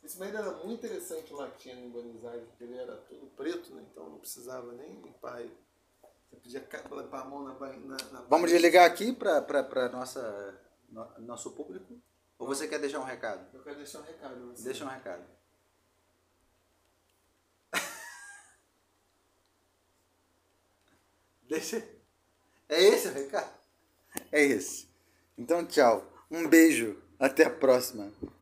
Esse 0.03 0.17
banheiro 0.17 0.37
era 0.39 0.51
muito 0.63 0.85
interessante 0.85 1.33
lá 1.33 1.49
que 1.49 1.57
tinha 1.59 1.75
em 1.75 1.89
Buenos 1.89 2.23
Aires, 2.25 2.47
porque 2.49 2.63
ele 2.65 2.77
era 2.77 2.95
todo 2.97 3.25
preto, 3.35 3.73
né? 3.73 3.83
Então 3.91 4.09
não 4.09 4.19
precisava 4.19 4.71
nem 4.73 5.01
limpar 5.01 5.41
ele. 5.41 5.57
Você 6.29 6.35
podia 6.37 6.59
limpar 7.01 7.21
a 7.21 7.25
mão 7.25 7.43
na, 7.43 7.53
na, 7.53 7.97
na 8.11 8.21
Vamos 8.29 8.51
desligar 8.51 8.85
aqui 8.85 9.11
para 9.13 9.89
nossa 9.89 10.61
no- 10.89 11.19
nosso 11.19 11.51
público. 11.51 11.99
Ou 12.37 12.45
você 12.47 12.67
quer 12.67 12.79
deixar 12.79 12.99
um 12.99 13.03
recado? 13.05 13.47
Eu 13.53 13.63
quero 13.63 13.77
deixar 13.77 13.99
um 13.99 14.03
recado. 14.03 14.51
Você. 14.51 14.63
Deixa 14.63 14.85
um 14.85 14.89
recado. 14.89 15.23
Deixa. 21.47 21.83
É 22.67 22.81
esse 22.81 23.07
o 23.07 23.13
recado? 23.13 23.51
É 24.31 24.43
esse. 24.43 24.87
Então, 25.37 25.65
tchau. 25.65 26.11
Um 26.29 26.47
beijo. 26.47 27.01
Até 27.19 27.45
a 27.45 27.49
próxima. 27.49 28.11